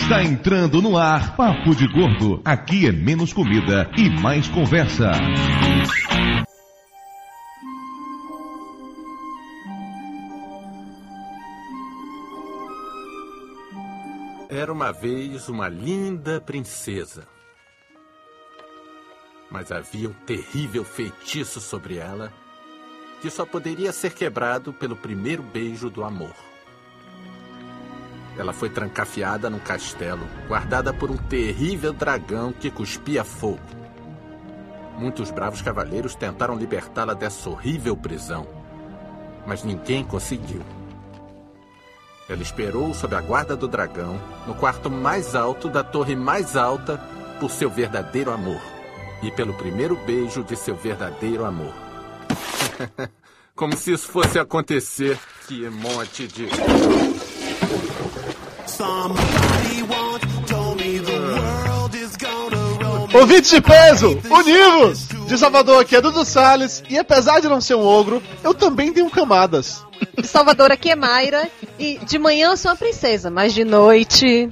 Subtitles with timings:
[0.00, 2.40] Está entrando no ar Papo de Gordo.
[2.44, 5.12] Aqui é menos comida e mais conversa.
[14.48, 17.28] Era uma vez uma linda princesa.
[19.48, 22.32] Mas havia um terrível feitiço sobre ela
[23.20, 26.49] que só poderia ser quebrado pelo primeiro beijo do amor.
[28.40, 33.60] Ela foi trancafiada num castelo, guardada por um terrível dragão que cuspia fogo.
[34.96, 38.46] Muitos bravos cavaleiros tentaram libertá-la dessa horrível prisão,
[39.46, 40.62] mas ninguém conseguiu.
[42.30, 46.96] Ela esperou sob a guarda do dragão, no quarto mais alto da torre mais alta,
[47.38, 48.62] por seu verdadeiro amor
[49.22, 51.74] e pelo primeiro beijo de seu verdadeiro amor.
[53.54, 55.18] Como se isso fosse acontecer.
[55.46, 56.48] Que monte de.
[63.12, 65.08] Ouvintes de peso, univos!
[65.26, 68.92] De Salvador aqui é Dudu Salles, e apesar de não ser um ogro, eu também
[68.92, 69.84] tenho camadas.
[70.16, 74.50] De Salvador aqui é Mayra, e de manhã eu sou uma princesa, mas de noite.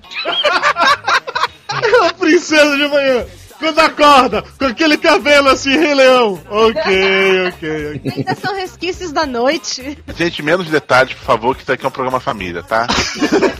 [1.82, 3.26] É uma princesa de manhã!
[3.58, 6.40] Quando acorda, com aquele cabelo assim, Rei Leão.
[6.48, 8.12] Ok, ok, ok.
[8.16, 9.98] Ainda são resquícios da noite.
[10.16, 12.86] Gente, menos detalhes, por favor, que isso aqui é um programa família, tá?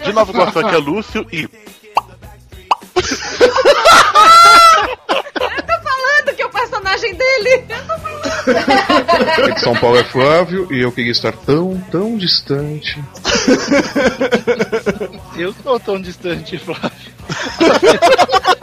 [0.05, 1.43] De novo, gosto aqui é Lúcio e.
[1.43, 1.49] Eu
[5.63, 7.65] tô falando que é o personagem dele.
[7.69, 9.59] Eu tô falando.
[9.59, 13.03] São Paulo é Flávio e eu queria estar tão, tão distante.
[15.37, 16.91] Eu tô tão distante, Flávio.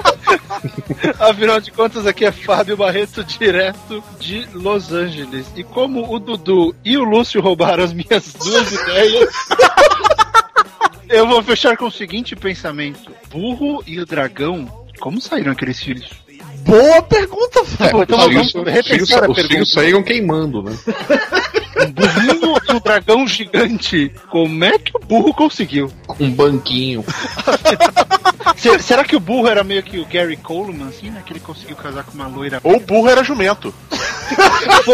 [1.20, 5.52] Afinal de contas, aqui é Fábio Barreto, direto de Los Angeles.
[5.56, 9.34] E como o Dudu e o Lúcio roubaram as minhas duas ideias,
[11.10, 14.66] eu vou fechar com o seguinte pensamento: Burro e o dragão,
[15.00, 16.25] como saíram aqueles filhos?
[16.66, 17.92] Boa pergunta, Fábio.
[17.92, 19.48] Pô, então os vamos repensar a os pergunta.
[19.48, 20.76] filhos saíram queimando, né?
[21.82, 24.12] Um burrinho e um dragão gigante.
[24.32, 25.92] Como é que o burro conseguiu?
[26.20, 27.04] Um banquinho.
[28.58, 31.22] Se- será que o burro era meio que o Gary Coleman, assim, né?
[31.26, 32.60] Que ele conseguiu casar com uma loira?
[32.64, 33.74] Ou burro era jumento.
[34.86, 34.94] Pô.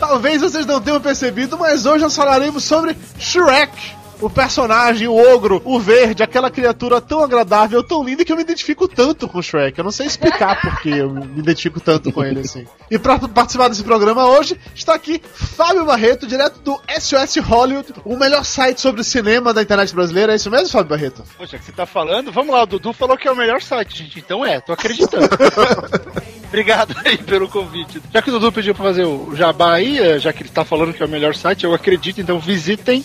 [0.00, 3.72] Talvez vocês não tenham percebido, mas hoje nós falaremos sobre Shrek.
[4.20, 8.42] O personagem, o ogro, o verde, aquela criatura tão agradável, tão linda que eu me
[8.42, 9.78] identifico tanto com o Shrek.
[9.78, 12.66] Eu não sei explicar por que eu me identifico tanto com ele assim.
[12.90, 18.16] E pra participar desse programa hoje, está aqui Fábio Barreto, direto do SOS Hollywood, o
[18.16, 20.32] melhor site sobre cinema da internet brasileira.
[20.32, 21.22] É isso mesmo, Fábio Barreto?
[21.36, 22.32] Poxa, que você tá falando?
[22.32, 24.18] Vamos lá, o Dudu falou que é o melhor site, gente.
[24.18, 25.28] Então é, tô acreditando.
[26.54, 28.00] Obrigado aí pelo convite.
[28.12, 30.64] Já que o Dudu pediu pra fazer o jabá aí, eh, já que ele tá
[30.64, 33.04] falando que é o melhor site, eu acredito, então visitem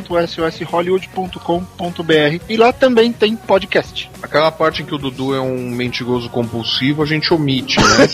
[0.00, 4.10] www.soshollywood.com.br e lá também tem podcast.
[4.22, 8.08] Aquela parte em que o Dudu é um mentiroso compulsivo, a gente omite, né?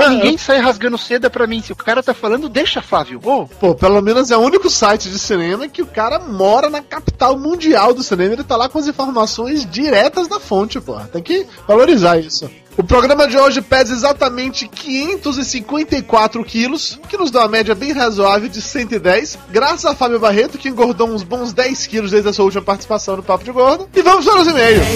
[0.08, 1.60] Ninguém sai rasgando seda pra mim.
[1.60, 3.20] Se o cara tá falando, deixa, Flávio.
[3.24, 6.80] Ô, Pô, pelo menos é o único site de cinema que o cara mora na
[6.80, 8.34] capital mundial do cinema.
[8.34, 10.98] Ele tá lá com as informações diretas da fonte, pô.
[11.00, 12.48] Tem que valorizar isso.
[12.78, 18.48] O programa de hoje pesa exatamente 554 quilos, que nos dá uma média bem razoável
[18.48, 22.44] de 110, graças a Fábio Barreto, que engordou uns bons 10 quilos desde a sua
[22.44, 23.88] última participação no Papo de Gordo.
[23.92, 24.86] E vamos para os e-mails.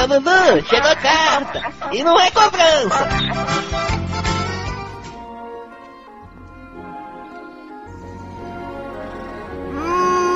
[0.00, 1.62] Seu Dudu, chegou a carta.
[1.92, 3.08] E não é cobrança.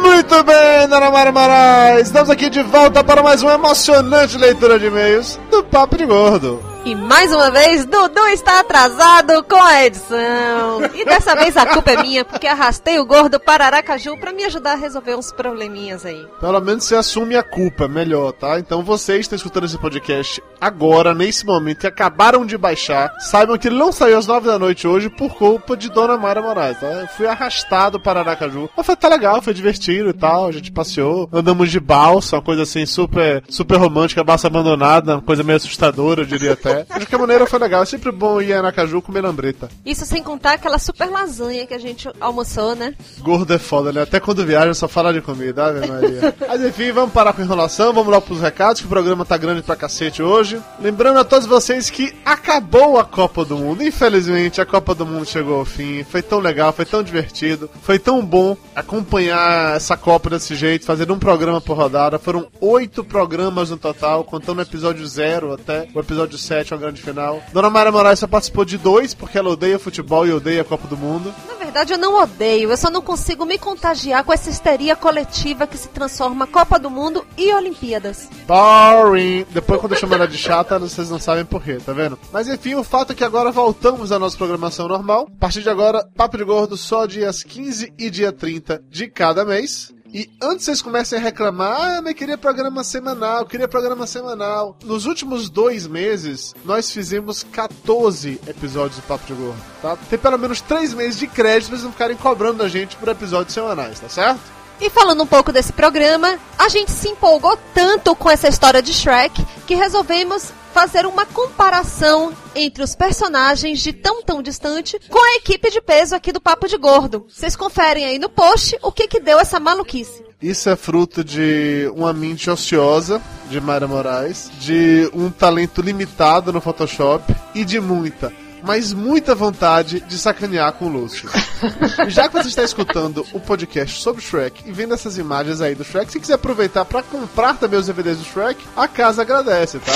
[0.02, 1.98] Muito bem, Dona Mara.
[1.98, 6.73] Estamos aqui de volta para mais uma emocionante leitura de e-mails do Papo de Gordo.
[6.86, 10.84] E mais uma vez, Dudu está atrasado com a edição.
[10.94, 14.44] E dessa vez a culpa é minha, porque arrastei o gordo para Aracaju para me
[14.44, 16.26] ajudar a resolver uns probleminhas aí.
[16.38, 18.58] Pelo menos você assume a culpa, melhor, tá?
[18.58, 23.68] Então vocês estão escutando esse podcast agora, nesse momento, e acabaram de baixar, saibam que
[23.68, 26.86] ele não saiu às nove da noite hoje por culpa de Dona Mara Moraes, tá?
[26.86, 28.68] Eu fui arrastado para Aracaju.
[28.76, 32.42] Mas foi tá legal, foi divertido e tal, a gente passeou, andamos de balsa, uma
[32.42, 36.73] coisa assim super, super romântica, balsa abandonada, uma coisa meio assustadora, eu diria até.
[36.74, 37.82] É, acho que a maneira foi legal.
[37.82, 39.68] É sempre bom ir a Aracaju comer lambreta.
[39.84, 42.94] Isso sem contar aquela super lasanha que a gente almoçou, né?
[43.20, 44.02] Gordo é foda, né?
[44.02, 46.34] Até quando viaja só fala de comida, Ave Maria.
[46.46, 49.62] Mas enfim, vamos parar com enrolação, vamos lá pros recados, que o programa tá grande
[49.62, 50.60] pra cacete hoje.
[50.80, 53.82] Lembrando a todos vocês que acabou a Copa do Mundo.
[53.82, 56.04] Infelizmente, a Copa do Mundo chegou ao fim.
[56.04, 61.10] Foi tão legal, foi tão divertido, foi tão bom acompanhar essa Copa desse jeito, fazer
[61.10, 62.18] um programa por rodada.
[62.18, 67.02] Foram oito programas no total, contando o episódio zero até o episódio 7, a grande
[67.02, 67.42] final.
[67.52, 70.86] Dona Mara Moraes só participou de dois, porque ela odeia futebol e odeia a Copa
[70.86, 71.34] do Mundo.
[71.48, 75.66] Na verdade, eu não odeio, eu só não consigo me contagiar com essa histeria coletiva
[75.66, 78.28] que se transforma Copa do Mundo e Olimpíadas.
[78.46, 79.44] Boring.
[79.50, 82.18] Depois, quando eu chamo ela de chata, vocês não sabem por quê, tá vendo?
[82.32, 85.28] Mas enfim, o fato é que agora voltamos à nossa programação normal.
[85.36, 89.44] A partir de agora, Papo de Gordo só dias 15 e dia 30 de cada
[89.44, 89.93] mês.
[90.14, 94.78] E antes vocês comecem a reclamar, ah, eu queria programa semanal, queria programa semanal.
[94.84, 99.96] Nos últimos dois meses, nós fizemos 14 episódios do Papo de Gordo, tá?
[100.08, 103.08] Tem pelo menos três meses de crédito pra vocês não ficarem cobrando a gente por
[103.08, 104.63] episódios semanais, tá certo?
[104.80, 108.92] E falando um pouco desse programa, a gente se empolgou tanto com essa história de
[108.92, 115.36] Shrek que resolvemos fazer uma comparação entre os personagens de tão tão distante com a
[115.36, 117.26] equipe de peso aqui do Papo de Gordo.
[117.28, 120.24] Vocês conferem aí no post o que que deu essa maluquice.
[120.42, 126.60] Isso é fruto de uma mente ociosa de Mayra Moraes, de um talento limitado no
[126.60, 128.32] Photoshop e de muita,
[128.64, 131.28] mas muita vontade de sacanear com o Lúcio.
[132.08, 135.84] Já que você está escutando o podcast sobre Shrek e vendo essas imagens aí do
[135.84, 139.92] Shrek, se quiser aproveitar para comprar também os DVDs do Shrek, a casa agradece, tá?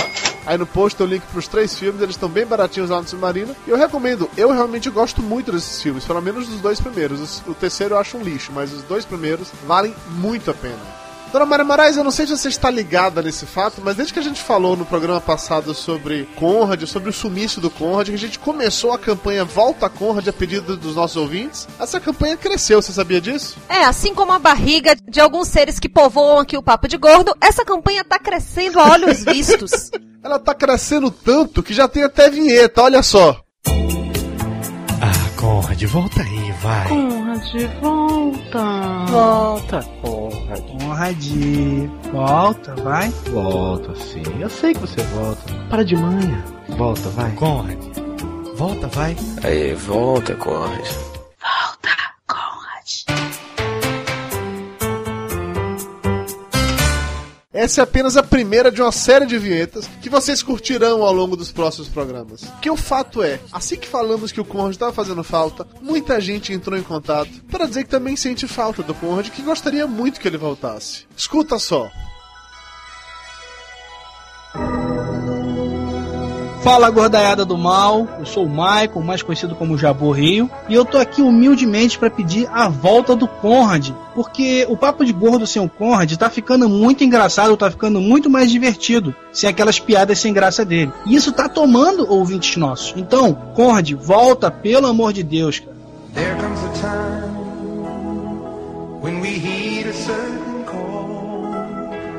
[0.47, 3.09] Aí no post tem o link pros três filmes, eles estão bem baratinhos lá no
[3.09, 3.57] Submarino.
[3.67, 7.43] E eu recomendo, eu realmente gosto muito desses filmes, pelo menos dos dois primeiros.
[7.47, 11.08] O terceiro eu acho um lixo, mas os dois primeiros valem muito a pena.
[11.33, 14.19] Dona Maria Moraes, eu não sei se você está ligada nesse fato, mas desde que
[14.19, 18.19] a gente falou no programa passado sobre Conrad, sobre o sumiço do Conrad, que a
[18.19, 22.93] gente começou a campanha Volta Conrad a pedido dos nossos ouvintes, essa campanha cresceu, você
[22.93, 23.57] sabia disso?
[23.69, 27.37] É, assim como a barriga de alguns seres que povoam aqui o Papo de Gordo,
[27.41, 29.91] essa campanha tá crescendo a olhos vistos.
[30.25, 33.41] Ela tá crescendo tanto que já tem até vinheta, olha só.
[35.39, 36.89] Conrad, volta aí, vai.
[36.89, 39.07] Conrad, volta.
[39.09, 40.65] Volta, Conrad.
[40.67, 41.27] Conrad,
[42.13, 43.09] volta, vai.
[43.31, 44.25] Volta, sim.
[44.41, 45.55] Eu sei que você volta.
[45.71, 46.45] Para de manhã.
[46.71, 47.31] Volta, vai.
[47.37, 47.79] Conrad,
[48.57, 49.17] volta, vai.
[49.45, 50.85] Aí, volta, Conrad.
[51.41, 51.91] Volta,
[52.27, 53.38] Conrad.
[57.59, 61.37] Essa é apenas a primeira de uma série de vinhetas que vocês curtirão ao longo
[61.37, 62.45] dos próximos programas.
[62.63, 66.53] Que o fato é, assim que falamos que o Conrad estava fazendo falta, muita gente
[66.53, 70.29] entrou em contato para dizer que também sente falta do Conrad que gostaria muito que
[70.29, 71.05] ele voltasse.
[71.17, 71.91] Escuta só.
[76.63, 80.85] Fala gordaiada do mal, eu sou o Michael, mais conhecido como Jabô Rio, e eu
[80.85, 85.63] tô aqui humildemente para pedir a volta do Conrad, porque o papo de gordo sem
[85.63, 90.33] o Conrad tá ficando muito engraçado, tá ficando muito mais divertido, sem aquelas piadas sem
[90.33, 90.93] graça dele.
[91.07, 92.93] E isso tá tomando ouvintes nossos.
[92.97, 95.79] Então, Conrad, volta, pelo amor de Deus, cara.
[96.15, 97.39] There comes a time
[99.01, 101.55] when we heed a certain call,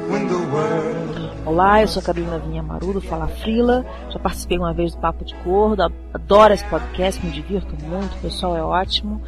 [0.10, 1.09] when the world
[1.50, 3.84] Olá, eu sou a Carolina Vinha Marudo, fala Frila.
[4.12, 5.82] Já participei uma vez do Papo de Gordo,
[6.14, 9.20] adoro esse podcast, me divirto muito, o pessoal é ótimo.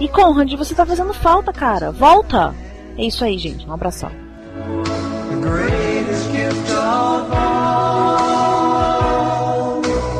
[0.00, 1.92] E Conrad, você tá fazendo falta, cara.
[1.92, 2.52] Volta!
[2.98, 3.64] É isso aí, gente.
[3.68, 4.10] Um abração.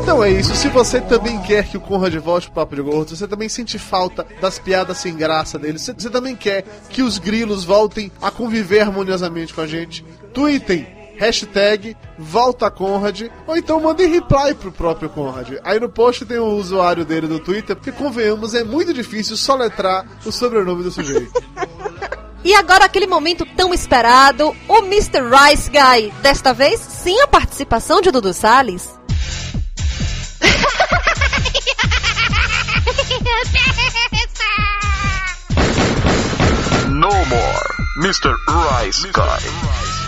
[0.02, 3.16] Então é isso, se você também quer que o Conrad volte pro Papo de Gordo,
[3.16, 7.18] você também sente falta das piadas sem graça dele, você, você também quer que os
[7.18, 14.08] grilos voltem a conviver harmoniosamente com a gente, tweetem hashtag volta Conrad, ou então mandem
[14.08, 15.58] reply pro próprio Conrad.
[15.62, 20.06] Aí no post tem o usuário dele do Twitter, porque convenhamos, é muito difícil soletrar
[20.24, 21.30] o sobrenome do sujeito.
[22.42, 25.20] E agora aquele momento tão esperado, o Mr.
[25.28, 26.10] Rice Guy.
[26.22, 28.88] Desta vez, sem a participação de Dudu Salles.
[36.88, 38.34] No more, Mr.
[38.48, 39.99] Rice Guy.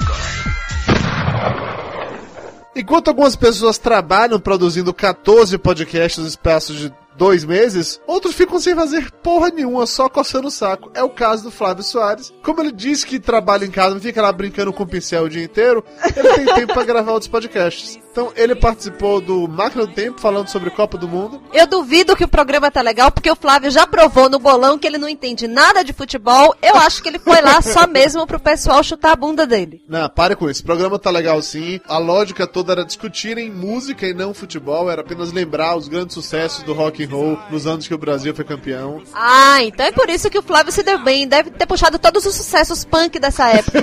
[2.75, 8.75] Enquanto algumas pessoas trabalham produzindo 14 podcasts no espaço de dois meses, outros ficam sem
[8.75, 10.91] fazer porra nenhuma, só coçando o saco.
[10.95, 12.33] É o caso do Flávio Soares.
[12.43, 15.29] Como ele diz que trabalha em casa, não fica lá brincando com o pincel o
[15.29, 15.85] dia inteiro,
[16.17, 17.99] ele tem tempo para gravar outros podcasts.
[18.12, 21.42] Então ele participou do Máquina do Tempo falando sobre Copa do Mundo.
[21.50, 24.87] Eu duvido que o programa tá legal, porque o Flávio já provou no bolão que
[24.87, 26.54] ele não entende nada de futebol.
[26.61, 29.83] Eu acho que ele foi lá só mesmo pro pessoal chutar a bunda dele.
[29.88, 30.61] Não, pare com isso.
[30.61, 31.81] O programa tá legal sim.
[31.88, 34.90] A lógica toda era discutirem música e não futebol.
[34.90, 38.35] Era apenas lembrar os grandes sucessos do rock and roll nos anos que o Brasil
[38.35, 39.02] foi campeão.
[39.14, 41.26] Ah, então é por isso que o Flávio se deu bem.
[41.26, 43.83] Deve ter puxado todos os sucessos punk dessa época.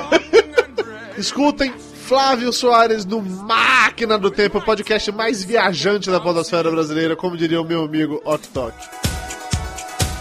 [1.18, 1.74] Escutem
[2.10, 7.64] Flávio Soares no Máquina do Tempo, podcast mais viajante da podosfera brasileira, como diria o
[7.64, 8.74] meu amigo Oktok.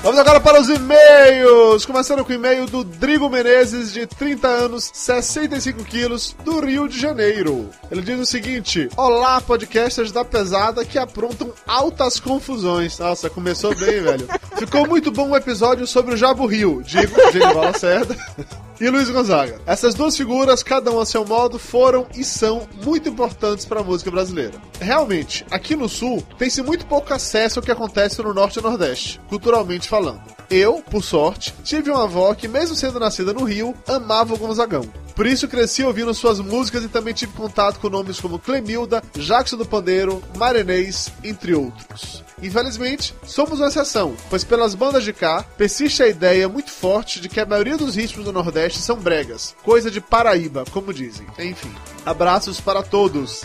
[0.03, 1.87] Vamos agora para os e-mails!
[1.87, 7.01] Começando com o e-mail do Drigo Menezes, de 30 anos, 65 quilos, do Rio de
[7.01, 7.71] Janeiro.
[7.91, 12.99] Ele diz o seguinte: Olá, podcasters da pesada que aprontam altas confusões.
[12.99, 14.29] Nossa, começou bem, velho.
[14.59, 18.15] Ficou muito bom o episódio sobre o Jabo Rio, digo, Genival Lacerda.
[18.81, 19.61] E Luiz Gonzaga.
[19.67, 23.85] Essas duas figuras, cada um a seu modo, foram e são muito importantes para a
[23.85, 24.55] música brasileira.
[24.81, 29.21] Realmente, aqui no Sul, tem-se muito pouco acesso ao que acontece no Norte e Nordeste,
[29.29, 30.23] culturalmente falando.
[30.49, 34.89] Eu, por sorte, tive uma avó que, mesmo sendo nascida no Rio, amava o Gonzagão.
[35.19, 39.57] Por isso cresci ouvindo suas músicas e também tive contato com nomes como Clemilda, Jackson
[39.57, 42.23] do Pandeiro, Marenês, entre outros.
[42.41, 47.29] Infelizmente, somos uma exceção, pois pelas bandas de cá, persiste a ideia muito forte de
[47.29, 51.27] que a maioria dos ritmos do Nordeste são bregas, coisa de Paraíba, como dizem.
[51.37, 51.75] Enfim,
[52.07, 53.43] abraços para todos.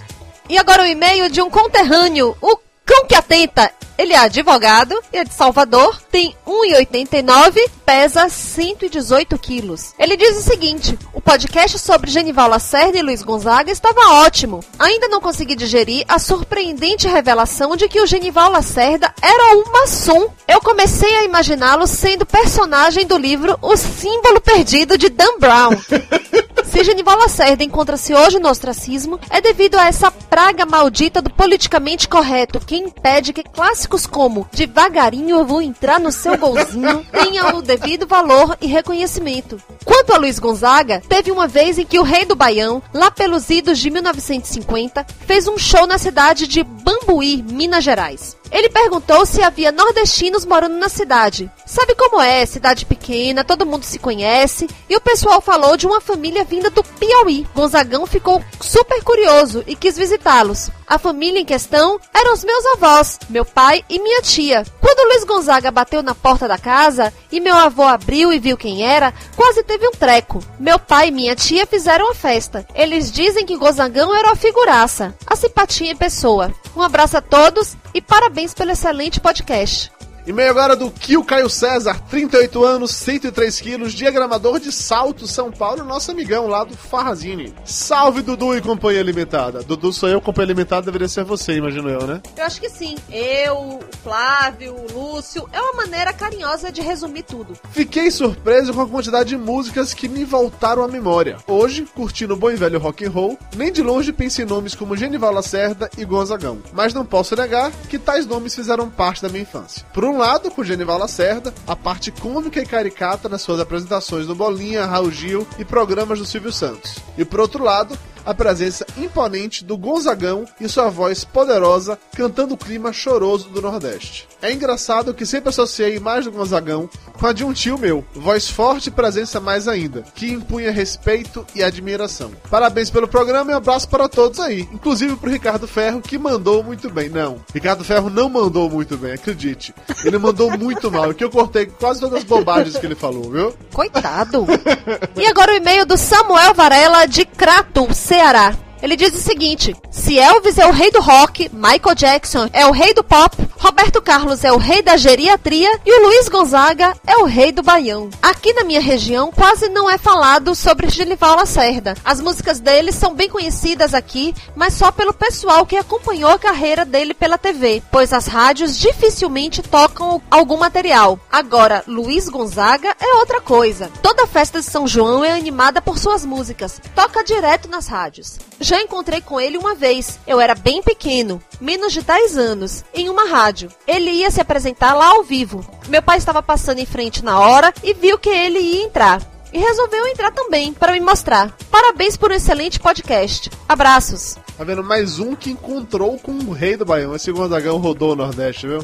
[0.48, 3.72] E agora o e-mail de um conterrâneo, o Cão que Atenta.
[3.98, 9.94] Ele é advogado, é de Salvador, tem 1,89, pesa 118 quilos.
[10.00, 14.62] Ele diz o seguinte: o podcast sobre Genival Lacerda e Luiz Gonzaga estava ótimo.
[14.80, 20.30] Ainda não consegui digerir a surpreendente revelação de que o Genival Lacerda era um maçom.
[20.48, 25.72] Eu comecei a imaginá-lo sendo personagem do livro O Símbolo Perdido de Dan Brown.
[26.66, 32.10] Se Genival Lacerda encontra-se hoje no ostracismo, é devido a essa praga maldita do politicamente
[32.10, 33.44] correto que impede que
[33.84, 39.62] clássicos como Devagarinho eu vou entrar no seu golzinho tenham o devido valor e reconhecimento.
[39.84, 43.50] Quanto a Luiz Gonzaga, teve uma vez em que o rei do Baião, lá pelos
[43.50, 48.38] idos de 1950, fez um show na cidade de Bambuí, Minas Gerais.
[48.52, 51.52] Ele perguntou se havia nordestinos morando na cidade.
[51.66, 56.00] Sabe como é, cidade pequena, todo mundo se conhece, e o pessoal falou de uma
[56.00, 57.48] família vinda do Piauí.
[57.56, 60.70] Gonzagão ficou super curioso e quis visitá-los.
[60.94, 64.64] A família em questão eram os meus avós, meu pai e minha tia.
[64.80, 68.84] Quando Luiz Gonzaga bateu na porta da casa e meu avô abriu e viu quem
[68.84, 70.38] era, quase teve um treco.
[70.60, 72.64] Meu pai e minha tia fizeram a festa.
[72.76, 76.54] Eles dizem que Gonzagão era uma figuraça, a simpatia em pessoa.
[76.76, 79.92] Um abraço a todos e parabéns pelo excelente podcast.
[80.26, 85.84] E-mail agora do Kio Caio César, 38 anos, 103 quilos, diagramador de Salto, São Paulo,
[85.84, 87.54] nosso amigão lá do Farrazine.
[87.66, 89.62] Salve Dudu e Companhia Limitada.
[89.64, 92.22] Dudu sou eu, Companhia Limitada deveria ser você, imagino eu, né?
[92.38, 92.96] Eu acho que sim.
[93.12, 95.46] Eu, o Flávio, o Lúcio.
[95.52, 97.54] É uma maneira carinhosa de resumir tudo.
[97.72, 101.38] Fiquei surpreso com a quantidade de músicas que me voltaram à memória.
[101.46, 104.74] Hoje, curtindo o bom e velho rock and roll, nem de longe pensei em nomes
[104.74, 106.60] como Genival Lacerda e Gonzagão.
[106.72, 109.86] Mas não posso negar que tais nomes fizeram parte da minha infância.
[109.94, 114.36] Por um lado, com Genival Lacerda, a parte cômica e caricata nas suas apresentações do
[114.36, 117.00] Bolinha, Raul Gil e programas do Silvio Santos.
[117.18, 122.58] E por outro lado, a presença imponente do Gonzagão e sua voz poderosa cantando o
[122.58, 124.28] clima choroso do Nordeste.
[124.42, 128.04] É engraçado que sempre associei a imagem do Gonzagão com a de um tio meu,
[128.14, 132.32] voz forte e presença mais ainda, que impunha respeito e admiração.
[132.50, 136.64] Parabéns pelo programa e um abraço para todos aí, inclusive pro Ricardo Ferro, que mandou
[136.64, 137.10] muito bem.
[137.10, 139.74] Não, Ricardo Ferro não mandou muito bem, acredite.
[140.04, 143.54] Ele mandou muito mal, que eu cortei quase todas as bobagens que ele falou, viu?
[143.72, 144.46] Coitado.
[145.16, 148.54] e agora o e-mail do Samuel Varela de Crato, Ceará.
[148.84, 152.72] Ele diz o seguinte: se Elvis é o rei do rock, Michael Jackson é o
[152.72, 157.16] rei do pop, Roberto Carlos é o rei da geriatria e o Luiz Gonzaga é
[157.16, 158.10] o rei do baião.
[158.22, 161.96] Aqui na minha região quase não é falado sobre Genival Lacerda.
[162.04, 166.84] As músicas dele são bem conhecidas aqui, mas só pelo pessoal que acompanhou a carreira
[166.84, 171.18] dele pela TV, pois as rádios dificilmente tocam algum material.
[171.32, 173.90] Agora, Luiz Gonzaga é outra coisa.
[174.02, 178.40] Toda festa de São João é animada por suas músicas, toca direto nas rádios.
[178.74, 180.18] Já encontrei com ele uma vez.
[180.26, 183.70] Eu era bem pequeno, menos de 10 anos, em uma rádio.
[183.88, 185.64] Ele ia se apresentar lá ao vivo.
[185.90, 189.22] Meu pai estava passando em frente na hora e viu que ele ia entrar.
[189.54, 191.56] E resolveu entrar também para me mostrar.
[191.70, 193.52] Parabéns por um excelente podcast.
[193.70, 194.40] Abraços.
[194.58, 194.84] Tá vendo?
[194.84, 197.16] Mais um que encontrou com o rei do Baião.
[197.16, 198.80] Esse Gonzagão rodou o Nordeste, viu?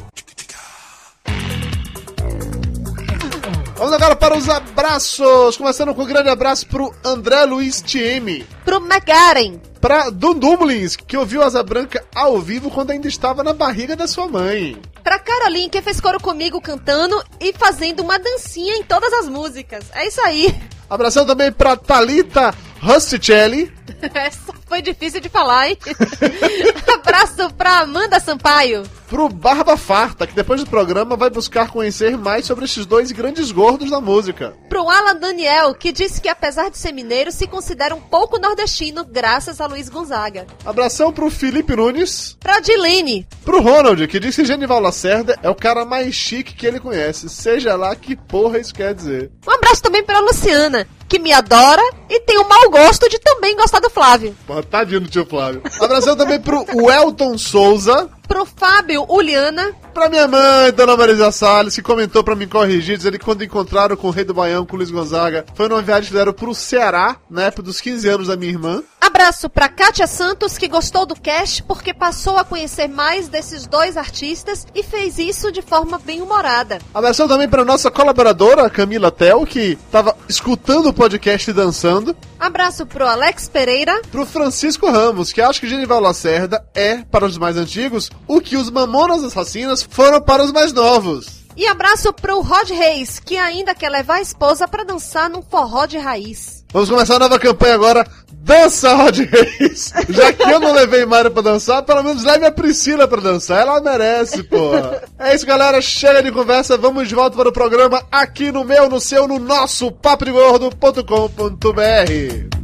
[3.80, 5.56] Vamos agora para os abraços.
[5.56, 8.46] Começando com um grande abraço pro André Luiz TM.
[8.66, 9.58] Pro McGaren.
[9.80, 14.28] Pra Dundumblins, que ouviu Asa Branca ao vivo quando ainda estava na barriga da sua
[14.28, 14.78] mãe.
[15.02, 19.86] Pra Caroline, que fez coro comigo cantando e fazendo uma dancinha em todas as músicas.
[19.94, 20.54] É isso aí.
[20.90, 23.72] Abração também pra Thalita Rusticelli.
[24.14, 25.78] Essa foi difícil de falar, hein?
[26.94, 28.84] Abraço pra Amanda Sampaio.
[29.08, 33.52] Pro Barba Farta, que depois do programa vai buscar conhecer mais sobre esses dois grandes
[33.52, 34.54] gordos da música.
[34.70, 39.04] Pro Alan Daniel, que disse que apesar de ser mineiro, se considera um pouco nordestino,
[39.04, 40.46] graças a Luiz Gonzaga.
[40.64, 42.38] Abração pro Felipe Nunes.
[42.40, 43.28] Pra Dilene.
[43.44, 47.30] Pro Ronald, que disse que Genival Lacerda é o cara mais chique que ele conhece.
[47.30, 49.32] Seja lá que porra isso quer dizer.
[49.48, 53.56] Um abraço também pra Luciana, que me adora e tem o mau gosto de também
[53.56, 54.36] gostar do Flávio.
[54.70, 55.62] Tadinho do tio Flávio.
[55.82, 58.10] Abração também pro Welton Souza.
[58.30, 59.74] Pro Fábio Uliana.
[59.92, 63.98] Pra minha mãe, Dona Marisa Salles, que comentou pra me corrigir, dizendo que quando encontraram
[63.98, 66.54] com o Rei do Baião, com o Luiz Gonzaga, foi numa viagem que fizeram pro
[66.54, 68.84] Ceará, na época dos 15 anos da minha irmã.
[69.02, 73.98] Abraço pra Kátia Santos, que gostou do cast porque passou a conhecer mais desses dois
[73.98, 76.80] artistas e fez isso de forma bem humorada.
[76.94, 82.16] Abração também pra nossa colaboradora, Camila Tel, que tava escutando o podcast e dançando.
[82.40, 84.02] Abraço pro Alex Pereira.
[84.12, 88.58] Pro Francisco Ramos, que acha que Genival Lacerda é, para os mais antigos, o que
[88.58, 91.40] os Mamonas Assassinas foram para os mais novos.
[91.56, 95.86] E abraço pro Rod Reis, que ainda quer levar a esposa pra dançar num forró
[95.86, 96.64] de raiz.
[96.72, 98.08] Vamos começar a nova campanha agora.
[98.32, 99.92] Dança, Rod Reis!
[100.10, 103.62] Já que eu não levei Mário pra dançar, pelo menos leve a Priscila pra dançar.
[103.62, 105.04] Ela merece, porra.
[105.20, 105.82] É isso, galera.
[105.82, 106.78] Chega de conversa.
[106.78, 112.59] Vamos de volta para o programa aqui no meu, no seu, no nosso paprigordo.com.br.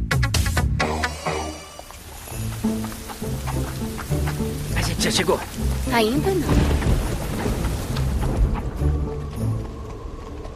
[5.04, 5.40] já chegou.
[5.92, 6.48] Ainda não.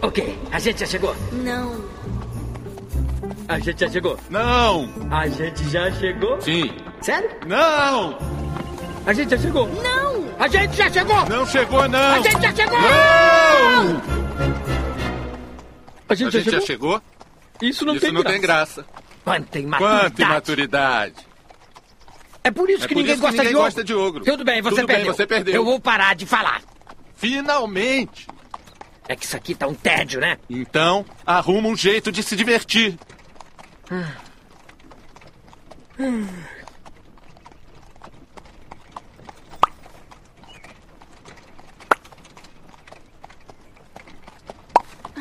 [0.03, 1.15] Ok, a gente já chegou.
[1.33, 1.85] Não.
[3.49, 4.19] A gente já chegou.
[4.31, 4.89] Não!
[5.11, 6.41] A gente já chegou?
[6.41, 6.71] Sim.
[7.03, 7.31] Sério?
[7.47, 8.17] Não!
[9.05, 9.67] A gente já chegou?
[9.83, 10.25] Não!
[10.39, 11.29] A gente já chegou!
[11.29, 12.15] Não chegou, não!
[12.15, 12.81] A gente já chegou!
[12.81, 14.03] Não!
[16.09, 17.03] A gente, A gente já chegou?
[17.61, 18.33] Isso não Isso tem não graça.
[18.33, 18.85] tem graça.
[19.25, 20.05] Quanta imaturidade.
[20.09, 21.15] Quanta imaturidade.
[22.43, 23.65] É por isso É que por ninguém, isso que gosta, ninguém de ogro.
[23.67, 24.25] gosta de ogro.
[24.25, 25.15] Tudo bem, você Tudo bem, perdeu.
[25.15, 25.55] você perdeu.
[25.55, 26.63] Eu vou parar de falar.
[27.15, 28.27] Finalmente!
[29.09, 30.39] É que isso aqui tá um tédio, né?
[30.49, 32.97] Então, arruma um jeito de se divertir.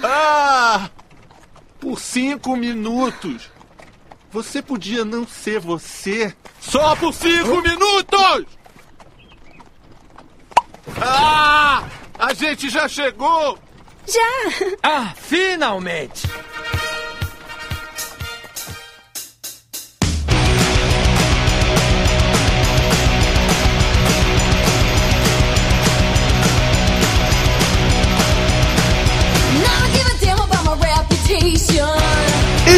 [0.03, 0.89] Ah!
[1.79, 3.49] Por cinco minutos!
[4.31, 8.45] Você podia não ser você só por cinco minutos!
[11.01, 11.83] Ah!
[12.17, 13.57] A gente já chegou!
[14.07, 14.77] Já!
[14.83, 16.27] Ah, finalmente!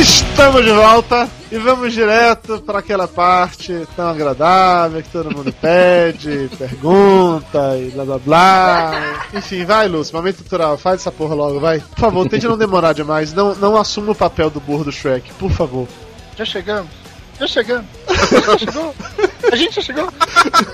[0.01, 6.49] Estamos de volta e vamos direto para aquela parte tão agradável que todo mundo pede,
[6.57, 9.17] pergunta e blá blá blá.
[9.31, 11.81] Enfim, vai, Lúcio, momento cultural, faz essa porra logo, vai.
[11.81, 15.31] Por favor, tente não demorar demais, não, não assuma o papel do burro do Shrek,
[15.33, 15.87] por favor.
[16.35, 16.89] Já chegamos.
[17.39, 17.85] Já chegamos.
[18.07, 18.95] Já chegou.
[19.51, 20.09] A gente já chegou.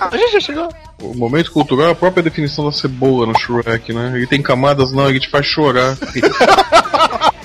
[0.09, 0.69] A gente já chegou.
[1.01, 4.13] O momento cultural é a própria definição da cebola no Shrek, né?
[4.15, 5.97] Ele tem camadas não, ele te faz chorar.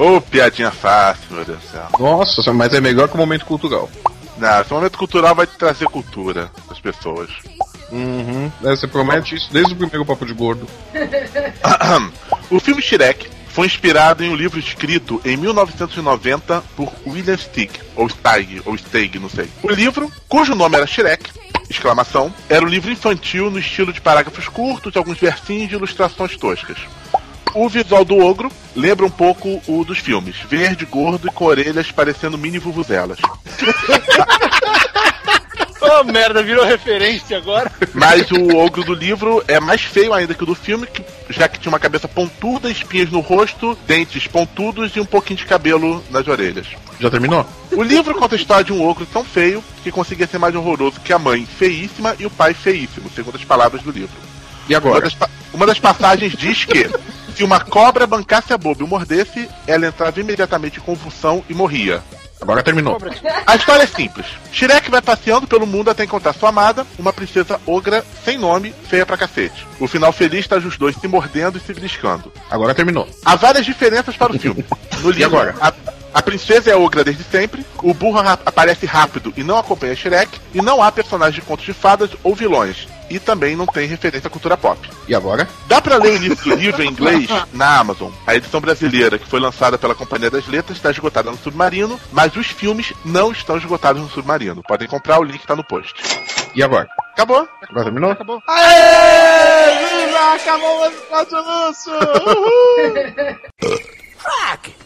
[0.00, 1.86] Ô, piadinha fácil, meu Deus do céu.
[1.98, 3.86] Nossa, mas é melhor que o momento cultural.
[4.38, 7.28] Não, esse momento cultural vai trazer cultura das pessoas.
[7.92, 8.50] Uhum.
[8.64, 10.66] É, você promete isso desde o primeiro papo de gordo.
[12.50, 18.08] o filme Shrek foi inspirado em um livro escrito em 1990 por William Stig, ou
[18.08, 19.50] Steig, ou Steig, não sei.
[19.62, 21.30] O livro, cujo nome era Shrek,
[21.68, 26.78] exclamação, era um livro infantil no estilo de parágrafos curtos, alguns versinhos de ilustrações toscas.
[27.54, 31.90] O visual do ogro lembra um pouco o dos filmes, verde, gordo e com orelhas
[31.90, 33.18] parecendo mini vuvuzelas.
[35.80, 37.70] Ô, merda, virou referência agora.
[37.92, 41.48] Mas o ogro do livro é mais feio ainda que o do filme, que- já
[41.48, 46.02] que tinha uma cabeça pontuda, espinhas no rosto, dentes pontudos e um pouquinho de cabelo
[46.10, 46.66] nas orelhas.
[47.00, 47.44] Já terminou?
[47.72, 51.00] O livro conta a história de um ogro tão feio que conseguia ser mais horroroso
[51.00, 54.14] que a mãe feíssima e o pai feíssimo, segundo as palavras do livro.
[54.68, 55.00] E Uma agora?
[55.02, 56.88] das, pa- uma das passagens diz que
[57.30, 61.54] se uma cobra bancasse a boba e o mordesse, ela entrava imediatamente em convulsão e
[61.54, 62.02] morria.
[62.40, 62.98] Agora terminou.
[63.46, 64.26] A história é simples.
[64.50, 69.04] Shrek vai passeando pelo mundo até encontrar sua amada, uma princesa ogra sem nome, feia
[69.04, 69.66] pra cacete.
[69.78, 72.32] O final feliz tá os dois se mordendo e se beliscando.
[72.50, 73.06] Agora terminou.
[73.24, 74.64] Há várias diferenças para o filme.
[75.00, 75.54] No livro, agora?
[75.62, 75.72] A,
[76.12, 80.60] a princesa é ogra desde sempre, o burro aparece rápido e não acompanha Shrek, e
[80.60, 82.86] não há personagens de contos de fadas ou vilões.
[83.10, 84.88] E também não tem referência à cultura pop.
[85.08, 85.48] E agora?
[85.66, 88.12] Dá pra ler o início do livro em inglês na Amazon.
[88.26, 92.34] A edição brasileira, que foi lançada pela Companhia das Letras, está esgotada no Submarino, mas
[92.36, 94.62] os filmes não estão esgotados no Submarino.
[94.62, 95.94] Podem comprar, o link tá no post.
[96.54, 96.88] E agora?
[97.12, 97.48] Acabou?
[97.68, 98.10] Agora terminou?
[98.12, 98.40] Acabou.
[98.46, 100.06] Aê!
[100.06, 100.34] Viva!
[100.34, 101.92] Acabou o Lúcio!
[101.92, 103.90] Uhul!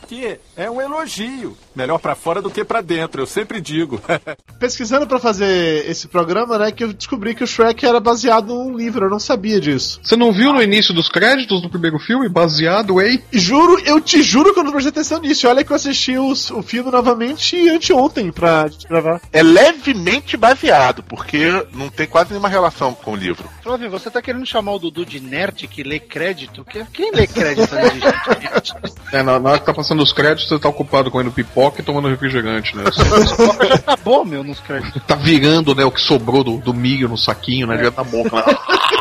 [0.09, 1.57] Que é um elogio.
[1.75, 4.01] Melhor pra fora do que pra dentro, eu sempre digo.
[4.61, 8.77] Pesquisando pra fazer esse programa, né, que eu descobri que o Shrek era baseado num
[8.77, 10.01] livro, eu não sabia disso.
[10.03, 13.23] Você não viu no início dos créditos do primeiro filme, baseado em.
[13.33, 15.49] Juro, eu te juro que eu não prestei atenção nisso.
[15.49, 19.21] Olha que eu assisti os- o filme novamente anteontem pra gente gravar.
[19.33, 23.49] É levemente baseado, porque não tem quase nenhuma relação com o livro.
[23.63, 26.65] Flávio, você tá querendo chamar o Dudu de nerd que lê crédito?
[26.65, 28.95] Que- Quem lê crédito gente?
[29.13, 31.85] É, na, na hora que tá passando os créditos, você tá ocupado comendo pipoca e
[31.85, 32.85] tomando refrigerante, né?
[33.37, 35.03] Pipoca já acabou, meu, nos créditos.
[35.07, 37.83] tá virando, né, o que sobrou do, do milho no saquinho, né?
[37.83, 38.31] Já tá bom, né?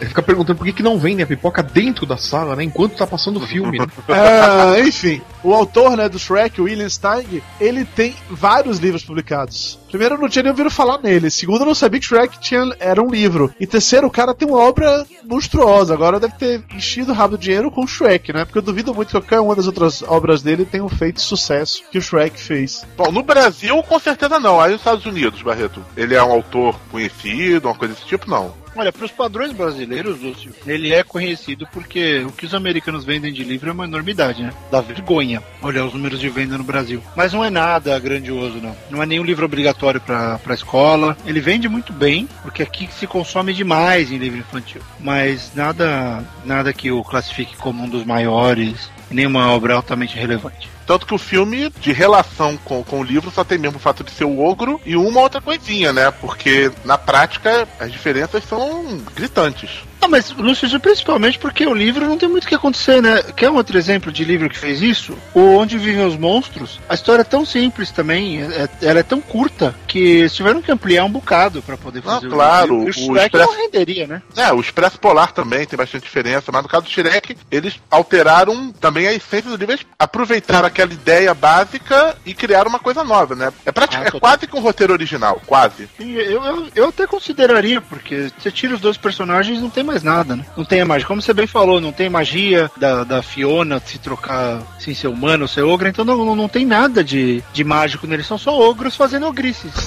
[0.00, 2.64] Ele fica perguntando por que, que não vendem a pipoca dentro da sala, né?
[2.64, 3.86] Enquanto tá passando o filme, né?
[4.08, 9.78] Ah, enfim, o autor né, do Shrek, o William Steig, ele tem vários livros publicados.
[9.88, 11.30] Primeiro, eu não tinha nem ouvido falar nele.
[11.30, 13.52] Segundo, eu não sabia que Shrek tinha, era um livro.
[13.60, 15.92] E terceiro, o cara tem uma obra monstruosa.
[15.92, 18.44] Agora deve ter enchido o rabo de dinheiro com o Shrek, né?
[18.44, 21.98] Porque eu duvido muito que qualquer uma das outras obras dele tenha feito sucesso que
[21.98, 22.86] o Shrek fez.
[22.96, 24.60] Bom, no Brasil, com certeza não.
[24.60, 25.84] Aí nos Estados Unidos, Barreto.
[25.94, 28.61] Ele é um autor conhecido, uma coisa desse tipo, não.
[28.74, 33.32] Olha, para os padrões brasileiros, Lúcio, ele é conhecido porque o que os americanos vendem
[33.32, 34.52] de livro é uma enormidade, né?
[34.70, 37.02] Dá vergonha olhar os números de venda no Brasil.
[37.14, 38.74] Mas não é nada grandioso, não.
[38.90, 41.16] Não é nenhum livro obrigatório para a escola.
[41.26, 44.80] Ele vende muito bem, porque aqui se consome demais em livro infantil.
[44.98, 50.70] Mas nada, nada que o classifique como um dos maiores, nenhuma obra altamente relevante.
[50.86, 54.02] Tanto que o filme, de relação com, com o livro, só tem mesmo o fato
[54.04, 56.10] de ser o ogro e uma outra coisinha, né?
[56.10, 59.70] Porque na prática as diferenças são gritantes.
[60.00, 63.22] Não, mas, Lúcio, isso principalmente porque o livro não tem muito o que acontecer, né?
[63.36, 65.16] Quer um outro exemplo de livro que fez isso?
[65.32, 66.80] O Onde Vivem os Monstros.
[66.88, 70.72] A história é tão simples também, é- ela é tão curta, que eles tiveram que
[70.72, 74.22] ampliar um bocado pra poder fazer Ah, claro, o o Shrek Expresso- não renderia, né?
[74.36, 78.72] É, o Expresso Polar também tem bastante diferença, mas no caso do Shrek, eles alteraram
[78.72, 83.52] também a essência do livro, aproveitaram aquela ideia básica e criaram uma coisa nova, né?
[83.64, 85.88] É, pratic- Ah, é quase que um roteiro original, quase.
[85.98, 90.02] Sim, eu, eu, eu até consideraria, porque você tira os dois personagens não tem mais
[90.02, 90.44] nada, né?
[90.56, 91.06] Não tem a magia.
[91.06, 95.42] Como você bem falou, não tem magia da, da Fiona se trocar sem ser humano
[95.44, 98.58] ou ser ogro, então não, não, não tem nada de, de mágico neles, são só
[98.58, 99.72] ogros fazendo ogrices.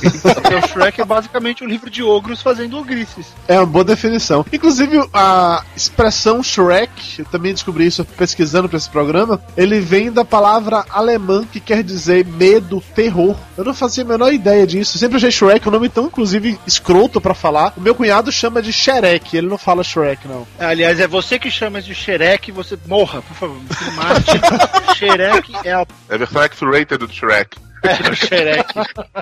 [0.66, 3.28] O Shrek é basicamente um livro de ogros fazendo ogrices.
[3.48, 4.46] É uma boa definição.
[4.52, 10.24] Inclusive, a expressão Shrek, eu também descobri isso pesquisando pra esse programa, ele vem da
[10.26, 13.38] palavra alemã que quer dizer medo, terror.
[13.58, 14.98] Eu não fazia a menor ideia disso.
[14.98, 17.74] Sempre achei Shrek um nome tão, inclusive, escroto pra falar.
[17.78, 20.48] O meu cunhado chama de Shrek, ele não fala Shrek, não.
[20.60, 23.62] Aliás, é você que chama de Shrek, você morra, por favor.
[23.78, 24.32] Se mate.
[24.98, 27.58] Shrek é a É a versão X-rated do Shrek.
[27.84, 28.74] É, o Shrek.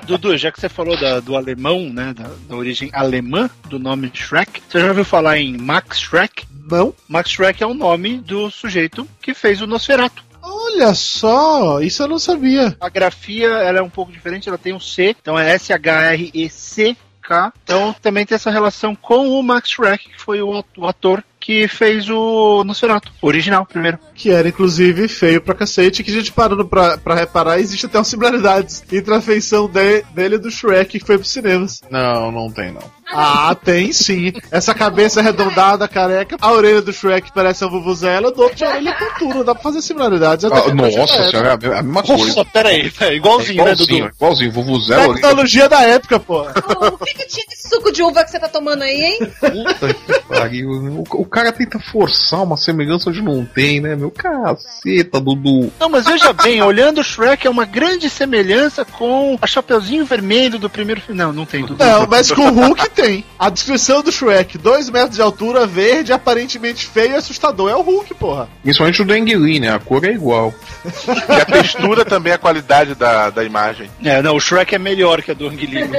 [0.06, 4.10] Dudu, já que você falou da- do alemão, né, da, da origem alemã do nome
[4.14, 6.46] Shrek, você já ouviu falar em Max Shrek?
[6.70, 6.94] Não.
[7.06, 10.24] Max Shrek é o nome do sujeito que fez o Nosferatu.
[10.46, 12.76] Olha só, isso eu não sabia.
[12.78, 17.52] A grafia ela é um pouco diferente, ela tem um C, então é S-H-R-E-C-K.
[17.64, 21.66] Então também tem essa relação com o Max Shrek, que foi o, o ator que
[21.66, 23.98] fez o Nosferatu, original primeiro.
[24.14, 27.98] Que era, inclusive, feio pra cacete, que a gente parando pra, pra reparar, existe até
[27.98, 31.80] umas similaridades entre a feição de- dele e do Shrek que foi pros cinemas.
[31.90, 32.94] Não, não tem não.
[33.16, 34.32] Ah, tem sim.
[34.50, 38.94] Essa cabeça arredondada, careca, a orelha do Shrek parece uma vuvuzela, do outro tinha orelha
[38.94, 40.44] com tudo, dá pra fazer similaridades.
[40.44, 42.26] até Ah, a nossa senhora, é a mesma coisa.
[42.26, 44.14] Nossa, peraí, é igualzinho, É né, igualzinho, Dudu?
[44.16, 45.14] igualzinho, vuvuzela.
[45.14, 46.42] Tecnologia da época, pô.
[46.42, 49.18] O que, que tinha de suco de uva que você tá tomando aí, hein?
[49.40, 50.70] Puta que pariu.
[50.70, 54.03] O, o cara tenta forçar uma semelhança onde não tem, né, meu?
[54.10, 55.72] Caceta, Dudu.
[55.78, 60.58] Não, mas veja bem, olhando o Shrek é uma grande semelhança com a Chapeuzinho Vermelho
[60.58, 61.18] do primeiro filme.
[61.20, 61.64] Não, não tem.
[61.64, 61.82] Dudu.
[61.84, 63.24] Não, mas com o Hulk tem.
[63.38, 67.70] A descrição do Shrek, 2 metros de altura, verde, aparentemente feio e assustador.
[67.70, 68.48] É o Hulk, porra.
[68.62, 69.74] Principalmente o Deng Li, né?
[69.74, 70.54] A cor é igual.
[70.96, 73.90] E a textura também, a qualidade da, da imagem.
[74.02, 75.90] É, não, o Shrek é melhor que a do Ang Lee.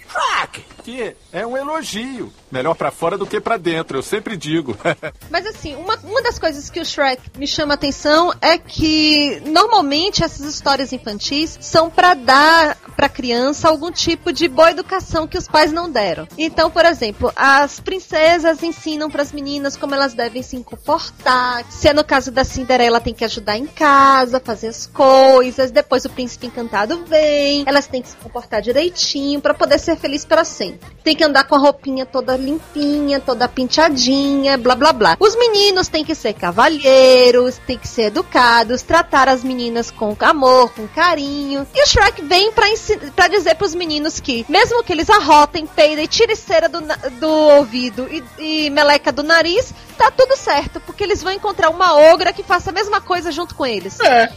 [0.08, 0.64] Crack!
[0.82, 2.32] Que é um elogio.
[2.50, 4.76] Melhor pra fora do que pra dentro, eu sempre digo.
[5.30, 10.24] Mas assim, uma, uma das coisas que o Shrek me chama atenção é que normalmente
[10.24, 15.46] essas histórias infantis são pra dar pra criança algum tipo de boa educação que os
[15.46, 16.26] pais não deram.
[16.36, 21.64] Então, por exemplo, as princesas ensinam pras meninas como elas devem se comportar.
[21.70, 25.70] Se é no caso da Cinderela, tem que ajudar em casa, fazer as coisas.
[25.70, 27.64] Depois o príncipe encantado vem.
[27.66, 30.88] Elas têm que se comportar direitinho pra poder ser feliz para sempre.
[31.02, 35.16] Tem que andar com a roupinha toda limpinha, toda penteadinha, blá blá blá.
[35.20, 40.72] Os meninos têm que ser cavalheiros, têm que ser educados, tratar as meninas com amor,
[40.72, 41.66] com carinho.
[41.74, 42.66] E o Shrek vem pra,
[43.14, 46.80] pra dizer pros meninos que, mesmo que eles arrotem, peidem, tirem cera do,
[47.20, 51.94] do ouvido e, e meleca do nariz, tá tudo certo, porque eles vão encontrar uma
[51.94, 54.00] ogra que faça a mesma coisa junto com eles.
[54.00, 54.32] É.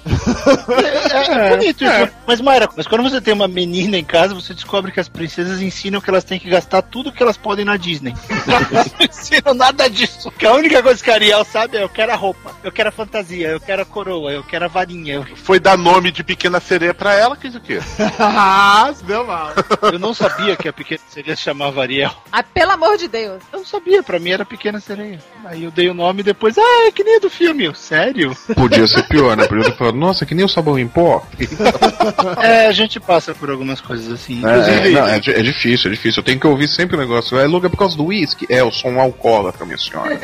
[1.13, 2.13] É, é bonito isso.
[2.28, 5.62] Mas, Mayra, mas quando você tem uma menina em casa, você descobre que as princesas
[5.62, 8.13] ensinam que elas têm que gastar tudo que elas podem na Disney.
[8.71, 10.32] Elas não ensinam nada disso.
[10.32, 12.89] Que a única coisa que a Ariel sabe é eu quero a roupa, eu quero
[12.89, 15.26] a fantasia, eu quero a coroa, eu quero a varinha.
[15.36, 17.80] Foi dar nome de pequena sereia pra ela, quis o quê?
[18.19, 19.54] ah, se deu mal.
[19.84, 22.13] eu não sabia que a pequena sereia se chamava Ariel.
[22.32, 23.41] Ah, pelo amor de Deus.
[23.52, 25.19] Eu não sabia, pra mim era pequena sereia.
[25.53, 27.65] Aí eu dei o nome e depois, ah, é que nem do filme.
[27.65, 28.35] Eu, Sério?
[28.55, 29.45] Podia ser pior, né?
[29.45, 31.23] Podia ter falado, nossa, que nem o sabão em pó.
[32.41, 34.35] É, a gente passa por algumas coisas assim.
[34.45, 36.19] É, Inclusive, não, é, é difícil, é difícil.
[36.21, 37.37] Eu tenho que ouvir sempre o negócio.
[37.37, 38.45] É logo é por causa do uísque?
[38.49, 40.19] É, eu sou um alcoólatra, minha senhora.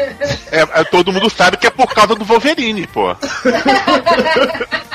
[0.51, 3.11] É, é, todo mundo sabe que é por causa do Wolverine, pô.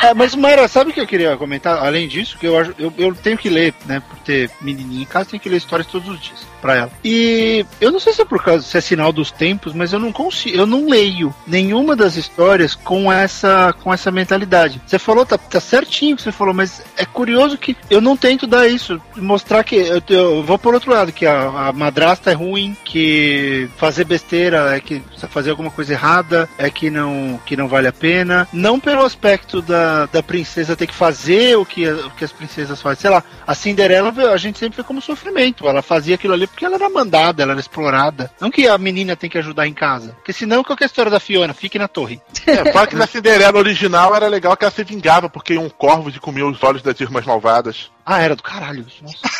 [0.03, 1.79] É, mas Mayra, sabe o que eu queria comentar?
[1.79, 4.03] Além disso, que eu, acho- eu, eu tenho que ler, né?
[4.09, 6.90] Por ter menininha em casa, tenho que ler histórias todos os dias pra ela.
[7.05, 9.98] E eu não sei se é por causa, se é sinal dos tempos, mas eu
[9.98, 14.81] não consigo, eu não leio nenhuma das histórias com essa, com essa mentalidade.
[14.87, 18.46] Você falou, tá, tá certinho que você falou, mas é curioso que eu não tento
[18.46, 22.35] dar isso, mostrar que eu, eu vou por outro lado, que a, a madrasta é
[22.35, 27.68] ruim, que fazer besteira é que fazer alguma coisa errada é que não, que não
[27.68, 28.48] vale a pena.
[28.53, 32.81] Não pelo aspecto da, da princesa ter que fazer o que, o que as princesas
[32.81, 33.03] fazem.
[33.03, 35.68] Sei lá, a Cinderela a gente sempre vê como sofrimento.
[35.68, 38.31] Ela fazia aquilo ali porque ela era mandada, ela era explorada.
[38.40, 40.12] Não que a menina tem que ajudar em casa.
[40.14, 41.53] Porque senão, qual que é a história da Fiona?
[41.53, 42.21] Fique na torre.
[42.47, 46.14] É, fala que na Cinderela original era legal que ela se vingava porque iam corvos
[46.14, 47.90] e comiam os olhos das irmãs malvadas.
[48.05, 49.03] Ah, era do caralho isso.
[49.03, 49.35] Nossa.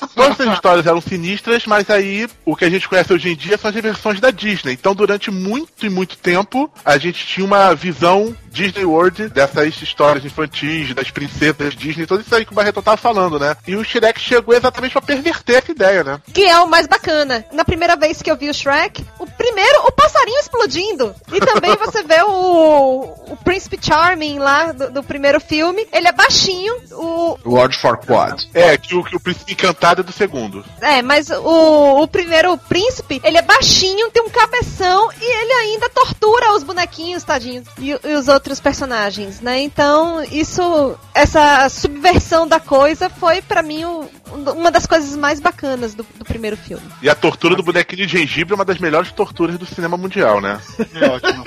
[0.14, 3.58] Todas essas histórias eram sinistras, mas aí o que a gente conhece hoje em dia
[3.58, 4.72] são as versões da Disney.
[4.72, 10.24] Então, durante muito e muito tempo, a gente tinha uma visão Disney World dessas histórias
[10.24, 13.56] infantis, das princesas Disney, tudo isso aí que o Barreto tava falando, né?
[13.66, 16.20] E o Shrek chegou exatamente pra perverter essa ideia, né?
[16.32, 17.44] Que é o mais bacana.
[17.52, 21.14] Na primeira vez que eu vi o Shrek, o primeiro, o passarinho explodindo.
[21.32, 25.86] E também você vê o, o Príncipe Charming lá do, do primeiro filme.
[25.90, 27.38] Ele é baixinho, o.
[27.42, 28.50] Lord Farquaad.
[28.52, 30.62] É, que o, que o Príncipe Encantado é do segundo.
[30.82, 35.88] É, mas o, o primeiro príncipe, ele é baixinho, tem um cabeção e ele ainda
[35.88, 39.60] tortura os bonequinhos, tadinho, e, e os outros personagens, né?
[39.62, 44.06] Então, isso, essa subversão da coisa foi pra mim o-
[44.54, 46.82] uma das coisas mais bacanas do, do primeiro filme.
[47.02, 50.40] E a tortura do bonequinho de gengibre é uma das melhores torturas do cinema mundial,
[50.40, 50.60] né?
[50.94, 51.44] É ótimo.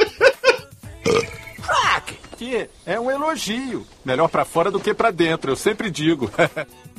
[1.61, 2.17] Crack!
[2.37, 3.85] Que é um elogio.
[4.03, 6.31] Melhor pra fora do que pra dentro, eu sempre digo.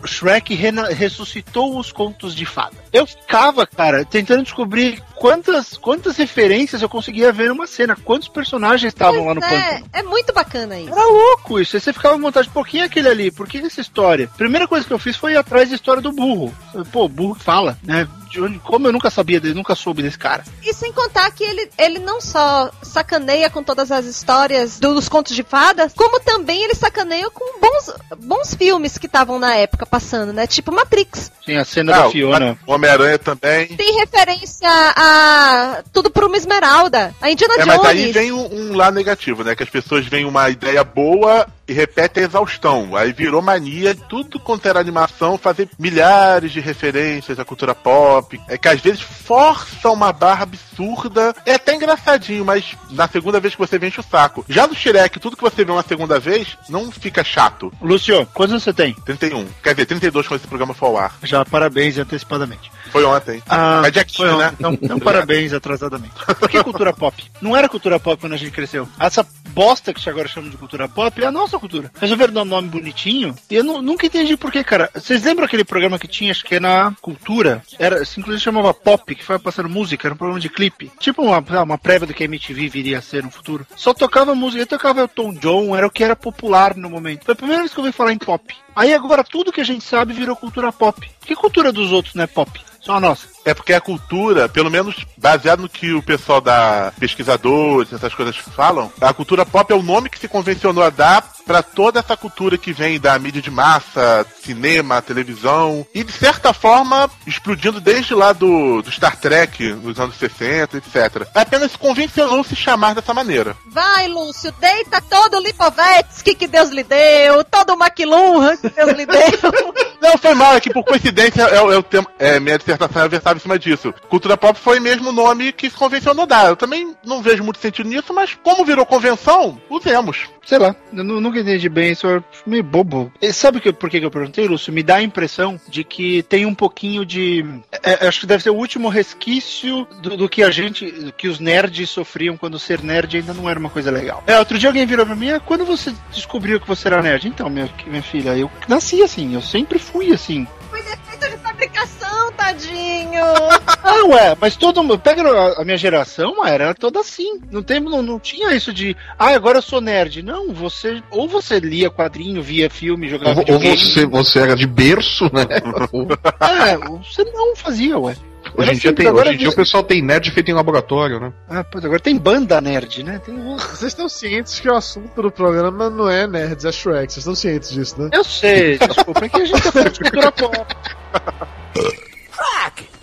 [0.00, 2.76] O Shrek rena- ressuscitou os contos de fada.
[2.92, 8.92] Eu ficava, cara, tentando descobrir quantas, quantas referências eu conseguia ver numa cena, quantos personagens
[8.92, 9.86] estavam lá no é, pântano.
[9.92, 10.92] é muito bacana isso.
[10.92, 11.76] Era louco isso.
[11.76, 13.30] Aí você ficava à vontade, por que aquele ali?
[13.30, 14.30] Por que essa história?
[14.36, 16.54] Primeira coisa que eu fiz foi ir atrás da história do burro.
[16.92, 18.06] Pô, o burro fala, né?
[18.34, 20.42] De onde- como eu nunca sabia dele, nunca soube desse cara.
[20.60, 25.36] E sem contar que ele, ele não só sacaneia com todas as histórias dos contos
[25.36, 30.32] de fadas, como também ele sacaneia com bons, bons filmes que estavam na época passando,
[30.32, 30.48] né?
[30.48, 31.30] Tipo Matrix.
[31.46, 32.58] Tem a cena Ah, da o- Fiona.
[32.66, 33.68] Homem-Aranha também.
[33.68, 37.88] Tem referência a Tudo por uma Esmeralda, a Indiana É, mas Jones.
[37.90, 39.54] aí vem um, um lado negativo, né?
[39.54, 42.96] Que as pessoas veem uma ideia boa e repetem a exaustão.
[42.96, 48.40] Aí virou mania, tudo quanto era animação, fazer milhares de referências à cultura pop.
[48.48, 51.34] É que às vezes força uma barra absurda.
[51.46, 54.44] É até engraçadinho, mas na segunda vez que você vê enche o saco.
[54.48, 57.72] Já no Shrek, tudo que você vê uma segunda vez, não fica chato.
[57.80, 58.94] Lúcio, quantos você tem?
[58.94, 59.46] 31.
[59.62, 61.16] Quer dizer, 32 quando esse programa for ao ar.
[61.22, 62.70] Já parabéns antecipadamente.
[62.94, 63.42] Foi ontem.
[63.48, 64.34] Ah, Mas foi né?
[64.34, 64.54] ontem.
[64.56, 66.14] Então, então parabéns atrasadamente.
[66.38, 67.24] Por que cultura pop?
[67.42, 68.88] Não era cultura pop quando a gente cresceu.
[69.00, 71.90] Essa bosta que agora chamam de cultura pop é a nossa cultura.
[72.00, 74.88] Resolveram dar um nome bonitinho e eu nu- nunca entendi por quê, cara.
[74.94, 77.64] Vocês lembram aquele programa que tinha, acho que é na cultura?
[77.80, 80.92] Era, inclusive chamava Pop, que foi passando música, era um programa de clipe.
[81.00, 83.66] Tipo uma, uma prévia do que a MTV viria a ser no futuro.
[83.74, 87.24] Só tocava música, eu tocava Elton John, era o que era popular no momento.
[87.24, 88.54] Foi a primeira vez que eu ouvi falar em pop.
[88.74, 91.08] Aí agora tudo que a gente sabe virou cultura pop.
[91.20, 92.60] Que cultura dos outros não é pop?
[92.80, 93.28] Só a nossa.
[93.44, 98.36] É porque a cultura, pelo menos baseado no que o pessoal da pesquisadores, essas coisas
[98.36, 102.16] falam, a cultura pop é o nome que se convencionou a dar para toda essa
[102.16, 108.14] cultura que vem da mídia de massa, cinema, televisão, e de certa forma explodindo desde
[108.14, 111.26] lá do, do Star Trek, nos anos 60, etc.
[111.34, 113.56] Apenas convencionou se chamar dessa maneira.
[113.68, 118.92] Vai, Lúcio, deita todo o Lipovetsky que Deus lhe deu, todo o McLuhan que Deus
[118.92, 119.14] lhe deu.
[120.00, 123.02] Não, foi mal, é que por coincidência é, o- é o tema, é, minha dissertação
[123.02, 123.92] é versada em cima disso.
[124.08, 126.48] Cultura pop foi mesmo o nome que se convencionou dar.
[126.48, 130.18] Eu também não vejo muito sentido nisso, mas como virou convenção, usemos.
[130.44, 133.12] Sei lá, nu- nunca entendi bem, isso é meio bobo.
[133.20, 134.72] E sabe que, por que que eu perguntei, Lúcio?
[134.72, 137.44] Me dá a impressão de que tem um pouquinho de.
[137.82, 140.90] é, acho que deve ser o último resquício do, do que a gente.
[140.90, 144.22] do que os nerds sofriam quando ser nerd ainda não era uma coisa legal.
[144.26, 147.26] É, outro dia alguém virou pra mim, ah, quando você descobriu que você era nerd?
[147.26, 150.46] Então, minha, minha filha, eu nasci assim, eu sempre fui assim.
[150.70, 150.82] Foi
[151.14, 153.24] defeito de fabricação, tadinho.
[153.86, 154.98] Ah, ué, mas todo mundo.
[154.98, 155.22] Pega
[155.60, 157.38] a, minha geração, era toda assim.
[157.50, 158.96] Não, tem, não, não tinha isso de.
[159.18, 160.22] Ah, agora eu sou nerd.
[160.22, 161.02] Não, você.
[161.10, 165.44] Ou você lia quadrinho, via filme, jogava Ou, ou você, você era de berço, né?
[166.64, 168.16] É, você não fazia, ué.
[168.56, 171.32] Hoje em dia, tem, hoje em dia o pessoal tem nerd feito em laboratório, né?
[171.48, 173.20] Ah, pois agora tem banda nerd, né?
[173.24, 177.12] Tem Vocês estão cientes que o assunto do programa não é nerds, é Shrek.
[177.12, 178.10] Vocês estão cientes disso, né?
[178.12, 180.76] Eu sei, desculpa, é que a gente tá falando de cultura pop.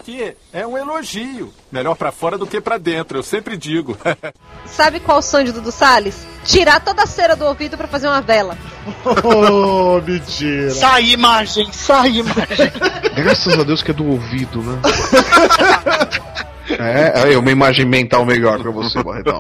[0.04, 1.54] Que é um elogio.
[1.72, 3.98] Melhor pra fora do que pra dentro, eu sempre digo.
[4.66, 6.26] Sabe qual o sonho de Dudu Salles?
[6.46, 8.58] Tirar toda a cera do ouvido pra fazer uma vela.
[9.24, 10.72] oh, mentira.
[10.72, 12.72] Sai imagem, sai imagem.
[13.16, 14.80] Graças a Deus que é do ouvido, né?
[16.80, 19.40] É, aí, uma imagem mental melhor pra você, Barretão.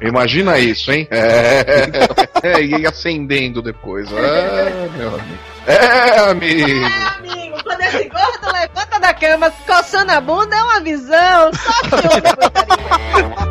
[0.00, 1.08] Imagina isso, hein?
[1.10, 1.64] É,
[2.42, 4.08] é, e acendendo depois.
[4.12, 5.38] É, meu amigo.
[5.66, 6.84] É, amigo.
[7.18, 11.50] Amigo, quando esse gordo levanta da cama coçando a bunda é uma visão.
[11.54, 13.48] Só que eu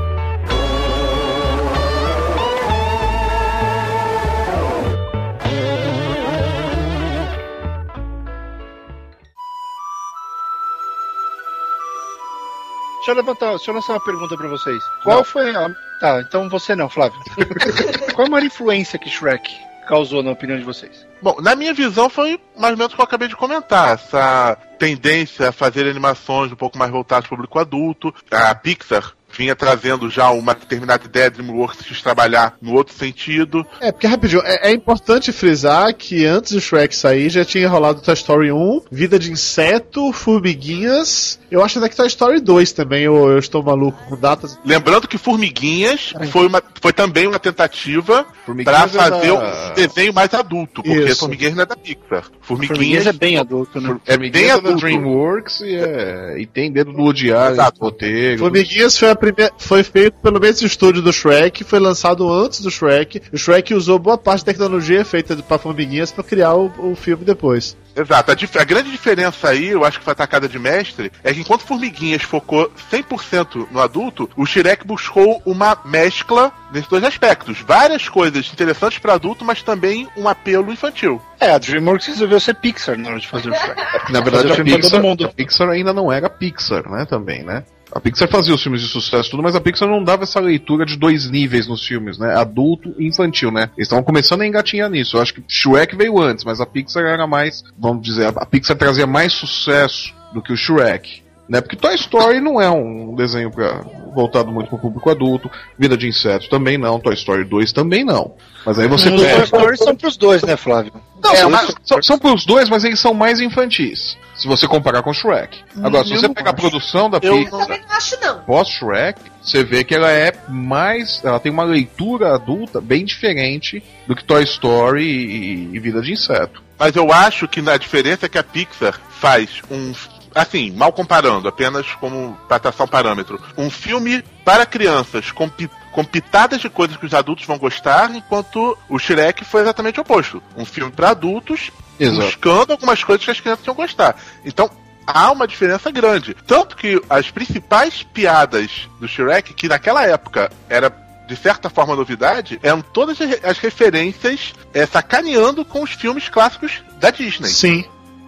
[13.08, 14.84] Deixa eu levantar, deixa eu lançar uma pergunta pra vocês.
[15.02, 15.70] Qual foi a.
[16.02, 17.18] Tá, então você não, Flávio.
[18.14, 21.07] Qual a maior influência que Shrek causou na opinião de vocês?
[21.22, 23.96] Bom, na minha visão foi mais ou menos o que eu acabei de comentar.
[23.96, 28.14] Essa tendência a fazer animações um pouco mais voltadas para o público adulto.
[28.32, 33.66] A Pixar vinha trazendo já uma determinada ideia de DreamWorks quis trabalhar no outro sentido.
[33.80, 38.02] É, porque rapidinho, é, é importante frisar que antes do Shrek sair já tinha rolado
[38.02, 41.40] Toy Story 1, Vida de Inseto, Formiguinhas.
[41.52, 44.58] Eu acho até que Toy Story 2 também, ou eu estou maluco com datas.
[44.66, 48.26] Lembrando que Formiguinhas foi, uma, foi também uma tentativa
[48.64, 51.20] para é fazer da- um desenho mais adulto, porque Isso.
[51.20, 52.24] Formiguinhas não é da Pixar.
[52.42, 53.98] Formiguinhas, Formiguinhas é bem adulto, né?
[54.06, 54.80] é Formiguinhas bem é da adulto.
[54.80, 57.80] DreamWorks e, é, e tem dedo do Woody Allen, Exato.
[57.82, 58.40] roteiro.
[58.40, 62.72] Formiguinhas foi, a primeira, foi feito pelo mesmo estúdio do Shrek, foi lançado antes do
[62.72, 63.22] Shrek.
[63.34, 67.24] O Shrek usou boa parte da tecnologia feita para Formiguinhas para criar o, o filme
[67.26, 67.76] depois.
[67.96, 68.32] Exato.
[68.32, 71.40] A, dif- a grande diferença aí, eu acho que foi atacada de mestre, é que
[71.40, 77.60] enquanto Formiguinhas focou 100% no adulto, o Shrek buscou uma mescla nesses dois aspectos.
[77.66, 81.20] Várias coisas interessantes para adulto, mas também um apelo infantil.
[81.40, 84.12] É, a DreamWorks resolveu ser Pixar na hora de fazer o Shrek.
[84.12, 85.26] Na verdade, a Pixar, todo mundo.
[85.26, 87.06] a Pixar ainda não era Pixar, né?
[87.06, 87.64] Também, né?
[87.92, 90.86] A Pixar fazia os filmes de sucesso tudo, mas a Pixar não dava essa leitura
[90.86, 92.36] de dois níveis nos filmes, né?
[92.36, 93.70] Adulto e infantil, né?
[93.78, 95.18] Eles estavam começando a engatinhar nisso.
[95.18, 98.78] Eu acho que Shrek veio antes, mas a Pixar era mais, vamos dizer, a Pixar
[98.78, 101.27] trazia mais sucesso do que o Shrek.
[101.50, 101.62] Né?
[101.62, 103.82] Porque Toy Story não é um desenho pra,
[104.14, 108.34] voltado muito pro público adulto, Vida de Insetos também não, Toy Story 2 também não.
[108.66, 110.92] Mas aí você Os pega- Toy Story são pros dois, né, Flávio?
[111.24, 114.18] não, É, são, mas- são, são pros dois, mas eles são mais infantis.
[114.36, 115.58] Se você comparar com Shrek.
[115.82, 118.40] Agora, se eu você pegar a produção da Eu Pixar também não acho, não.
[118.44, 121.24] pós-Shrek, você vê que ela é mais.
[121.26, 126.12] Ela tem uma leitura adulta bem diferente do que Toy Story e, e Vida de
[126.12, 126.62] Inseto.
[126.78, 129.92] Mas eu acho que a diferença é que a Pixar faz um.
[130.38, 133.42] Assim, mal comparando, apenas como para traçar um parâmetro.
[133.58, 135.50] Um filme para crianças com,
[135.92, 140.02] com pitadas de coisas que os adultos vão gostar, enquanto o Shrek foi exatamente o
[140.02, 140.42] oposto.
[140.56, 142.22] Um filme para adultos, Exato.
[142.22, 144.16] buscando algumas coisas que as crianças iam gostar.
[144.46, 144.70] Então,
[145.08, 146.36] há uma diferença grande.
[146.46, 150.90] Tanto que as principais piadas do Shrek, que naquela época era
[151.28, 157.12] de certa forma, novidade, eram todas as referências é, sacaneando com os filmes clássicos da
[157.12, 157.50] Disney.
[157.50, 157.86] Sim.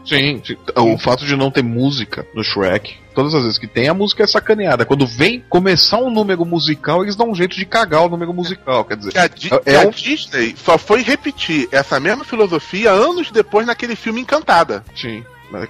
[0.10, 0.58] Sim, sim.
[0.76, 4.24] o fato de não ter música no Shrek, todas as vezes que tem, a música
[4.24, 4.86] é sacaneada.
[4.86, 8.84] Quando vem começar um número musical, eles dão um jeito de cagar o número musical,
[8.86, 9.18] quer dizer.
[9.18, 13.96] A, Di- é a um- Disney só foi repetir essa mesma filosofia anos depois naquele
[13.96, 14.84] filme Encantada.
[14.96, 15.24] Sim.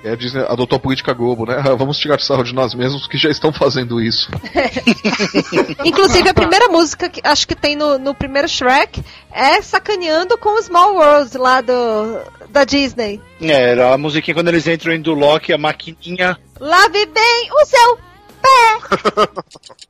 [0.04, 1.62] É, a Disney adotou a política Globo, né?
[1.78, 4.30] Vamos tirar sarro de nós mesmos que já estão fazendo isso.
[5.86, 10.58] Inclusive, a primeira música que acho que tem no, no primeiro Shrek é sacaneando com
[10.58, 12.20] o Small World lá do,
[12.50, 13.22] da Disney.
[13.42, 16.38] É, era a musiquinha quando eles entram em do Loki, a maquininha.
[16.60, 18.00] Lave bem o seu
[18.42, 19.80] pé.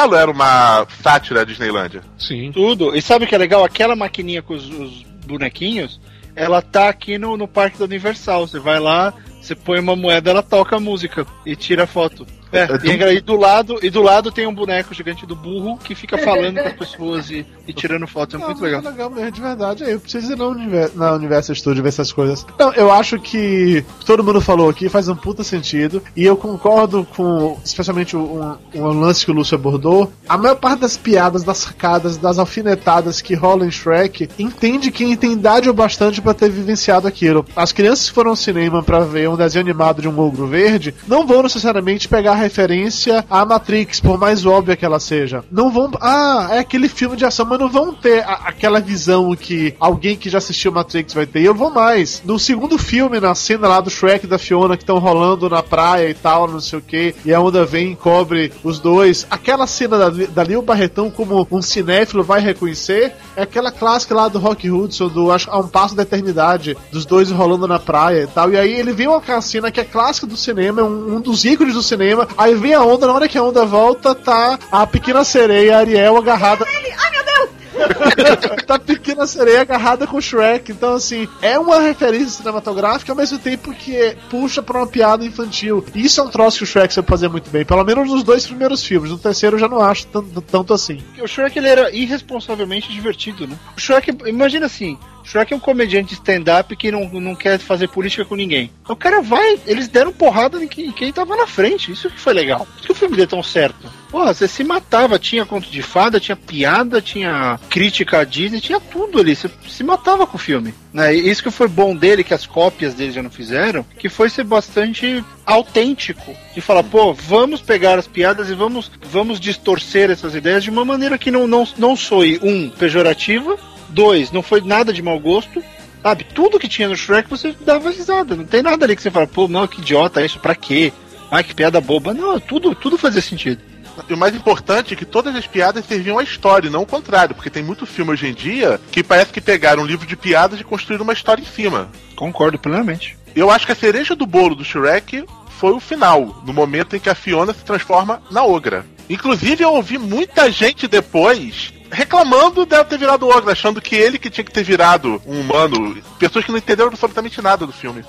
[0.00, 2.02] castelo era uma sátira da Disneylândia.
[2.18, 2.50] Sim.
[2.52, 2.96] Tudo.
[2.96, 3.64] E sabe o que é legal?
[3.64, 6.00] Aquela maquininha com os, os bonequinhos,
[6.34, 8.46] ela tá aqui no, no Parque da Universal.
[8.46, 12.09] Você vai lá, você põe uma moeda, ela toca a música e tira a foto.
[12.52, 15.94] É, e, e do lado, e do lado tem um boneco gigante do burro que
[15.94, 18.36] fica falando com as pessoas e, e tirando foto.
[18.36, 18.82] É muito legal.
[18.82, 19.84] legal mesmo, de verdade.
[19.84, 22.46] Eu preciso ir na, Univer na Universal Studio ver essas coisas.
[22.58, 26.02] Não, eu acho que todo mundo falou aqui faz um puta sentido.
[26.16, 30.12] E eu concordo com, especialmente um, um lance que o Lúcio abordou.
[30.28, 35.16] A maior parte das piadas, das sacadas, das alfinetadas que rolam em Shrek entende quem
[35.16, 37.44] tem idade o bastante pra ter vivenciado aquilo.
[37.54, 40.94] As crianças que foram ao cinema pra ver um desenho animado de um ogro verde
[41.06, 45.44] não vão necessariamente pegar referência à Matrix, por mais óbvia que ela seja.
[45.50, 45.90] Não vão.
[46.00, 50.16] Ah, é aquele filme de ação, mas não vão ter a- aquela visão que alguém
[50.16, 51.40] que já assistiu Matrix vai ter.
[51.40, 52.22] E eu vou mais.
[52.24, 55.62] No segundo filme, na cena lá do Shrek e da Fiona que estão rolando na
[55.62, 59.26] praia e tal, não sei o que, e a onda vem e cobre os dois.
[59.30, 63.12] Aquela cena da, dali o Barretão, como um cinéfilo, vai reconhecer.
[63.36, 67.04] É aquela clássica lá do Rock Hudson, do acho, A um Passo da Eternidade, dos
[67.04, 68.50] dois rolando na praia e tal.
[68.50, 71.44] E aí ele vê uma cena que é clássica do cinema, é um, um dos
[71.44, 72.26] ícones do cinema.
[72.36, 76.16] Aí vem a onda, na hora que a onda volta, tá a pequena sereia Ariel
[76.16, 76.66] agarrada.
[76.66, 77.50] Ai, meu Deus!
[78.66, 80.72] tá a pequena sereia agarrada com o Shrek.
[80.72, 85.84] Então, assim, é uma referência cinematográfica ao mesmo tempo que puxa pra uma piada infantil.
[85.94, 87.64] E isso é um troço que o Shrek sabe fazer muito bem.
[87.64, 89.10] Pelo menos nos dois primeiros filmes.
[89.10, 91.02] No terceiro eu já não acho tanto, tanto assim.
[91.20, 93.56] O Shrek ele era irresponsavelmente divertido, né?
[93.76, 94.98] O Shrek, imagina assim,
[95.30, 98.68] Shrek é um comediante stand-up que não, não quer fazer política com ninguém.
[98.88, 101.92] O cara vai, eles deram porrada em quem, em quem tava na frente.
[101.92, 102.66] Isso que foi legal.
[102.66, 103.88] Por que o filme deu tão certo.
[104.10, 108.80] Porra, você se matava, tinha conto de fada, tinha piada, tinha crítica à Disney, tinha
[108.80, 109.36] tudo ali.
[109.36, 110.74] Você se matava com o filme.
[110.92, 111.14] Né?
[111.14, 114.28] E isso que foi bom dele, que as cópias dele já não fizeram, que foi
[114.28, 116.34] ser bastante autêntico.
[116.52, 120.84] De falar, pô, vamos pegar as piadas e vamos, vamos distorcer essas ideias de uma
[120.84, 123.56] maneira que não, não, não soe, um, pejorativa,
[123.90, 125.62] dois, não foi nada de mau gosto.
[126.02, 128.34] Sabe, tudo que tinha no Shrek você dava risada.
[128.34, 130.92] Não tem nada ali que você fala, pô, não, que idiota isso, pra quê?
[131.30, 132.14] Ai, que piada boba.
[132.14, 133.60] Não, tudo, tudo fazia sentido.
[134.08, 137.34] E o mais importante é que todas as piadas serviam à história, não o contrário,
[137.34, 140.58] porque tem muito filme hoje em dia que parece que pegaram um livro de piadas
[140.58, 141.90] e construíram uma história em cima.
[142.16, 143.18] Concordo plenamente.
[143.34, 145.24] Eu acho que a cereja do bolo do Shrek
[145.58, 148.86] foi o final, no momento em que a Fiona se transforma na ogra.
[149.08, 154.30] Inclusive, eu ouvi muita gente depois reclamando dela ter virado ogra, achando que ele que
[154.30, 156.00] tinha que ter virado um humano.
[156.18, 158.04] Pessoas que não entenderam absolutamente nada do filme.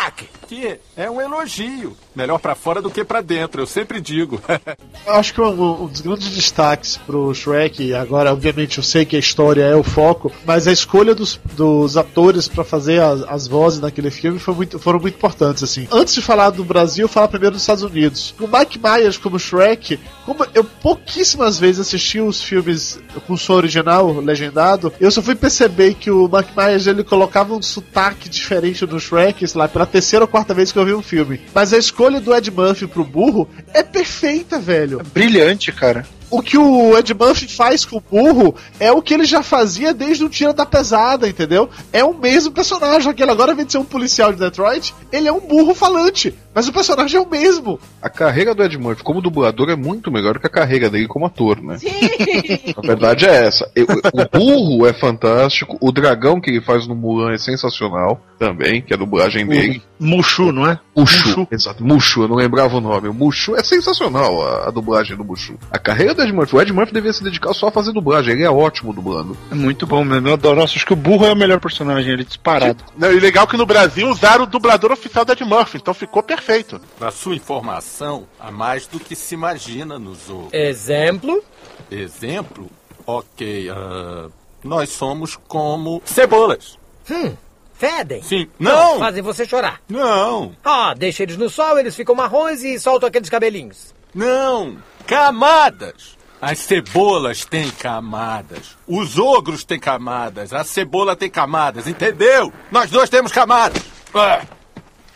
[0.00, 0.28] Crack!
[0.48, 1.96] Que é um elogio.
[2.14, 4.40] Melhor pra fora do que pra dentro, eu sempre digo.
[5.06, 9.04] Eu acho que um, um dos grandes destaques pro Shrek, e agora obviamente eu sei
[9.04, 13.22] que a história é o foco, mas a escolha dos, dos atores pra fazer as,
[13.22, 15.88] as vozes naquele filme foi muito, foram muito importantes, assim.
[15.90, 18.34] Antes de falar do Brasil, falar primeiro dos Estados Unidos.
[18.38, 24.12] O Mike Myers como Shrek, como eu pouquíssimas vezes assisti os filmes com som original,
[24.20, 29.00] legendado, eu só fui perceber que o Mike Myers ele colocava um sotaque diferente no
[29.00, 31.40] Shrek, sei lá, pela terceira ou quarta vez que eu vi um filme.
[31.54, 35.02] Mas a escolha do Ed Murphy pro burro é perfeita, velho.
[35.12, 36.06] Brilhante, cara.
[36.30, 39.92] O que o Ed Murphy faz com o burro é o que ele já fazia
[39.92, 41.68] desde o Tira da Pesada, entendeu?
[41.92, 43.10] É o mesmo personagem.
[43.10, 46.34] Aquele agora, invés de ser um policial de Detroit, ele é um burro falante.
[46.54, 47.78] Mas o personagem é o mesmo.
[48.02, 51.26] A carreira do Ed Murphy como dublador é muito melhor que a carreira dele como
[51.26, 51.78] ator, né?
[52.76, 53.70] A verdade é essa.
[54.12, 58.92] O burro é fantástico, o dragão que ele faz no Mulan é sensacional também, que
[58.92, 59.82] é a dublagem dele.
[59.98, 60.78] Mushu, não é?
[60.96, 61.46] Mushu.
[61.50, 63.08] Exato, Mushu, eu não lembrava o nome.
[63.08, 65.58] O Mushu é sensacional, a, a dublagem do Mushu.
[65.70, 68.34] A carreira do Ed Murphy, o Ed Murphy devia se dedicar só a fazer dublagem,
[68.34, 69.36] ele é ótimo dublando.
[69.50, 70.28] É muito bom mesmo.
[70.28, 70.60] Eu adoro.
[70.60, 72.84] Nossa, acho que o burro é o melhor personagem, ele disparado.
[72.96, 76.22] Não, e legal que no Brasil usaram o dublador oficial da Ed Murphy, então ficou
[76.22, 76.80] perfeito.
[76.98, 80.48] Para sua informação, há mais do que se imagina no zoo.
[80.52, 81.42] Exemplo?
[81.90, 82.70] Exemplo?
[83.06, 84.28] Ok, ah,
[84.62, 86.78] nós somos como cebolas.
[87.10, 87.34] Hum,
[87.72, 88.22] fedem.
[88.22, 88.48] Sim.
[88.58, 88.98] Não!
[88.98, 89.80] Fazem você chorar.
[89.88, 90.52] Não!
[90.64, 93.94] Ah, deixa eles no sol, eles ficam marrons e soltam aqueles cabelinhos.
[94.14, 94.78] Não!
[95.06, 96.18] Camadas!
[96.40, 98.76] As cebolas têm camadas.
[98.86, 100.54] Os ogros têm camadas.
[100.54, 102.50] A cebola tem camadas, entendeu?
[102.70, 103.82] Nós dois temos camadas.
[104.14, 104.42] Ah.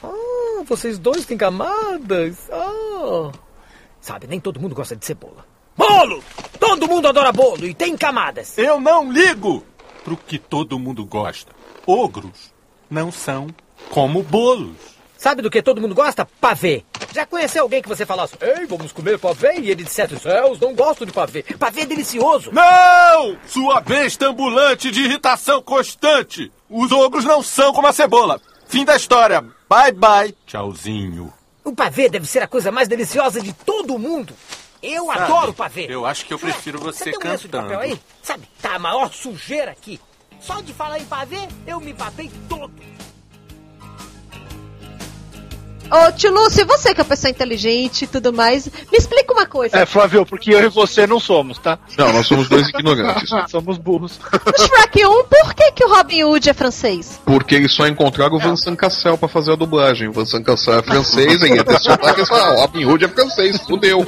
[0.03, 2.51] Ah, vocês dois têm camadas.
[2.53, 3.33] Ah.
[4.01, 5.47] Sabe, nem todo mundo gosta de cebola.
[5.75, 6.23] Bolo!
[6.61, 8.59] Todo mundo adora bolo e tem camadas.
[8.59, 9.65] Eu não ligo
[10.05, 11.53] pro que todo mundo gosta.
[11.87, 12.53] Ogros
[12.91, 13.49] não são
[13.91, 14.77] como bolos.
[15.17, 16.27] Sabe do que todo mundo gosta?
[16.39, 16.85] Pavê.
[17.15, 19.61] Já conheceu alguém que você falasse, ei, vamos comer pavê?
[19.61, 21.45] E ele dissesse, céus, não gosto de pavê.
[21.45, 22.51] Pavê é delicioso.
[22.51, 23.39] Não!
[23.47, 26.51] Sua besta ambulante de irritação constante.
[26.69, 28.41] Os ogros não são como a cebola.
[28.67, 29.41] Fim da história.
[29.71, 30.35] Bye bye.
[30.45, 31.33] Tchauzinho.
[31.63, 34.35] O pavê deve ser a coisa mais deliciosa de todo mundo.
[34.83, 35.87] Eu Sabe, adoro pavê.
[35.89, 37.73] Eu acho que eu prefiro você, tem um lenço de cantando.
[37.75, 38.01] papel aí?
[38.25, 40.01] Sabe, tá a maior sujeira aqui.
[40.41, 42.75] Só de falar em pavê, eu me papei todo.
[45.91, 49.47] Ô, tio Lúcio, você que é uma pessoa inteligente e tudo mais, me explica uma
[49.47, 49.77] coisa.
[49.77, 51.79] É, Flávio, porque eu e você não somos, tá?
[51.97, 53.31] Não, nós somos dois ignorantes.
[53.51, 54.19] somos burros.
[54.33, 57.21] No Shrek 1, por que, que o Robin Hood é francês?
[57.25, 60.09] Porque eles só encontraram o Vincent Cassel pra fazer a dublagem.
[60.09, 63.09] O Vincent Cassel é francês, e ia ter sotaque, eles falaram, ah, Robin Hood é
[63.09, 64.05] francês, fudeu.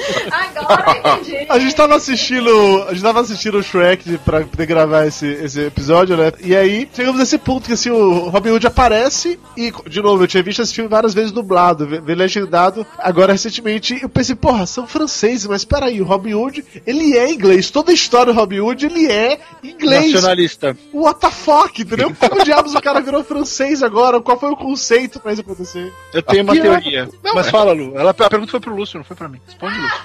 [1.49, 2.85] A gente tava assistindo.
[2.89, 6.33] A gente tava assistindo o Shrek pra poder gravar esse, esse episódio, né?
[6.43, 10.29] E aí chegamos nesse ponto que assim, o Robin Hood aparece e, de novo, eu
[10.29, 13.99] tinha visto esse filme várias vezes dublado, ve- ve- legendado, agora recentemente.
[14.01, 17.71] Eu pensei, porra, são franceses, mas peraí, o Robin Hood, ele é inglês.
[17.71, 20.13] Toda a história do Robin Hood, ele é inglês.
[20.13, 20.77] Nacionalista.
[20.93, 22.15] What the fuck, entendeu?
[22.15, 24.21] Como diabos o cara virou francês agora?
[24.21, 25.93] Qual foi o conceito pra isso acontecer?
[26.13, 27.09] Eu tenho uma Aqui é- teoria.
[27.25, 27.97] Não, Mas é- fala, Lu.
[27.99, 29.41] Ela, a pergunta foi pro Lúcio, não foi pra mim.
[29.47, 29.97] Responde, Lúcio.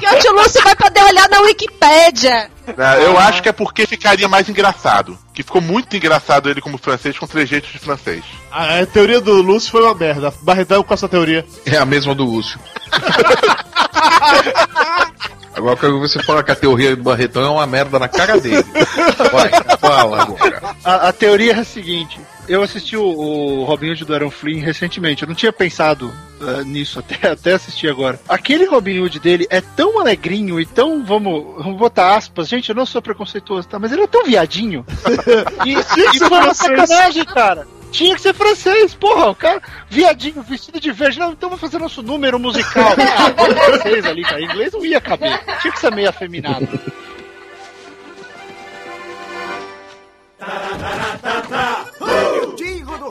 [0.00, 2.50] Que o tio Lúcio vai poder olhar na Wikipédia.
[2.66, 5.18] É, Eu acho que é porque ficaria mais engraçado.
[5.32, 8.22] Que ficou muito engraçado ele como francês com trejeitos de francês.
[8.50, 10.32] A, a teoria do Lúcio foi uma merda.
[10.42, 11.46] Barretão com essa teoria.
[11.64, 12.58] É a mesma do Lúcio.
[15.54, 18.38] Agora eu quero você falar que a teoria do Barretão é uma merda na cara
[18.38, 18.64] dele.
[19.32, 19.50] Vai,
[19.80, 20.62] fala agora.
[20.84, 24.60] A, a teoria é a seguinte: eu assisti o, o Robin Hood do Aaron Flynn
[24.60, 25.22] recentemente.
[25.22, 28.18] Eu não tinha pensado eh, nisso até, até assistir agora.
[28.28, 32.74] Aquele Robin Hood dele é tão alegrinho e tão, vamos, vamos botar aspas, gente, eu
[32.74, 33.78] não sou preconceituoso, tá?
[33.78, 34.84] Mas ele é tão viadinho.
[35.66, 36.88] e Tinha que e ser foi uma francês.
[36.88, 37.66] sacanagem, cara.
[37.90, 41.18] Tinha que ser francês, porra, o cara, viadinho, vestido de verde.
[41.18, 42.92] Não, então vamos fazer nosso número musical.
[42.98, 44.42] Ah, francês ali, cara.
[44.42, 45.40] Inglês não ia caber.
[45.60, 46.66] Tinha que ser meio afeminado.
[46.66, 46.78] Do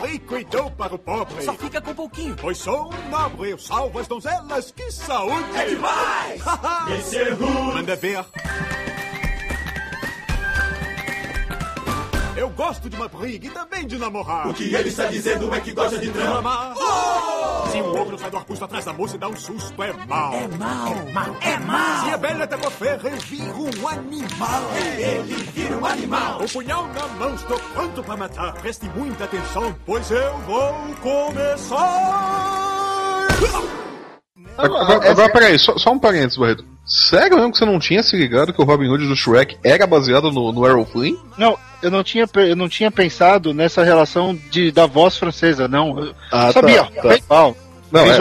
[0.07, 1.43] rico e dou para o pobre.
[1.43, 2.35] Só fica com pouquinho.
[2.39, 5.45] Pois sou um nobre, eu salvo as donzelas, que saúde!
[5.55, 6.41] É demais!
[6.99, 7.35] Esse é!
[7.35, 8.25] Manda ver.
[12.37, 14.47] Eu gosto de uma briga e também de namorar.
[14.47, 16.75] O que ele está dizendo é que gosta de drama.
[17.71, 20.33] Se um ogro sai do arbusto atrás da moça e dá um susto, é mal.
[20.33, 22.05] É mal, mal, é mal.
[22.05, 24.61] Se a bela tá com a ferra, eu viro um animal.
[24.75, 26.43] Ele vira um animal.
[26.43, 28.53] O punhal na mão, estou pronto para matar.
[28.53, 31.77] Preste muita atenção, pois eu vou começar.
[34.57, 36.65] Agora, agora peraí, só, só um parênteses, Barreto.
[36.85, 39.85] Sério mesmo que você não tinha se ligado que o Robin Hood do Shrek era
[39.85, 41.17] baseado no, no Errol Flynn?
[41.37, 45.99] Não, eu não tinha, eu não tinha pensado nessa relação de, da voz francesa, não.
[45.99, 47.53] Eu Ah, sabia, tá, tá.
[47.91, 48.17] Não, é,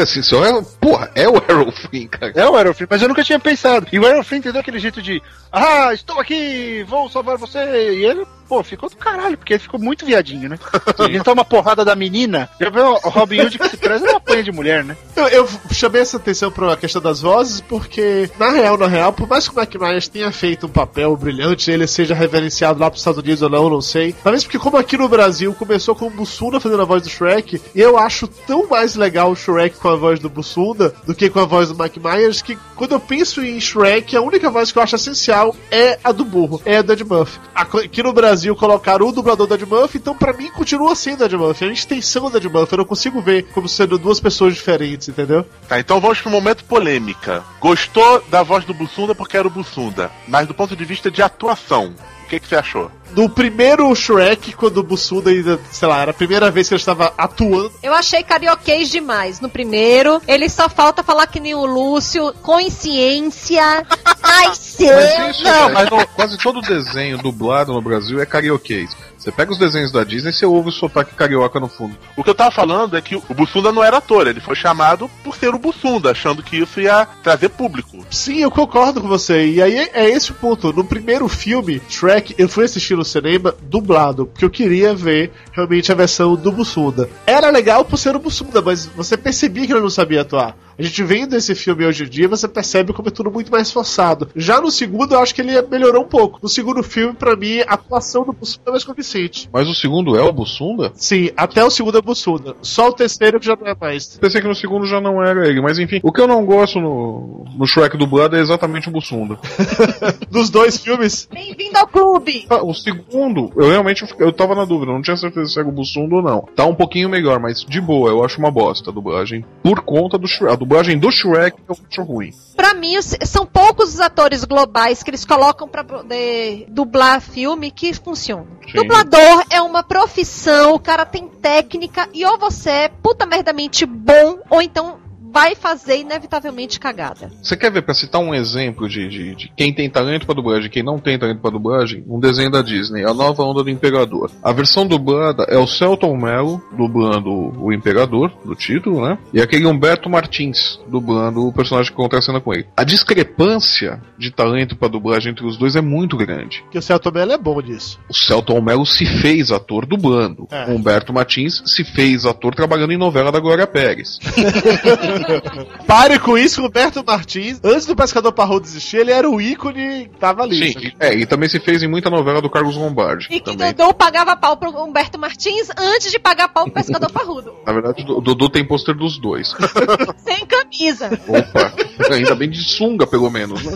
[0.00, 2.32] é, sim, só é, porra, é o Errol Flynn, cara.
[2.34, 3.86] É o Aeroflynn, mas eu nunca tinha pensado.
[3.92, 5.22] E o Aeroflynn entendeu aquele jeito de
[5.52, 7.58] Ah, estou aqui, vou salvar você.
[7.92, 10.58] E ele pô, ficou do caralho, porque ele ficou muito viadinho, né?
[10.98, 12.48] Ele toma porrada da menina.
[12.60, 14.96] Já viu o Robin Hood que se preza é uma apanha de mulher, né?
[15.14, 19.28] Eu, eu chamei essa atenção pra questão das vozes, porque, na real, na real, por
[19.28, 23.00] mais que o Mike Myers tenha feito um papel brilhante, ele seja reverenciado lá pros
[23.00, 24.14] Estados Unidos ou não, não sei.
[24.22, 27.60] Talvez porque, como aqui no Brasil, começou com o Bussunda fazendo a voz do Shrek,
[27.74, 31.30] e eu acho tão mais legal o Shrek com a voz do Bussunda do que
[31.30, 34.72] com a voz do Mike Myers, que quando eu penso em Shrek, a única voz
[34.72, 37.38] que eu acho essencial é a do burro, é a do Ed Murphy.
[37.54, 39.64] Aqui no Brasil colocaram o dublador do Ed
[39.94, 41.64] então pra mim continua sendo Ed Murphy.
[41.64, 45.46] A extensão do Ed Murphy, eu não consigo ver como sendo duas pessoas diferentes, entendeu?
[45.68, 47.44] Tá, então vamos pro momento polêmica.
[47.60, 51.22] Gostou da voz do Bussunda porque era o Bussunda, mas do ponto de vista de
[51.22, 51.94] atuação,
[52.26, 52.90] o que, que você achou?
[53.12, 56.80] No primeiro Shrek, quando o Bussunda ainda, sei lá, era a primeira vez que ele
[56.80, 57.72] estava atuando.
[57.82, 60.20] Eu achei carioquês demais no primeiro.
[60.26, 63.86] Ele só falta falar que nem o Lúcio, consciência.
[64.22, 64.94] Ai, seu.
[64.94, 68.90] Mas isso, não, mas no- quase todo desenho dublado no Brasil é carioquês.
[69.16, 71.96] Você pega os desenhos da Disney e você ouve o sotaque carioca no fundo.
[72.16, 75.10] O que eu tava falando é que o Bussunda não era ator, ele foi chamado
[75.24, 78.04] por ser o Bussunda, achando que isso ia trazer público.
[78.10, 79.46] Sim, eu concordo com você.
[79.46, 80.72] E aí é esse o ponto.
[80.72, 85.90] No primeiro filme, Shrek, eu fui assistir no cinema dublado, porque eu queria ver realmente
[85.90, 87.08] a versão do Bussunda.
[87.26, 90.56] Era legal por ser o Bussunda, mas você percebia que ele não sabia atuar.
[90.78, 93.70] A gente vendo esse filme hoje em dia, você percebe como é tudo muito mais
[93.72, 94.28] forçado.
[94.36, 96.38] Já no segundo, eu acho que ele melhorou um pouco.
[96.42, 99.48] No segundo filme, pra mim, a atuação do Bussunda é mais convincente.
[99.50, 100.92] Mas o segundo é o Bussunda?
[100.94, 102.56] Sim, até o segundo é Bussunda.
[102.60, 104.18] Só o terceiro que já não é mais.
[104.18, 106.00] Pensei que no segundo já não era ele, mas enfim.
[106.02, 109.38] O que eu não gosto no, no Shrek dublado é exatamente o Bussunda.
[110.30, 111.26] Dos dois filmes.
[111.32, 112.44] Bem-vindo ao clube!
[112.50, 115.72] Ah, O segundo, eu realmente eu tava na dúvida, não tinha certeza se era o
[115.72, 116.46] Bussunda ou não.
[116.54, 119.42] Tá um pouquinho melhor, mas de boa, eu acho uma bosta a dublagem.
[119.62, 120.65] Por conta do Shrek.
[120.66, 122.32] Dublagem do Shrek eu acho ruim.
[122.56, 127.94] Pra mim, são poucos os atores globais que eles colocam pra poder dublar filme que
[127.94, 128.48] funcionam.
[128.66, 128.78] Sim.
[128.78, 134.40] Dublador é uma profissão, o cara tem técnica e ou você é puta merdamente bom,
[134.50, 134.98] ou então
[135.36, 137.30] vai fazer inevitavelmente cagada.
[137.42, 140.66] Você quer ver, pra citar um exemplo de, de, de quem tem talento pra dublagem
[140.66, 142.02] e quem não tem talento pra dublagem?
[142.08, 144.30] Um desenho da Disney, A Nova Onda do Imperador.
[144.42, 149.18] A versão dublada é o Celton Mello dublando o Imperador, do título, né?
[149.30, 152.66] E aquele Humberto Martins dublando o personagem que contracena com ele.
[152.74, 156.64] A discrepância de talento pra dublagem entre os dois é muito grande.
[156.70, 158.00] Que o Celton Mello é bom disso.
[158.08, 160.48] O Celton Mello se fez ator dublando.
[160.50, 160.64] É.
[160.64, 164.18] O Humberto Martins se fez ator trabalhando em novela da Glória Pérez.
[165.86, 167.60] Pare com isso, Roberto Martins.
[167.64, 170.72] Antes do Pescador Parrudo existir, ele era o ícone que tava ali.
[170.72, 173.28] Sim, é, e também se fez em muita novela do Carlos Lombardi.
[173.30, 173.56] E que.
[173.56, 177.52] Dodô pagava pau pro Humberto Martins antes de pagar pau pro Pescador Parrudo.
[177.66, 179.54] Na verdade, o Dodô tem pôster dos dois.
[180.18, 181.10] Sem camisa.
[181.28, 181.72] Opa,
[182.12, 183.72] ainda bem de sunga, pelo menos, né?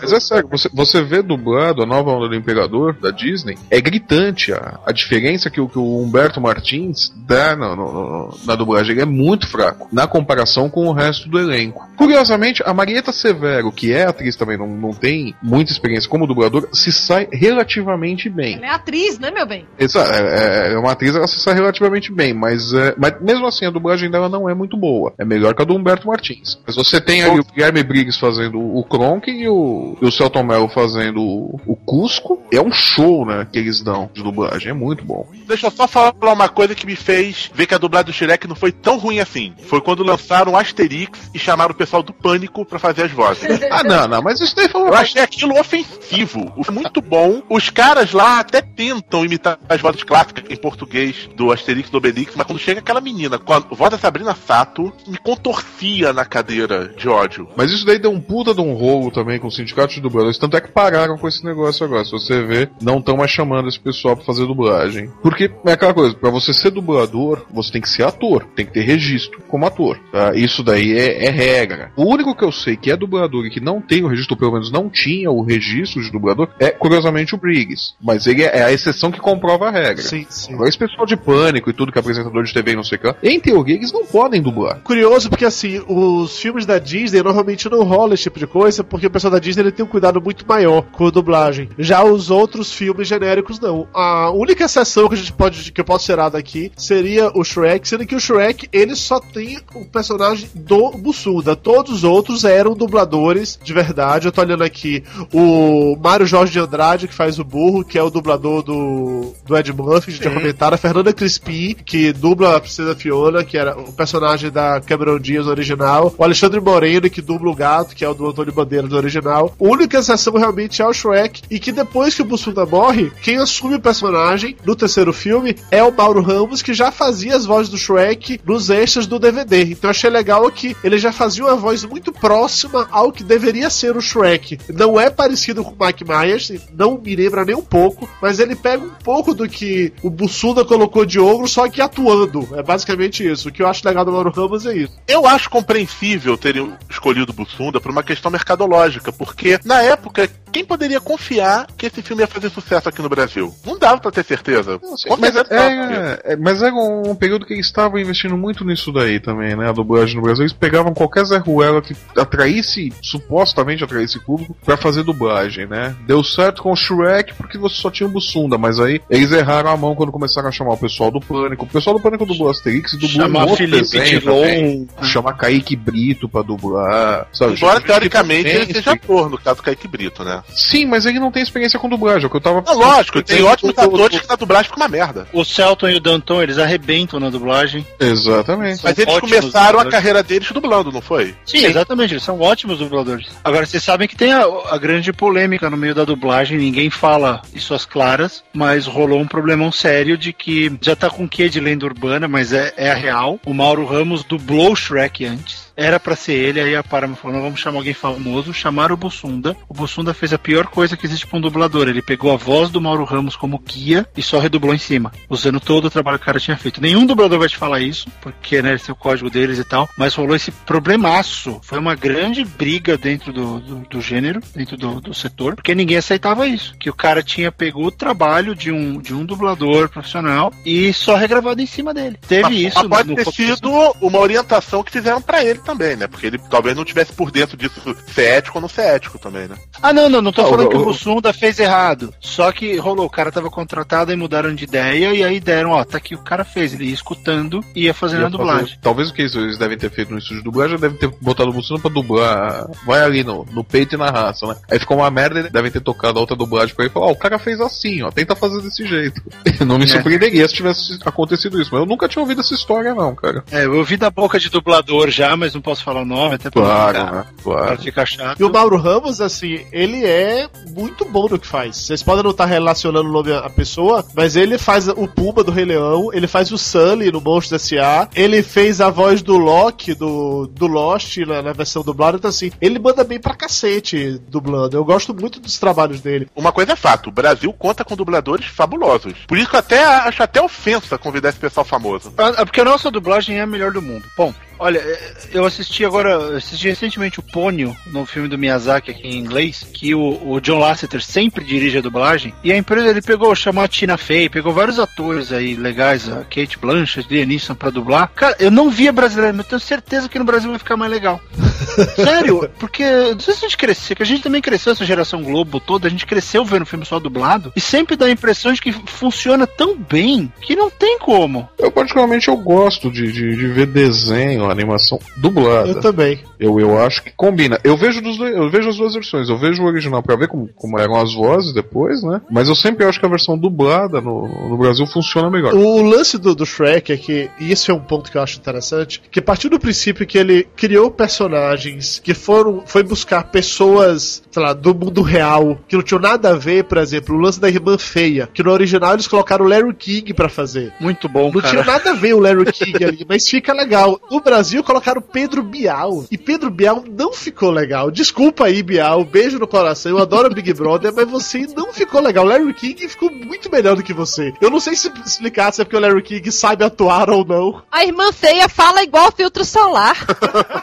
[0.00, 3.80] Mas é sério, você, você vê dublado a nova onda do Imperador, da Disney, é
[3.80, 8.54] gritante a, a diferença que, o- que o Humberto Martins dá no- no- no- na
[8.56, 8.92] dublagem.
[8.92, 11.88] Ele é muito fraco, na comparação com o resto do elenco.
[11.96, 16.68] Curiosamente, a Marieta Severo, que é atriz também, não, não tem muita experiência como dubladora,
[16.72, 18.56] se sai relativamente bem.
[18.56, 19.66] Ela é atriz, né, meu bem?
[19.78, 23.66] Exa- é, é uma atriz, ela se sai relativamente bem, mas, é, mas mesmo assim
[23.66, 25.12] a dublagem dela não é muito boa.
[25.18, 26.58] É melhor que a do Humberto Martins.
[26.66, 30.42] Mas você tem ali o Guilherme Briggs fazendo o Kronk e o, e o Celton
[30.42, 32.40] Mello fazendo o, o Cusco.
[32.52, 34.70] É um show, né, que eles dão de dublagem.
[34.70, 35.26] É muito bom.
[35.46, 38.46] Deixa eu só falar uma coisa que me fez ver que a dublagem do Shrek
[38.48, 39.52] não foi tão ruim assim.
[39.64, 43.42] Foi quando lançaram o Asterix e chamaram o pessoal do Pânico pra fazer as vozes.
[43.70, 46.52] Ah, não, não, mas isso daí foi Eu achei aquilo ofensivo.
[46.56, 47.42] O- Muito bom.
[47.48, 51.98] Os caras lá até tentam imitar as vozes clássicas em português do Asterix e do
[51.98, 56.24] Obelix, mas quando chega aquela menina com a voz da Sabrina Sato, me contorcia na
[56.24, 57.48] cadeira de ódio.
[57.56, 60.38] Mas isso daí deu um puta de um rolo também com o sindicato de dubladores.
[60.38, 62.04] Tanto é que pararam com esse negócio agora.
[62.04, 65.10] Se você vê, não estão mais chamando esse pessoal pra fazer dublagem.
[65.22, 68.44] Porque é aquela coisa, pra você ser dublador, você tem que ser ator.
[68.54, 69.98] Tem que ter registro como ator.
[70.12, 70.34] tá?
[70.34, 71.92] Isso daí é, é regra.
[71.96, 74.52] O único que eu sei que é dublador e que não tem o registro, pelo
[74.52, 77.94] menos não tinha o registro de dublador, é curiosamente o Briggs.
[78.00, 80.02] Mas ele é a exceção que comprova a regra.
[80.02, 80.54] Sim, sim.
[80.54, 82.98] Agora esse pessoal de pânico e tudo que é apresentador de TV e não sei
[82.98, 84.80] o que, em teoria eles não podem dublar.
[84.80, 89.06] Curioso porque assim, os filmes da Disney normalmente não rola esse tipo de coisa, porque
[89.06, 91.68] o pessoal da Disney ele tem um cuidado muito maior com a dublagem.
[91.78, 93.88] Já os outros filmes genéricos não.
[93.94, 97.88] A única exceção que a gente pode que eu posso tirar daqui seria o Shrek,
[97.88, 101.54] sendo que o Shrek ele só tem o personagem do Bussunda.
[101.56, 104.26] Todos os outros eram dubladores de verdade.
[104.26, 108.02] Eu tô olhando aqui o Mário Jorge de Andrade, que faz o burro, que é
[108.02, 110.70] o dublador do, do Ed Murphy, a gente já.
[110.70, 115.46] A Fernanda Crispim, que dubla a Princesa Fiona, que era o personagem da Cameron Diaz
[115.46, 116.14] original.
[116.16, 119.54] O Alexandre Moreno, que dubla o gato, que é o do Antônio Bandeira do original.
[119.58, 121.42] A única exceção realmente é o Shrek.
[121.50, 125.82] E que depois que o Bussunda morre, quem assume o personagem no terceiro filme é
[125.82, 129.62] o Mauro Ramos, que já fazia as vozes do Shrek nos extras do DVD.
[129.62, 133.68] Então eu achei legal que ele já fazia uma voz muito próxima ao que deveria
[133.68, 134.58] ser o Shrek.
[134.68, 138.54] Não é parecido com o Mike Myers, não me lembra nem um pouco, mas ele
[138.54, 142.48] pega um pouco do que o Bussunda colocou de ogro, só que atuando.
[142.52, 143.48] É basicamente isso.
[143.48, 144.96] O que eu acho legal do Mauro Ramos é isso.
[145.08, 151.00] Eu acho compreensível terem escolhido Bussunda por uma questão mercadológica, porque na época, quem poderia
[151.00, 153.54] confiar que esse filme ia fazer sucesso aqui no Brasil?
[153.64, 154.78] Não dava pra ter certeza.
[154.78, 155.92] Com Mas certeza não.
[155.94, 159.68] é, é- mas era um período que eles estavam investindo muito nisso daí também, né?
[159.68, 160.42] A dublagem no Brasil.
[160.42, 165.94] Eles pegavam qualquer Zé Ruela que atraísse, supostamente atraísse público, pra fazer dublagem, né?
[166.06, 169.70] Deu certo com o Shrek porque você só tinha o Bussunda, mas aí eles erraram
[169.70, 171.64] a mão quando começaram a chamar o pessoal do Pânico.
[171.64, 174.40] O pessoal do Pânico dublou Asterix e dublou Chamar um outro Felipe desenho Dilon.
[174.42, 174.88] também.
[175.02, 177.54] Chamar Kaique Brito pra dublar, sabe?
[177.54, 180.39] Embora teoricamente ele seja ator, no caso Kaique Brito, né?
[180.48, 182.62] Sim, mas ele não tem experiência com dublagem, é o que eu tava...
[182.66, 185.26] É lógico, tem ótimos o- o- atores que na dublagem fica uma merda.
[185.32, 187.86] O Celton e o Danton, eles arrebentam na dublagem.
[187.98, 188.80] Exatamente.
[188.82, 191.34] Mas eles ótimos começaram a carreira deles dublando, não foi?
[191.44, 193.26] Sim, exatamente, eles são ótimos dubladores.
[193.42, 197.42] Agora, vocês sabem que tem a, a grande polêmica no meio da dublagem, ninguém fala
[197.54, 201.60] isso às claras, mas rolou um problemão sério de que já tá com quê de
[201.60, 203.38] lenda urbana, mas é, é a real.
[203.44, 205.69] O Mauro Ramos dublou o Shrek antes.
[205.82, 208.98] Era pra ser ele, aí a Paramount falou, não, vamos chamar alguém famoso, chamaram o
[208.98, 209.56] Bussunda.
[209.66, 211.88] O Bussunda fez a pior coisa que existe pra um dublador.
[211.88, 215.58] Ele pegou a voz do Mauro Ramos como guia e só redublou em cima, usando
[215.58, 216.82] todo o trabalho que o cara tinha feito.
[216.82, 219.88] Nenhum dublador vai te falar isso, porque, né, esse é o código deles e tal,
[219.96, 221.58] mas rolou esse problemaço.
[221.62, 225.96] Foi uma grande briga dentro do, do, do gênero, dentro do, do setor, porque ninguém
[225.96, 226.74] aceitava isso.
[226.78, 231.16] Que o cara tinha pegou o trabalho de um, de um dublador profissional e só
[231.16, 232.18] regravado em cima dele.
[232.28, 233.54] Teve Mas- isso mas pode no ter começo.
[233.56, 233.70] sido
[234.02, 236.06] uma orientação que fizeram pra ele também, né?
[236.06, 237.80] Porque ele talvez não tivesse por dentro disso
[238.14, 239.56] ser ético ou não ser ético também, né?
[239.82, 242.12] Ah, não, não, não tô Ah, falando o- que o Bussunda fez errado.
[242.20, 245.84] Só que rolou, o cara tava contratado e mudaram de ideia e aí deram, ó,
[245.84, 246.74] tá aqui o cara fez.
[246.74, 248.78] Ele ia escutando e ia fazendo a Ia fazer- dublagem.
[248.82, 251.50] Talvez o que eles- eles devem ter feito no estúdio de dublagem, devem ter botado
[251.50, 252.66] o Bussunda pra dublar.
[252.86, 254.56] Vai ali no, no peito e na raça, né?
[254.70, 257.06] Aí ficou uma merda, eles devem ter tocado a outra dublagem pra ele e falar:
[257.06, 259.20] Ó, o cara fez assim, ó, tenta fazer desse jeito.
[259.66, 259.88] não me É.
[259.88, 263.42] surpreenderia se tivesse acontecido isso, mas eu nunca tinha ouvido essa história, não, cara.
[263.50, 266.50] É, eu ouvi da boca de dublador já, mas não posso falar o nome, até
[266.50, 267.24] pra Claro, ficar, né?
[267.42, 267.82] pra Claro.
[267.82, 268.40] ficar chato.
[268.40, 271.76] E o Mauro Ramos, assim, ele é muito bom no que faz.
[271.76, 275.50] Vocês podem não estar relacionando o nome à pessoa, mas ele faz o Pumba do
[275.50, 279.94] Rei Leão, ele faz o Sully no Monstros S.A., ele fez a voz do Loki
[279.94, 284.76] do, do Lost na, na versão dublada, então assim, ele manda bem pra cacete dublando.
[284.76, 286.28] Eu gosto muito dos trabalhos dele.
[286.34, 289.14] Uma coisa é fato, o Brasil conta com dubladores fabulosos.
[289.26, 292.12] Por isso que eu até acho até ofensa convidar esse pessoal famoso.
[292.16, 294.04] Ah, ah, Porque a nossa dublagem é a melhor do mundo.
[294.16, 299.08] Bom, olha, eh, eu assisti agora, assisti recentemente o Pônio, no filme do Miyazaki aqui
[299.08, 303.00] em inglês, que o, o John Lasseter sempre dirige a dublagem, e a empresa ele
[303.00, 307.54] pegou, chamou a Tina Fey, pegou vários atores aí legais, a Kate Blanchett, Liam Neeson
[307.54, 308.12] pra dublar.
[308.14, 310.92] Cara, eu não via brasileiro, mas eu tenho certeza que no Brasil vai ficar mais
[310.92, 311.20] legal.
[311.96, 315.22] Sério, porque não sei se a gente cresceu, que a gente também cresceu essa geração
[315.22, 318.60] Globo toda, a gente cresceu vendo filme só dublado, e sempre dá a impressão de
[318.60, 321.48] que funciona tão bem que não tem como.
[321.58, 325.68] Eu, particularmente, eu gosto de, de, de ver desenho, animação dublada.
[325.68, 326.20] Eu também.
[326.40, 327.60] Eu, eu acho que combina.
[327.62, 329.28] Eu vejo, dos dois- eu vejo as duas versões.
[329.28, 332.20] Eu vejo o original pra ver como, como eram as vozes depois, né?
[332.30, 335.54] Mas eu sempre acho que a versão dublada no, no Brasil funciona melhor.
[335.54, 338.38] O lance do, do Shrek é que, e isso é um ponto que eu acho
[338.38, 344.22] interessante, que a partir do princípio que ele criou personagens que foram, foi buscar pessoas,
[344.30, 347.40] sei lá, do mundo real, que não tinham nada a ver, por exemplo, o lance
[347.40, 350.72] da irmã feia, que no original eles colocaram o Larry King pra fazer.
[350.80, 351.48] Muito bom, Não cara.
[351.48, 354.00] tinha nada a ver o Larry King ali, mas fica legal.
[354.10, 357.90] No Brasil colocaram Pedro Bial, e Pedro Bial não ficou legal.
[357.90, 362.24] Desculpa aí, Bial, beijo no coração, eu adoro Big Brother, mas você não ficou legal.
[362.24, 364.32] Larry King ficou muito melhor do que você.
[364.40, 367.64] Eu não sei se explicar se é porque o Larry King sabe atuar ou não.
[367.68, 369.96] A irmã feia fala igual filtro solar.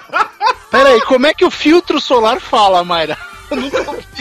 [0.71, 3.17] Pera aí, como é que o filtro solar fala, Mayra?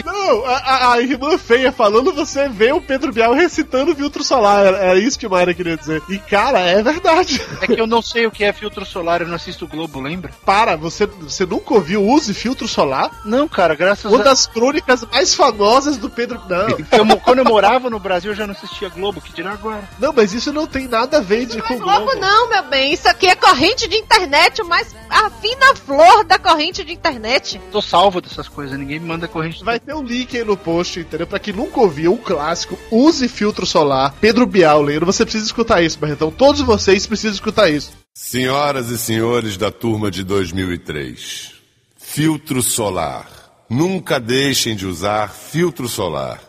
[0.05, 4.65] Não, a, a- a irmã feia falando, você vê o Pedro Bial recitando filtro solar.
[4.65, 6.01] Era, era isso que o Mayra queria dizer.
[6.09, 7.41] E, cara, é verdade.
[7.61, 9.99] É que eu não sei o que é filtro solar, eu não assisto o Globo,
[9.99, 10.31] lembra?
[10.45, 13.11] Para, você, você nunca ouviu Use Filtro Solar?
[13.25, 14.23] Não, cara, graças Uma a.
[14.25, 16.41] das crônicas mais famosas do Pedro.
[16.47, 16.67] Não.
[16.91, 19.87] Eu quando eu morava no Brasil, eu já não assistia Globo, que dirá agora.
[19.99, 22.19] Não, mas isso não tem nada a ver de, com o Globo Globo.
[22.19, 22.93] não, meu bem.
[22.93, 27.59] Isso aqui é corrente de internet, o mais a fina flor da corrente de internet.
[27.71, 29.63] Tô salvo dessas coisas, ninguém me manda corrente.
[29.63, 31.25] Vai ter um link aí no post, entendeu?
[31.25, 34.13] Pra quem nunca ouviu, um clássico, use filtro solar.
[34.19, 36.29] Pedro Bial lendo, você precisa escutar isso, Barretão.
[36.29, 37.93] Todos vocês precisam escutar isso.
[38.13, 41.53] Senhoras e senhores da turma de 2003,
[41.97, 43.29] filtro solar.
[43.69, 46.41] Nunca deixem de usar filtro solar.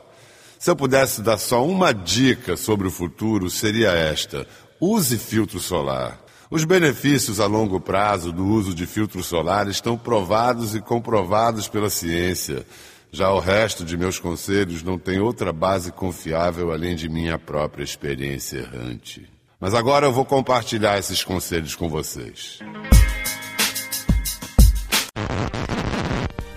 [0.58, 4.46] Se eu pudesse dar só uma dica sobre o futuro, seria esta:
[4.80, 6.18] use filtro solar.
[6.50, 11.90] Os benefícios a longo prazo do uso de filtro solar estão provados e comprovados pela
[11.90, 12.64] ciência.
[13.12, 17.84] Já o resto de meus conselhos não tem outra base confiável além de minha própria
[17.84, 19.28] experiência errante.
[19.60, 22.60] Mas agora eu vou compartilhar esses conselhos com vocês.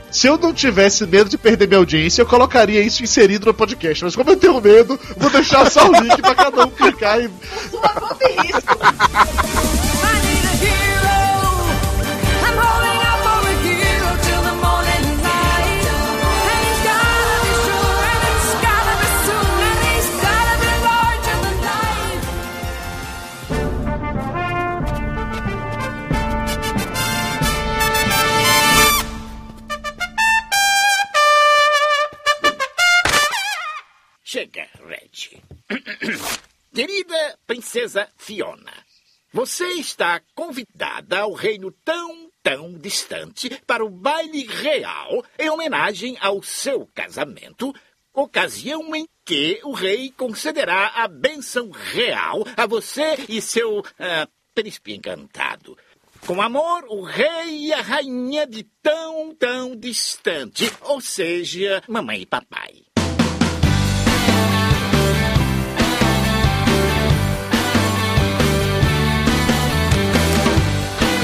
[0.10, 4.04] Se eu não tivesse medo de perder minha audiência, eu colocaria isso inserido no podcast.
[4.06, 7.30] Mas como eu tenho medo, vou deixar só o link pra cada um clicar e.
[8.30, 9.61] Chega,
[36.74, 38.72] Querida princesa Fiona,
[39.34, 46.42] você está convidada ao reino tão, tão distante para o baile real em homenagem ao
[46.42, 47.76] seu casamento,
[48.14, 54.94] ocasião em que o rei concederá a bênção real a você e seu ah, príncipe
[54.94, 55.78] encantado.
[56.26, 62.26] Com amor, o rei e a rainha de tão, tão distante, ou seja, mamãe e
[62.26, 62.91] papai.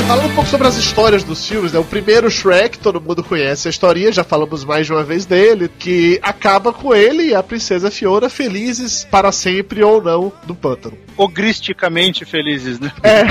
[0.07, 1.79] Falando um pouco sobre as histórias dos filmes, né?
[1.79, 5.67] O primeiro Shrek, todo mundo conhece a historinha, já falamos mais de uma vez dele,
[5.67, 10.97] que acaba com ele e a princesa Fiona felizes para sempre ou não no pântano.
[11.17, 12.89] Ogristicamente felizes, né?
[13.03, 13.23] É.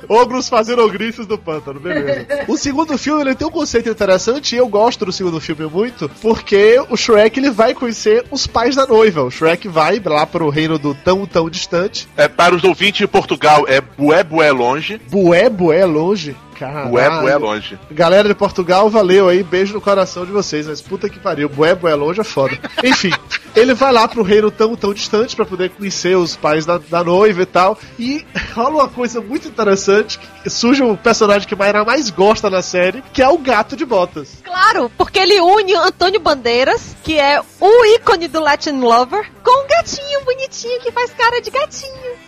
[0.11, 2.43] Ogros fazendo ogrices do pântano, beleza.
[2.45, 6.11] O segundo filme ele tem um conceito interessante e eu gosto do segundo filme muito,
[6.21, 9.23] porque o Shrek ele vai conhecer os pais da noiva.
[9.23, 12.09] O Shrek vai lá pro reino do tão tão distante.
[12.17, 14.99] É, para os ouvintes de Portugal, é Bué Bué Longe.
[15.09, 16.35] Bué Bué longe.
[16.61, 16.91] Caralho.
[16.91, 17.79] Bué Bué Longe.
[17.89, 21.73] Galera de Portugal, valeu aí, beijo no coração de vocês, mas puta que pariu, bué,
[21.73, 22.55] bué longe é foda.
[22.85, 23.11] Enfim,
[23.55, 27.03] ele vai lá pro reino tão, tão distante pra poder conhecer os pais da, da
[27.03, 31.83] noiva e tal, e rola uma coisa muito interessante, que surge o personagem que Mayra
[31.83, 34.37] mais gosta na série, que é o gato de botas.
[34.43, 39.67] Claro, porque ele une Antônio Bandeiras, que é o ícone do Latin Lover, com um
[39.67, 42.20] gatinho bonitinho que faz cara de gatinho.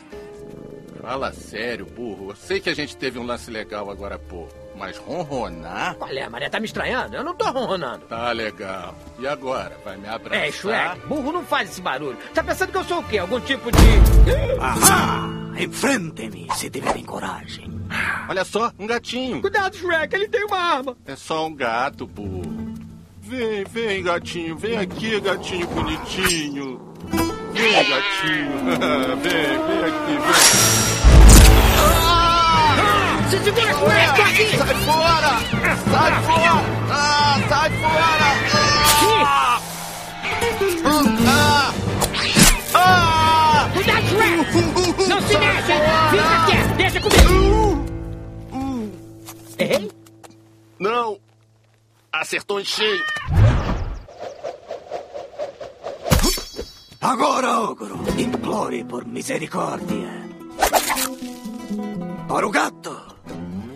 [1.03, 2.29] Fala sério, burro.
[2.29, 5.97] Eu sei que a gente teve um lance legal agora há pouco, mas ronronar?
[5.99, 7.13] Olha, é, Maria, tá me estranhando?
[7.13, 8.05] Eu não tô ronronando.
[8.05, 8.95] Tá legal.
[9.19, 9.77] E agora?
[9.83, 10.47] Vai me abraçar?
[10.47, 12.17] É, Shrek, burro não faz esse barulho.
[12.33, 13.17] Tá pensando que eu sou o quê?
[13.17, 13.77] Algum tipo de...
[14.61, 15.27] Ahá!
[15.59, 17.69] Enfrente-me se tiverem coragem.
[18.29, 19.41] Olha só, um gatinho.
[19.41, 20.95] Cuidado, Shrek, ele tem uma arma.
[21.05, 22.73] É só um gato, burro.
[23.19, 24.57] Vem, vem, gatinho.
[24.57, 26.92] Vem aqui, gatinho bonitinho.
[27.63, 28.51] Vem, gatinho.
[29.21, 29.55] vem,
[29.85, 30.15] aqui.
[33.29, 34.47] Se segura, Shrek, tô aqui!
[34.57, 35.33] Sai fora!
[35.89, 36.53] Sai fora!
[36.91, 38.27] Ah, sai fora!
[39.25, 39.61] Ah!
[42.75, 43.69] Ah!
[43.73, 44.07] Cuidado!
[45.07, 45.73] Não se mexe!
[46.11, 47.85] Fica quieto, deixa comigo!
[49.57, 49.89] Errei?
[50.79, 51.17] Não!
[52.11, 53.01] Acertou em cheio!
[57.03, 60.09] Agora, ogro, implore por misericórdia.
[62.27, 62.95] Para o gato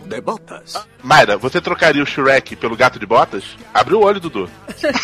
[0.06, 0.74] de botas.
[1.02, 3.44] Mayra, você trocaria o Shrek pelo gato de botas?
[3.74, 4.48] Abre o olho, Dudu.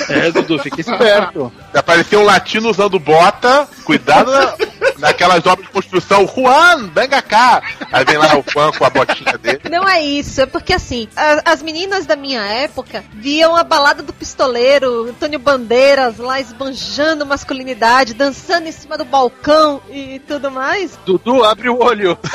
[0.08, 1.52] É, Dudu, fica esperto.
[1.74, 4.56] Apareceu um latino usando bota, cuidado na-
[4.98, 6.26] naquelas obras de construção.
[6.26, 7.62] Juan, venga cá!
[7.92, 9.60] Aí vem lá o Juan com a botinha dele.
[9.70, 14.02] Não é isso, é porque assim, a- as meninas da minha época viam a balada
[14.02, 20.98] do pistoleiro, Antônio Bandeiras lá esbanjando masculinidade, dançando em cima do balcão e tudo mais.
[21.04, 22.18] Dudu, abre o olho.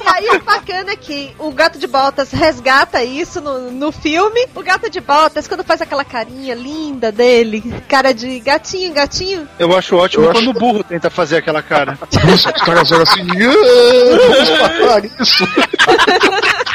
[0.00, 4.46] E aí o bacana é que o gato de botas resgata isso no, no filme.
[4.54, 9.76] O gato de botas, quando faz aquela carinha linda dele, cara de gatinho, gatinho, Eu
[9.76, 11.98] acho ótimo Eu quando o burro tenta fazer aquela cara.
[12.24, 13.20] Nossa, os caras olham assim.
[13.22, 15.44] "Ah, vamos parar isso.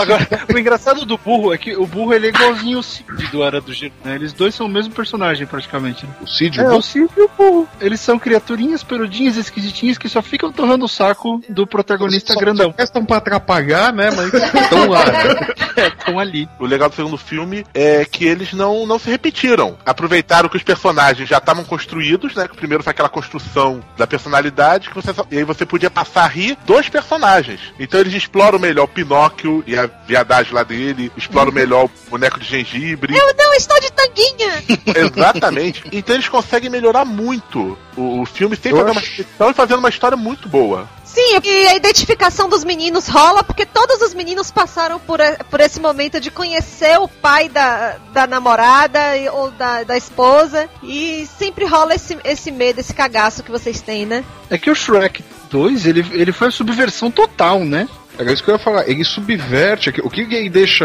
[0.00, 3.42] Agora, o engraçado do burro é que o burro ele é igualzinho o Cid do
[3.42, 4.14] Era do Gelo, né?
[4.14, 6.04] Eles dois são o mesmo personagem praticamente.
[6.06, 6.12] Né?
[6.22, 6.60] O Cid?
[6.60, 7.68] É, o Cid e o burro.
[7.80, 12.74] Eles são criaturinhas peludinhas, esquisitinhas que só ficam torrando o saco do protagonista Só- grandão.
[12.76, 14.10] só Estão pra atrapalhar, né?
[14.10, 15.04] Mas estão lá.
[15.04, 15.54] né?
[15.98, 16.48] Estão ali.
[16.58, 19.76] O legal do segundo filme é que eles não, não se repetiram.
[19.86, 22.46] Aproveitaram que os personagens já estavam construídos, né?
[22.48, 25.90] Que o primeiro foi aquela construção da personalidade, que você só- e aí você podia
[25.90, 27.60] passar a rir dos personagens.
[27.78, 32.38] Então eles exploram melhor o Pinóquio e a viadagem lá dele, exploram melhor o boneco
[32.38, 33.16] de gengibre.
[33.16, 34.62] Eu não estou de tanguinha!
[34.94, 35.82] Exatamente.
[35.92, 38.90] Então eles conseguem melhorar muito o, o filme sem fazer
[39.38, 40.88] uma e fazendo uma história muito boa.
[41.04, 45.58] Sim, e a identificação dos meninos rola porque todos os meninos passaram por, e- por
[45.58, 49.00] esse momento de conhecer o pai da, da namorada
[49.32, 54.04] ou da, da esposa e sempre rola esse, esse medo, esse cagaço que vocês têm,
[54.04, 54.22] né?
[54.50, 57.88] É que o Shrek 2, ele, ele foi a subversão total, né?
[58.18, 58.88] Era isso que eu ia falar.
[58.88, 59.90] Ele subverte.
[60.02, 60.84] O que ele deixa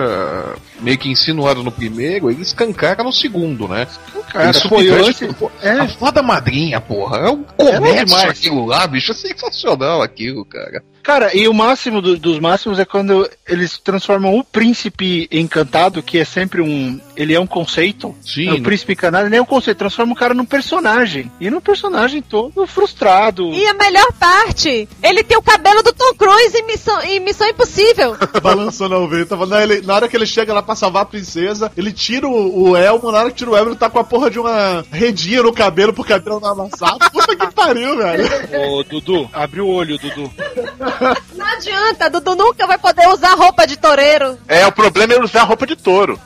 [0.80, 3.88] meio que insinuado no primeiro, ele escancara no segundo, né?
[4.32, 5.26] Cara, ele foi subverte.
[5.26, 5.72] lance- pô, é.
[5.80, 7.18] A fada madrinha, porra.
[7.18, 8.30] É um É comércio demais.
[8.30, 9.12] aquilo lá, bicho.
[9.12, 10.84] É sensacional aquilo, cara.
[11.04, 16.18] Cara, e o máximo do- dos máximos é quando eles transformam o príncipe encantado, que
[16.18, 17.00] é sempre um.
[17.16, 18.16] Ele é um conceito.
[18.22, 18.48] Sim.
[18.50, 21.30] É o príncipe encantado, ele é um conceito, transforma o cara num personagem.
[21.42, 23.50] E num personagem todo frustrado.
[23.54, 27.48] E a melhor parte, ele tem o cabelo do Tom Cruise em Missão, em Missão
[27.50, 28.16] Impossível.
[28.42, 29.36] Balançando ao vento.
[29.46, 32.70] Na, ele- na hora que ele chega lá pra salvar a princesa, ele tira o,
[32.70, 33.12] o elmo.
[33.12, 35.52] Na hora que tira o elmo, ele tá com a porra de uma redinha no
[35.52, 36.98] cabelo pro cabelo não amassar.
[37.12, 38.24] Puta que pariu, velho.
[38.72, 40.32] Ô, Dudu, abre o olho, Dudu.
[41.34, 44.38] Não adianta, Dudu nunca vai poder usar roupa de toureiro.
[44.48, 46.20] É, o problema é usar roupa de touro.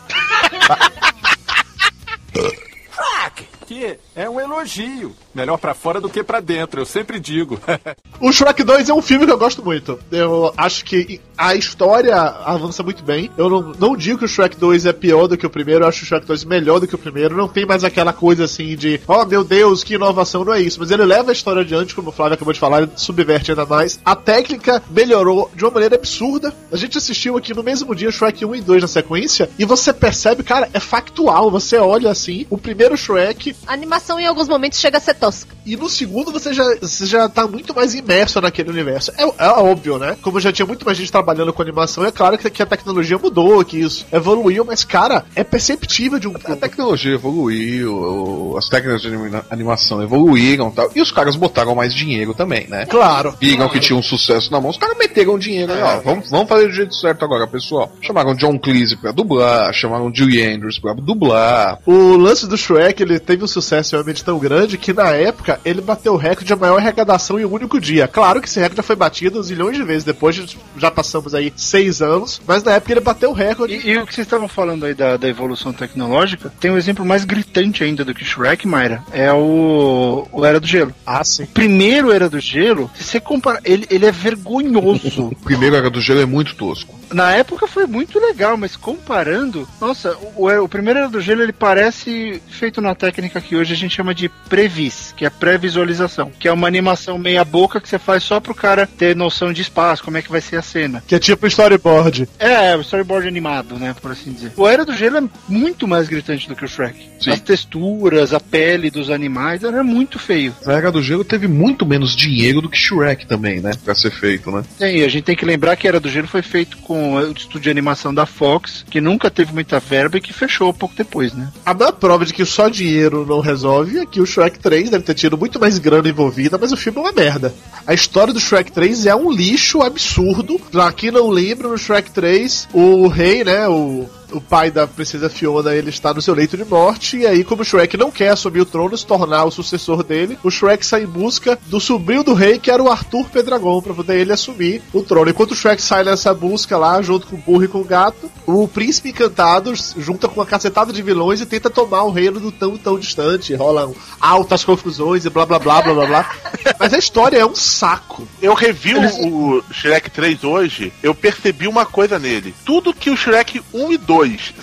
[3.65, 5.15] Que é um elogio.
[5.33, 7.59] Melhor pra fora do que pra dentro, eu sempre digo.
[8.19, 9.99] O Shrek 2 é um filme que eu gosto muito.
[10.11, 13.29] Eu acho que a história avança muito bem.
[13.37, 15.87] Eu não, não digo que o Shrek 2 é pior do que o primeiro, eu
[15.87, 17.37] acho o Shrek 2 melhor do que o primeiro.
[17.37, 20.79] Não tem mais aquela coisa assim de, oh meu Deus, que inovação, não é isso.
[20.79, 23.67] Mas ele leva a história adiante, como o Flávio acabou de falar, ele subverte ainda
[23.67, 23.99] mais.
[24.03, 26.51] A técnica melhorou de uma maneira absurda.
[26.71, 29.93] A gente assistiu aqui no mesmo dia Shrek 1 e 2 na sequência, e você
[29.93, 31.51] percebe, cara, é factual.
[31.51, 35.55] Você olha assim, o primeiro Shrek, A animação em alguns momentos chega a ser tosca.
[35.65, 39.11] e no segundo você já, você já tá muito mais imerso naquele universo.
[39.17, 40.15] É, é óbvio, né?
[40.21, 43.17] Como já tinha muito mais gente trabalhando com animação, é claro que, que a tecnologia
[43.17, 48.69] mudou, que isso evoluiu, mas, cara, é perceptível de um A tecnologia evoluiu, o- as
[48.69, 50.91] técnicas de anima- animação evoluíram e tal.
[50.95, 52.85] E os caras botaram mais dinheiro também, né?
[52.85, 53.35] Claro.
[53.39, 55.99] Viram que tinha um sucesso na mão, os caras meteram dinheiro aí, ó.
[56.01, 57.91] Vamos, vamos fazer do jeito certo agora, pessoal.
[58.01, 61.79] Chamaram John Cleese pra dublar, chamaram Julie Andrews pra dublar.
[61.85, 65.81] O lance do Shrek, ele teve um sucesso realmente tão grande que na época ele
[65.81, 68.07] bateu o recorde de maior arrecadação em um único dia.
[68.07, 72.01] Claro que esse recorde já foi batido zilhões de vezes depois, já passamos aí seis
[72.01, 73.75] anos, mas na época ele bateu o recorde.
[73.75, 77.05] E, e o que vocês estavam falando aí da, da evolução tecnológica, tem um exemplo
[77.05, 79.03] mais gritante ainda do que Shrek, Mayra.
[79.11, 80.93] É o, o Era do Gelo.
[81.05, 81.43] Ah, sim.
[81.43, 85.27] O primeiro Era do Gelo, se você comparar, ele, ele é vergonhoso.
[85.37, 86.97] O primeiro Era do Gelo é muito tosco.
[87.11, 91.53] Na época foi muito legal, mas comparando, nossa, o, o primeiro Era do Gelo ele
[91.53, 96.47] parece feito na técnica que hoje a gente chama de previs, que é pré-visualização, que
[96.47, 100.03] é uma animação meia boca que você faz só pro cara ter noção de espaço,
[100.03, 101.03] como é que vai ser a cena.
[101.05, 102.27] Que é tipo storyboard.
[102.39, 104.53] É, o storyboard animado, né, por assim dizer.
[104.55, 107.09] O Era do Gelo é muito mais gritante do que o Shrek.
[107.19, 107.31] Sim.
[107.31, 110.55] As texturas, a pele dos animais, era muito feio.
[110.65, 113.71] A Era do Gelo teve muito menos dinheiro do que Shrek também, né?
[113.83, 114.63] Pra ser feito, né?
[114.77, 117.61] Tem, a gente tem que lembrar que Era do Gelo foi feito com o estúdio
[117.61, 121.49] de animação da Fox, que nunca teve muita verba e que fechou pouco depois, né?
[121.65, 125.03] A maior prova de que só dinheiro não resolve é que o Shrek 3 deve
[125.03, 127.53] ter tido muito mais grana envolvida, mas o filme é uma merda.
[127.85, 130.59] A história do Shrek 3 é um lixo absurdo.
[130.71, 135.29] Pra quem não lembra, no Shrek 3, o rei, né, o o pai da princesa
[135.29, 138.29] Fiona ele está no seu leito de morte e aí como o Shrek não quer
[138.29, 142.23] assumir o trono, se tornar o sucessor dele, o Shrek sai em busca do sobrinho
[142.23, 145.29] do rei que era o Arthur Pedragon para poder ele assumir o trono.
[145.29, 148.29] Enquanto o Shrek sai nessa busca lá junto com o burro e com o gato,
[148.45, 152.51] o príncipe encantado junta com uma cacetada de vilões e tenta tomar o reino do
[152.51, 153.55] tão tão distante.
[153.55, 156.35] Rolam altas confusões e blá blá blá blá blá blá.
[156.79, 158.27] Mas a história é um saco.
[158.41, 162.53] Eu revi o, o Shrek 3 hoje, eu percebi uma coisa nele.
[162.65, 164.16] Tudo que o Shrek 1 e 2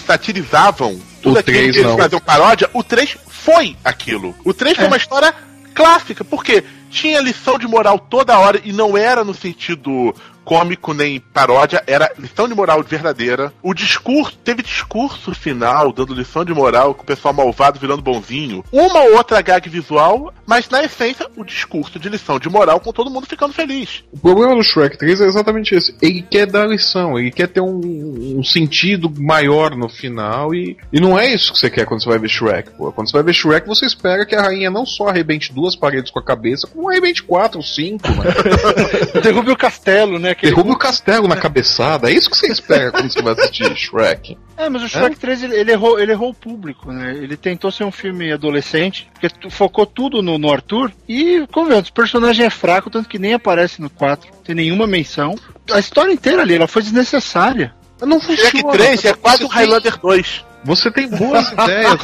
[0.06, 1.98] satirizavam, tudo O aquilo 3 que eles não.
[1.98, 4.34] faziam paródia, o 3 foi aquilo.
[4.44, 4.88] O 3 foi É.
[4.88, 5.34] uma história
[5.74, 6.62] clássica, porque
[6.94, 10.14] tinha lição de moral toda hora e não era no sentido
[10.44, 13.52] cômico nem paródia, era lição de moral verdadeira.
[13.62, 18.64] O discurso, teve discurso final dando lição de moral com o pessoal malvado virando bonzinho.
[18.70, 22.92] Uma ou outra gag visual, mas na essência o discurso de lição de moral com
[22.92, 24.04] todo mundo ficando feliz.
[24.12, 25.96] O problema do Shrek 3 é exatamente esse.
[26.02, 27.80] Ele quer dar lição, ele quer ter um,
[28.38, 32.08] um sentido maior no final e, e não é isso que você quer quando você
[32.08, 32.92] vai ver Shrek, pô.
[32.92, 36.10] Quando você vai ver Shrek, você espera que a rainha não só arrebente duas paredes
[36.10, 38.30] com a cabeça, como arrebente quatro ou cinco, né?
[39.22, 40.30] Derrube o castelo, né?
[40.30, 42.10] aquele- Derruba o castelo na cabeçada.
[42.10, 44.36] É isso que você espera quando você vai assistir Shrek.
[44.56, 47.12] É, mas o Shrek 3 ele, ele errou, ele errou o público, né?
[47.16, 51.76] Ele tentou ser um filme adolescente, porque tu- focou tudo no, no Arthur e, como
[51.76, 55.34] o personagem é fraco, tanto que nem aparece no 4, tem nenhuma menção.
[55.72, 57.74] A história inteira ali, ela foi desnecessária.
[58.00, 60.44] Não Shrek 3 é quase o Highlander 2.
[60.64, 62.00] Você tem boas ideias.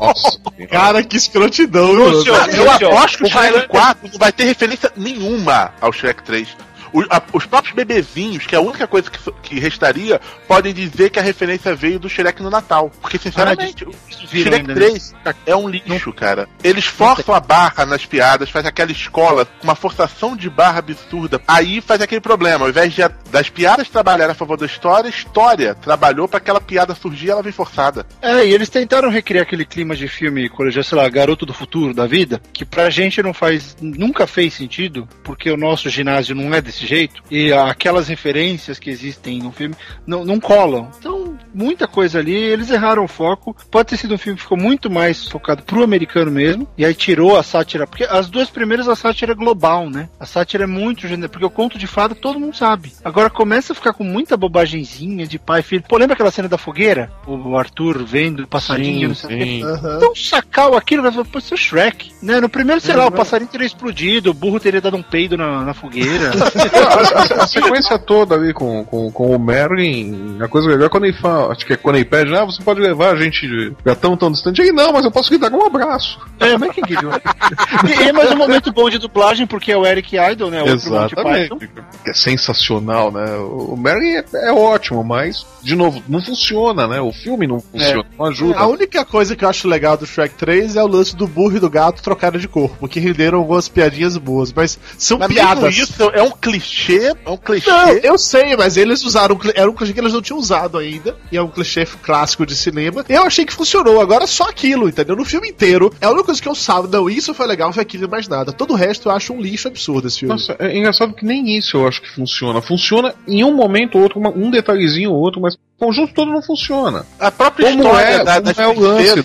[0.00, 0.40] Nossa.
[0.70, 2.52] Cara, que escrotidão, Lúcio, mano.
[2.52, 6.56] eu aposto que o Shrek 4 não vai ter referência nenhuma ao Shrek 3.
[6.96, 11.10] O- a- Os próprios bebezinhos, que é a única coisa que, que restaria, podem dizer
[11.10, 12.90] que a referência veio do Shrek no Natal.
[13.00, 13.92] Porque, sinceramente, o
[14.30, 16.48] viram Shrek ainda, 3 é um lixo, cara.
[16.64, 21.40] Eles forçam a barra nas piadas, faz aquela escola, uma forçação de barra absurda.
[21.46, 22.64] Aí faz aquele problema.
[22.64, 26.38] Ao invés de a- das piadas trabalharem a favor da história, a história trabalhou pra
[26.38, 28.06] aquela piada surgir e ela vem forçada.
[28.22, 31.92] É, e eles tentaram recriar aquele clima de filme, colegial, sei lá, Garoto do Futuro
[31.92, 36.54] da vida, que pra gente não faz, nunca fez sentido, porque o nosso ginásio não
[36.54, 39.74] é desse jeito, e aquelas referências que existem no filme
[40.06, 40.90] não, não colam.
[40.98, 43.54] Então, muita coisa ali, eles erraram o foco.
[43.70, 46.94] Pode ter sido um filme que ficou muito mais focado pro americano mesmo, e aí
[46.94, 50.08] tirou a sátira, porque as duas primeiras a sátira é global, né?
[50.18, 52.92] A sátira é muito gênero, porque o conto de fada todo mundo sabe.
[53.04, 55.84] Agora começa a ficar com muita bobagenzinha de pai e filho.
[55.88, 57.10] Pô, lembra aquela cena da fogueira?
[57.26, 59.44] O Arthur vendo o passarinho, Sim, não sei o quê.
[59.44, 59.64] sim.
[59.64, 59.96] Aham.
[59.96, 62.12] Então sacal aquilo, vai falar, pô, isso é Shrek.
[62.22, 62.40] Né?
[62.40, 65.64] No primeiro, sei lá, o passarinho teria explodido, o burro teria dado um peido na,
[65.64, 66.30] na fogueira.
[66.74, 70.88] a, a- a sequência toda ali com, com, com o Merlin, a coisa legal é
[70.88, 73.74] quando ele fala, acho que é quando ele pede, ah, você pode levar a gente
[73.84, 74.60] já tão tão distante.
[74.60, 76.18] Ele, não, mas eu posso lhe dar um abraço.
[76.40, 76.94] é, mas quem que?
[76.94, 80.62] E é mais um momento bom de dublagem, porque é o Eric Idle, né?
[80.66, 81.70] Exatamente.
[82.06, 83.24] É sensacional, né?
[83.36, 87.00] O Merlin é, é ótimo, mas, de novo, não funciona, né?
[87.00, 88.58] O filme não funciona, não ajuda.
[88.58, 91.56] A única coisa que eu acho legal do Shrek 3 é o lance do burro
[91.56, 95.42] e do gato trocaram de corpo, que renderam algumas piadinhas boas, mas são Mas mesmo
[95.42, 95.76] piadas.
[95.76, 96.30] isso é um
[96.60, 97.70] clichê, é um clichê.
[97.70, 99.38] Não, eu sei, mas eles usaram.
[99.54, 101.16] Era um clichê que eles não tinham usado ainda.
[101.30, 103.04] E é um clichê clássico de cinema.
[103.08, 104.00] Eu achei que funcionou.
[104.00, 105.16] Agora só aquilo, entendeu?
[105.16, 105.92] No filme inteiro.
[106.00, 106.88] É a única coisa que eu salvo.
[106.88, 108.52] Não, isso foi legal, foi aquilo e mais nada.
[108.52, 110.32] Todo o resto eu acho um lixo absurdo esse filme.
[110.34, 112.60] Nossa, é engraçado que nem isso eu acho que funciona.
[112.60, 116.42] Funciona em um momento ou outro, uma- um detalhezinho ou outro, mas conjunto todo não
[116.42, 117.04] funciona.
[117.18, 119.24] A própria Como história é, da, como das é o lance,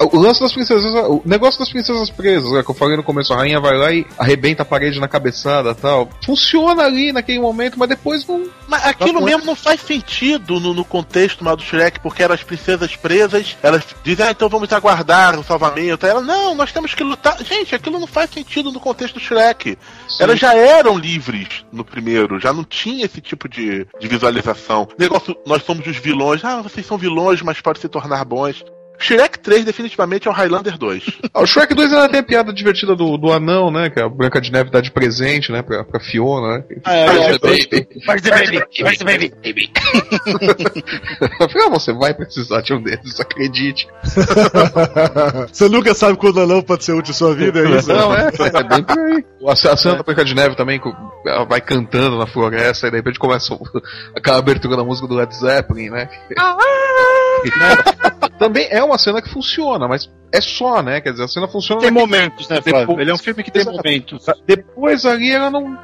[0.00, 3.32] o lance das princesas, o negócio das princesas presas, né, que eu falei no começo,
[3.32, 6.08] a rainha vai lá e arrebenta a parede na cabeçada e tal.
[6.24, 8.44] Funciona ali naquele momento, mas depois não.
[8.68, 12.34] Mas aquilo Mas- mesmo não faz sentido no, no contexto mal do Shrek, porque eram
[12.34, 16.06] as princesas presas, elas dizem, ah, então vamos aguardar o salvamento.
[16.06, 17.36] Aí ela, não, nós temos que lutar.
[17.44, 19.78] Gente, aquilo não faz sentido no contexto do Shrek.
[20.18, 24.88] Elas já eram livres no primeiro, já não tinha esse tipo de, de visualização.
[24.98, 28.64] Negócio, nós somos os vilões, ah, vocês são vilões, mas podem se tornar bons.
[28.98, 31.20] Shrek 3 definitivamente é o Highlander 2.
[31.32, 33.90] Ah, o Shrek 2 ainda tem a piada divertida do, do anão, né?
[33.90, 35.62] Que a Branca de Neve dá de presente, né?
[35.62, 36.64] Pra, pra Fiona, né?
[36.84, 37.88] Ah, é, Where's é, the baby?
[38.06, 38.62] Where's the baby?
[38.80, 39.72] Where's the baby?
[41.40, 43.88] Eu falei, ah, você vai precisar de um desses, acredite.
[45.52, 47.88] Você nunca sabe quando ou não pode ser útil à sua vida, é isso?
[47.88, 49.24] Não, é, é bem por aí.
[49.46, 50.80] A, cena da Branca de Neve também,
[51.26, 53.60] ela vai cantando na floresta e de repente começa o-
[54.16, 56.08] aquela abertura da música do Led Zeppelin, né?
[58.44, 61.00] Também é uma cena que funciona, mas é só, né?
[61.00, 61.80] Quer dizer, a cena funciona.
[61.80, 62.80] Tem momentos, né, Flávio?
[62.80, 64.26] Depois- Ele é um filme que tem momentos.
[64.46, 65.78] Depois ali ela não.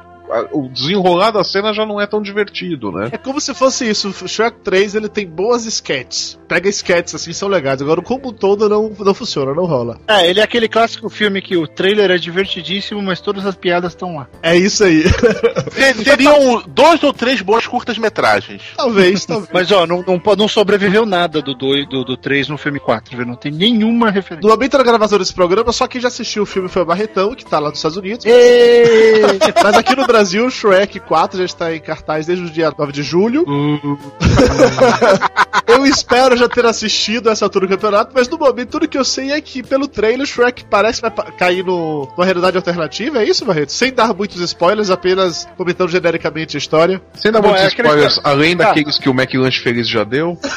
[0.51, 3.09] O desenrolar da cena já não é tão divertido, né?
[3.11, 4.09] É como se fosse isso.
[4.09, 6.39] O Shrek 3 ele tem boas sketches.
[6.47, 7.81] Pega sketches assim, são legais.
[7.81, 9.99] Agora o como todo não, não funciona, não rola.
[10.07, 13.93] É, ele é aquele clássico filme que o trailer é divertidíssimo, mas todas as piadas
[13.93, 14.27] estão lá.
[14.41, 15.03] É isso aí.
[16.03, 18.61] Seriam dois ou três boas curtas-metragens.
[18.75, 19.49] talvez, talvez.
[19.53, 23.17] Mas ó, não, não, não sobreviveu nada do 2 do, do 3 no filme 4,
[23.17, 23.25] viu?
[23.25, 24.47] Não tem nenhuma referência.
[24.47, 27.35] No momento da gravação desse programa, só quem já assistiu o filme foi o Barretão,
[27.35, 28.25] que tá lá nos Estados Unidos.
[29.63, 32.91] Mas aqui no Brasil, o Shrek 4 já está em cartaz desde o dia 9
[32.91, 33.45] de julho.
[35.67, 39.05] eu espero já ter assistido essa altura do campeonato, mas no momento tudo que eu
[39.05, 43.19] sei é que pelo trailer o Shrek parece que vai cair no, numa realidade alternativa,
[43.19, 43.71] é isso, Barreto?
[43.71, 47.01] Sem dar muitos spoilers, apenas comentando genericamente a história.
[47.15, 48.65] Sem dar Bom, muitos é aquele- spoilers, além Tá.
[48.67, 50.37] daqueles que o McLanche Feliz já deu.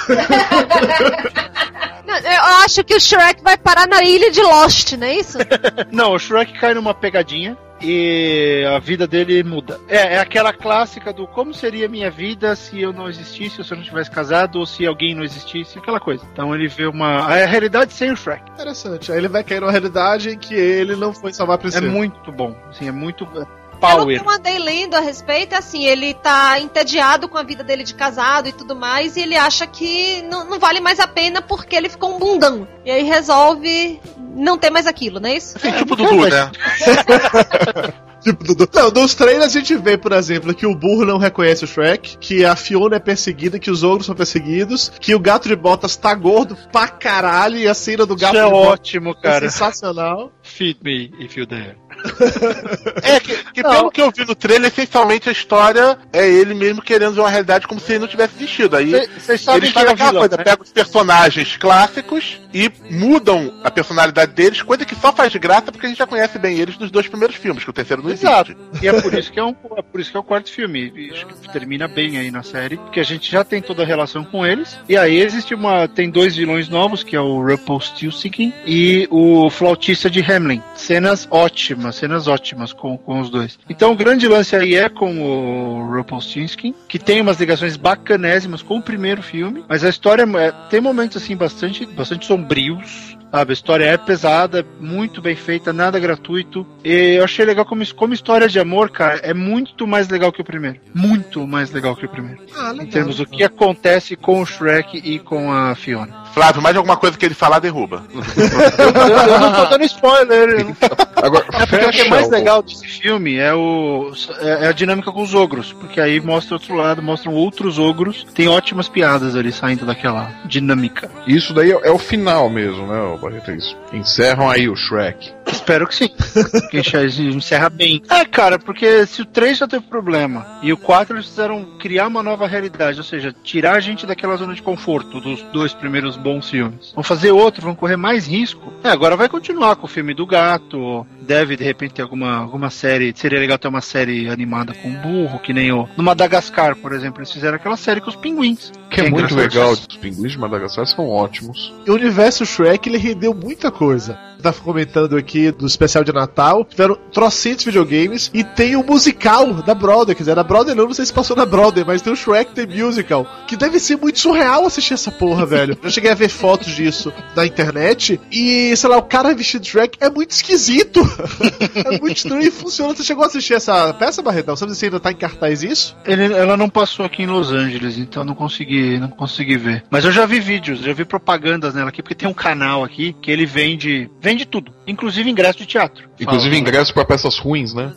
[2.25, 5.37] Eu acho que o Shrek vai parar na ilha de Lost, não é isso?
[5.91, 9.79] Não, o Shrek cai numa pegadinha e a vida dele muda.
[9.89, 13.73] É, é aquela clássica do como seria minha vida se eu não existisse, ou se
[13.73, 16.25] eu não tivesse casado, ou se alguém não existisse, aquela coisa.
[16.33, 17.27] Então ele vê uma.
[17.27, 18.43] A realidade sem o Shrek.
[18.53, 19.11] Interessante.
[19.13, 21.87] Aí ele vai cair numa realidade em que ele não foi salvar a É princesa.
[21.87, 22.57] muito bom.
[22.71, 23.27] Assim, é muito.
[23.75, 24.21] É Pelo Power.
[24.21, 27.85] que eu andei lendo a respeito, é assim, ele tá entediado com a vida dele
[27.85, 31.43] de casado e tudo mais, e ele acha que não, não vale mais a pena
[31.43, 32.67] porque ele ficou um bundão.
[32.85, 34.01] E aí resolve
[34.35, 35.57] não ter mais aquilo, não é isso?
[35.57, 36.51] Assim, tipo Dudu, né?
[38.25, 38.67] Tipo, Dudu.
[38.73, 42.17] Não, nos trailers a gente vê, por exemplo, que o burro não reconhece o Shrek,
[42.17, 45.95] que a Fiona é perseguida, que os ogros são perseguidos, que o gato de botas
[45.95, 49.45] tá gordo pra caralho e a cena do gato Isso é de botas ótimo, cara.
[49.45, 50.33] é sensacional.
[50.57, 51.77] Feed me if you dare.
[53.03, 56.83] É, que, que pelo que eu vi no trailer, essencialmente a história é ele mesmo
[56.83, 58.77] querendo ver uma realidade como se ele não tivesse existido.
[58.77, 60.45] Aí Cê- Vocês sabem eles é fazem o aquela vilão, coisa, né?
[60.45, 65.87] pegam os personagens clássicos e mudam a personalidade deles, coisa que só faz graça porque
[65.87, 68.53] a gente já conhece bem eles dos dois primeiros filmes, que o terceiro não Exato.
[68.53, 68.85] existe.
[68.85, 70.93] E é por isso que é, um, é por isso que é o quarto filme.
[70.97, 73.87] E Acho que termina bem aí na série, porque a gente já tem toda a
[73.87, 74.79] relação com eles.
[74.89, 75.87] E aí existe uma.
[75.89, 80.63] Tem dois vilões novos, que é o Rumpelstiltskin e o flautista de Hamlin.
[80.75, 83.59] Cenas ótimas, cenas ótimas com, com os dois.
[83.69, 88.79] Então o grande lance aí é com o Rumpelstiltskin, que tem umas ligações bacanésimas com
[88.79, 93.17] o primeiro filme, mas a história é- tem momentos assim bastante, bastante sombrios.
[93.35, 96.65] Sabe, a história é pesada, muito bem feita, nada gratuito.
[96.85, 100.41] E eu achei legal como, como história de amor, cara, é muito mais legal que
[100.41, 100.79] o primeiro.
[100.95, 102.41] Muito mais legal que o primeiro.
[102.57, 106.15] Ah, Em termos do que acontece com o Shrek e com a Fiona.
[106.35, 108.03] Flávio, mais alguma coisa que ele falar, derruba.
[108.13, 108.21] Eu,
[109.33, 110.49] eu não tô dando spoiler.
[110.51, 110.77] eu não-
[111.15, 114.73] Agora, É porque o que é mais legal desse filme é, o, é é a
[114.73, 115.73] dinâmica com os ogros.
[115.73, 118.27] Porque aí mostra outro lado, mostram outros ogros.
[118.35, 121.09] Tem ótimas piadas ali saindo daquela dinâmica.
[121.27, 123.53] Isso daí é, é o final mesmo, né, Barreto?
[123.53, 123.77] Isso.
[123.93, 125.33] Encerram aí o Shrek.
[125.47, 126.09] Espero que sim.
[126.71, 126.79] que
[127.23, 128.03] encerra bem.
[128.11, 132.09] É, cara, porque se o 3 já teve problema e o 4 eles fizeram criar
[132.09, 136.17] uma nova realidade, ou seja, tirar a gente daquela zona de conforto dos dois primeiros
[136.25, 136.93] bons filmes.
[136.95, 138.73] Vão fazer outro, vão correr mais risco.
[138.83, 141.07] É, agora vai continuar com o filme do gato.
[141.21, 143.13] Deve de repente ter alguma, alguma série.
[143.15, 145.87] Seria legal ter uma série animada com burro, que nem o.
[145.97, 148.73] No Madagascar, por exemplo, eles fizeram aquela série com os pinguins.
[148.91, 149.39] Que é muito engraçado.
[149.39, 149.73] legal.
[149.73, 151.73] Os pinguins de Madagascar são ótimos.
[151.87, 154.19] E o universo Shrek ele rendeu muita coisa.
[154.45, 159.75] Tá comentando aqui do especial de Natal, tiveram trocentos videogames e tem o musical da
[159.75, 162.17] Brother, quer dizer, a Brother não, não sei se passou na Brother, mas tem o
[162.17, 165.79] Shrek The Musical, que deve ser muito surreal assistir essa porra, velho.
[165.83, 169.71] Eu cheguei a ver fotos disso na internet e, sei lá, o cara vestido de
[169.71, 171.01] Shrek é muito esquisito.
[171.75, 172.95] é muito estranho e funciona.
[172.95, 174.55] Você chegou a assistir essa peça, Barretão?
[174.57, 175.97] Sabe se ainda tá em cartaz isso?
[176.05, 179.85] Ele- ela não passou aqui em Los Angeles, então não consegui, não consegui ver.
[179.91, 183.15] Mas eu já vi vídeos, já vi propagandas nela aqui, porque tem um canal aqui
[183.23, 186.09] que ele vende, vende tudo, inclusive ingresso de teatro.
[186.19, 187.93] Inclusive Fala, ingresso pra peças ruins, né?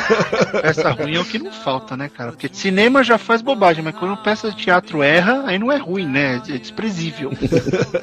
[0.62, 2.32] Peça ruim é o que não falta, né, cara?
[2.32, 6.06] Porque cinema já faz bobagem, mas quando peça de teatro erra, aí não é ruim,
[6.06, 6.40] né?
[6.48, 7.32] É desprezível.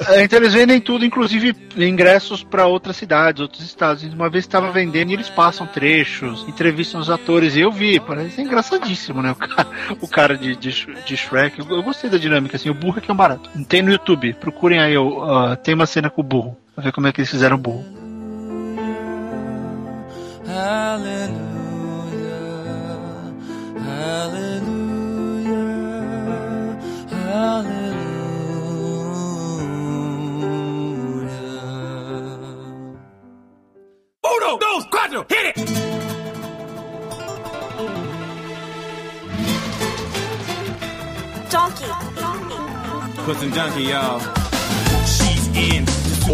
[0.07, 4.03] É, então eles vendem tudo, inclusive ingressos pra outras cidades, outros estados.
[4.03, 7.55] Uma vez estava vendendo e eles passam trechos, entrevistam os atores.
[7.55, 9.31] E eu vi, parece engraçadíssimo, né?
[9.31, 9.67] O cara,
[10.01, 10.71] o cara de, de,
[11.05, 11.59] de Shrek.
[11.59, 12.69] Eu, eu gostei da dinâmica, assim.
[12.69, 13.49] O burro é que é um barato.
[13.67, 14.95] Tem no YouTube, procurem aí.
[14.95, 16.57] ah, tem uma cena com o burro.
[16.81, 17.85] Pra ver como é que eles fizeram o burro.
[34.25, 35.55] Uno, dos, cuatro, hit it!
[41.51, 41.85] Donkey.
[43.23, 44.19] Put some donkey, y'all.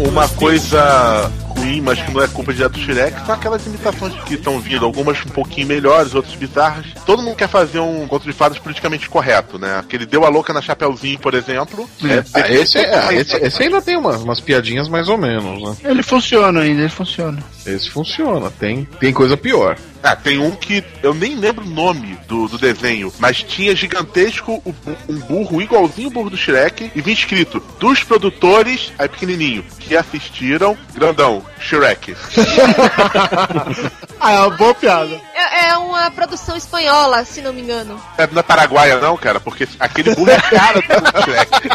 [0.06, 4.34] Uma coisa ruim, mas que não é culpa direto do Shrek, são aquelas imitações que
[4.34, 6.86] estão vindo, algumas um pouquinho melhores, outras bizarras.
[7.04, 9.76] Todo mundo quer fazer um conto de fadas politicamente correto, né?
[9.78, 11.88] Aquele deu a louca na Chapeuzinho, por exemplo.
[12.04, 15.62] É, Ah, esse, é- ah, esse, esse ainda tem umas, umas piadinhas mais ou menos,
[15.62, 15.90] né?
[15.90, 17.38] Ele funciona ainda, ele funciona.
[17.66, 18.50] Esse funciona.
[18.58, 19.76] Tem, tem coisa pior.
[20.02, 24.62] Ah, tem um que eu nem lembro o nome do, do desenho, mas tinha gigantesco
[25.08, 29.96] um burro igualzinho o burro do Shrek e vinha escrito dos produtores, aí pequenininho, que
[29.96, 32.14] assistiram, grandão, Shrek.
[34.20, 35.20] ah, é uma boa piada.
[35.34, 38.00] É, é uma produção espanhola, se não me engano.
[38.16, 41.68] É, não é paraguaia não, cara, porque aquele burro é a cara do Shrek.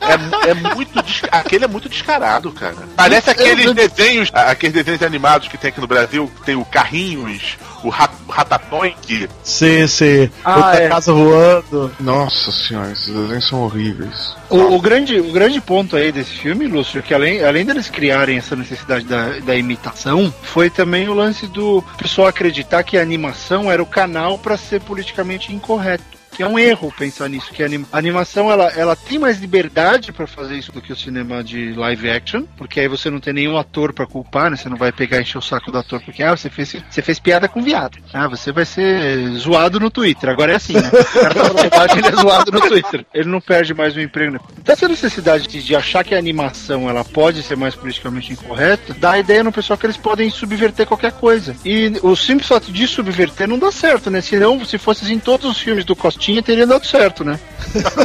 [0.00, 0.92] é, é muito.
[1.30, 2.76] Aquele é muito descarado, cara.
[2.96, 7.58] Parece aqueles desenhos, aqueles desenhos animados que tem aqui no Brasil, que tem o Carrinhos,
[7.82, 9.28] o Rat- Ratatouille.
[9.42, 10.30] Sim, sim.
[10.44, 10.88] Ah, Outra é.
[10.88, 11.92] casa voando.
[12.00, 14.36] Nossa senhora, esses desenhos são horríveis.
[14.48, 17.88] O, o grande, o grande ponto aí desse filme, Lúcio, é que além, além deles
[17.88, 23.02] criarem essa necessidade da, da imitação, foi também o lance do pessoal acreditar que a
[23.02, 26.11] animação era o canal para ser politicamente incorreto.
[26.34, 29.38] Que é um erro pensar nisso, que a anima- a animação ela, ela tem mais
[29.38, 33.20] liberdade para fazer isso do que o cinema de live action, porque aí você não
[33.20, 34.56] tem nenhum ator para culpar, né?
[34.56, 37.02] Você não vai pegar e encher o saco do ator porque ah, você fez, você
[37.02, 37.98] fez piada com viado.
[38.14, 40.30] Ah, você vai ser zoado no Twitter.
[40.30, 40.88] Agora é assim, né?
[40.88, 43.06] O cara fala bobagem, ele é zoado no Twitter.
[43.12, 44.32] Ele não perde mais o emprego.
[44.32, 44.40] Né?
[44.58, 48.94] Então essa necessidade de, de achar que a animação ela pode ser mais politicamente incorreta,
[48.94, 51.54] dá a ideia no pessoal que eles podem subverter qualquer coisa.
[51.64, 54.20] E o simples fato de subverter não dá certo, né?
[54.20, 57.36] Senão, se fosse assim, todos os filmes do Costinha teria dado certo, né?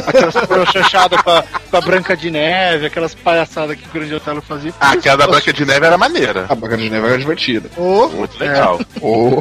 [0.08, 4.42] Aquelas chanchadas com, a- com a Branca de Neve, aquelas palhaçadas que o Grande Otelo
[4.42, 4.74] fazia.
[4.80, 6.46] Ah, aquela da Branca de Neve era maneira.
[6.48, 7.70] A Branca de Neve era divertida.
[8.08, 8.80] Muito legal.
[9.00, 9.40] Oh.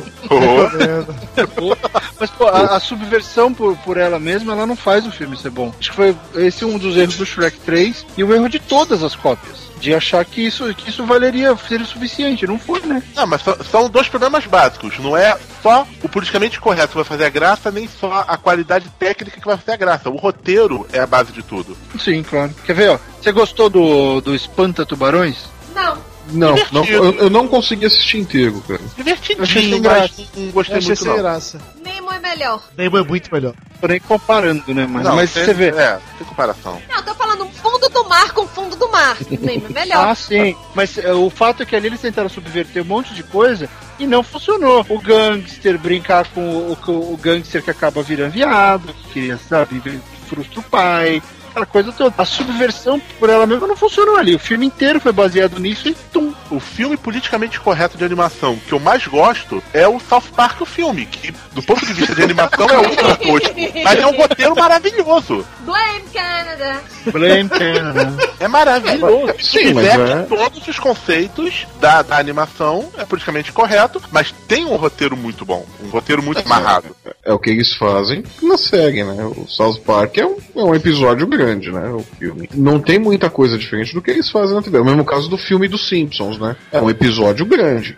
[2.19, 5.49] Mas, pô, a, a subversão por, por ela mesma, ela não faz o filme ser
[5.49, 5.73] bom.
[5.79, 9.01] Acho que foi esse um dos erros do Shrek 3 e o erro de todas
[9.03, 9.66] as cópias.
[9.79, 12.47] De achar que isso, que isso valeria ser o suficiente.
[12.47, 13.01] Não foi, né?
[13.15, 14.97] Não, mas são, são dois problemas básicos.
[14.99, 18.89] Não é só o politicamente correto que vai fazer a graça, nem só a qualidade
[18.97, 20.09] técnica que vai fazer a graça.
[20.09, 21.77] O roteiro é a base de tudo.
[21.99, 22.53] Sim, claro.
[22.65, 22.99] Quer ver, ó?
[23.21, 25.37] Você gostou do, do Espanta Tubarões?
[25.75, 25.97] Não.
[26.31, 28.81] Não, não eu, eu não consegui assistir inteiro, cara.
[28.95, 31.17] Divertidinho, mas não gostei Eu achei muito sem não.
[31.17, 31.59] graça.
[31.83, 32.63] Nemo é melhor.
[32.77, 33.53] Nemo é muito melhor.
[33.87, 34.87] Nem comparando, né?
[34.89, 35.67] Mas, Não, mas tem- você vê.
[35.69, 36.81] É, tem comparação.
[36.89, 39.17] Não, eu tô falando fundo do mar com fundo do mar.
[39.29, 40.07] Nemo é melhor.
[40.09, 40.55] Ah, sim.
[40.73, 44.05] Mas é, o fato é que ali eles tentaram subverter um monte de coisa e
[44.07, 44.85] não funcionou.
[44.89, 49.81] O gangster brincar com o, com o gangster que acaba virando viado, que queria, sabe,
[50.27, 51.21] frustra o pai.
[51.57, 52.13] Aquela coisa toda.
[52.17, 54.35] A subversão por ela mesma não funcionou ali.
[54.35, 56.31] O filme inteiro foi baseado nisso e tum.
[56.51, 60.65] O filme politicamente correto de animação que eu mais gosto é o South Park, o
[60.65, 64.55] filme, que do ponto de vista de animação é ultra tosco, mas é um roteiro
[64.55, 65.45] maravilhoso.
[65.61, 66.81] Blame Canada.
[67.11, 68.13] Blame Canada.
[68.39, 69.33] É maravilhoso.
[69.39, 74.75] Sim, mas é- todos os conceitos da, da animação, é politicamente correto, mas tem um
[74.75, 76.95] roteiro muito bom, um roteiro muito amarrado.
[77.25, 79.23] É o que eles fazem na série, né?
[79.25, 81.89] O South Park é um, é um episódio grande, né?
[81.89, 82.49] O filme.
[82.53, 84.77] Não tem muita coisa diferente do que eles fazem na TV.
[84.77, 86.55] É o mesmo caso do filme dos Simpsons, né?
[86.71, 87.97] É um episódio grande.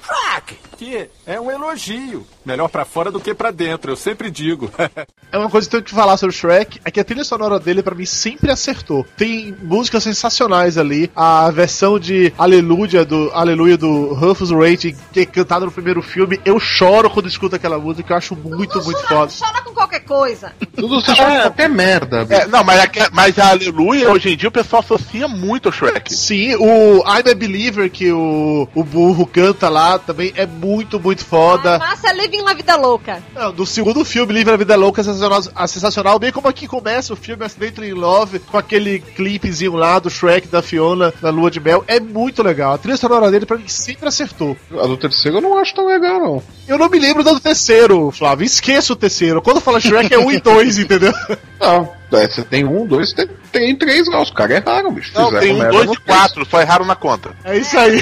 [0.00, 0.56] Frack!
[0.76, 2.26] Que é um elogio.
[2.44, 4.70] Melhor pra fora do que pra dentro, eu sempre digo.
[5.32, 7.24] É uma coisa que eu tenho que falar sobre o Shrek, é que a trilha
[7.24, 9.02] sonora dele, pra mim, sempre acertou.
[9.16, 11.10] Tem músicas sensacionais ali.
[11.16, 16.38] A versão de Aleluia do, Aleluia do Rufus Rating, que é cantada no primeiro filme,
[16.44, 19.32] eu choro quando escuto aquela música, eu acho muito, muito foda.
[19.38, 20.52] Chora com qualquer coisa.
[20.76, 22.26] Tudo você chama qualquer merda.
[22.28, 25.72] É, não, mas, a, mas a Aleluia, hoje em dia, o pessoal associa muito ao
[25.72, 26.14] Shrek.
[26.14, 31.24] Sim, o I'm a Believer que o, o burro canta lá também é muito, muito
[31.24, 31.78] foda.
[31.78, 33.22] Massa é Living La Vida Louca.
[33.34, 36.66] Não, do segundo filme, Livre a Vida Louca, é sensacional, é sensacional, bem como aqui
[36.66, 41.28] começa o filme Accidentally in Love, com aquele clipezinho lá do Shrek da Fiona na
[41.28, 42.72] lua de mel, é muito legal.
[42.72, 44.56] A trilha sonora dele, pra mim, sempre acertou.
[44.72, 46.42] A do terceiro eu não acho tão legal, não.
[46.66, 49.42] Eu não me lembro do terceiro, Flávio, esqueça o terceiro.
[49.42, 51.12] Quando fala Shrek é um e dois, entendeu?
[51.60, 54.20] Não, é, você tem um, dois, tem, tem três lá.
[54.22, 55.12] Os caras erraram, bicho.
[55.14, 57.30] Não, Fizeram tem um, merda dois e quatro, só erraram na conta.
[57.44, 58.00] É isso aí.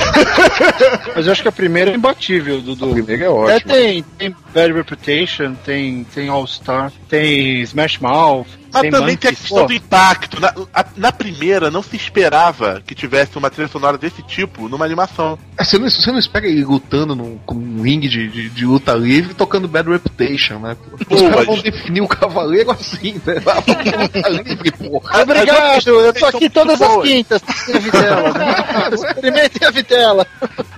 [1.14, 2.90] Mas eu acho que a primeira é imbatível, Dudu.
[2.90, 3.72] A primeira é É, ótima.
[3.74, 8.47] tem, tem Bad Reputation, tem, tem All Star, tem Smash Mouth.
[8.72, 10.40] Mas tem também tem a questão Pô, do impacto.
[10.40, 14.85] Na, a- na primeira, não se esperava que tivesse uma trilha sonora desse tipo numa
[14.85, 15.36] animação.
[15.59, 18.64] É, Você não, você não espera ele lutando num, com um ringue de, de, de
[18.64, 20.77] luta livre tocando Bad Reputation, né?
[20.93, 23.35] Os Pô, caras mas- vão definir o cavaleiro assim, né?
[24.31, 25.18] Livre, porra.
[25.22, 27.43] Obrigado, eu tô aqui todas as quintas.
[27.43, 28.55] Tem a vitela, né?
[28.94, 30.27] Experimentem a vitela.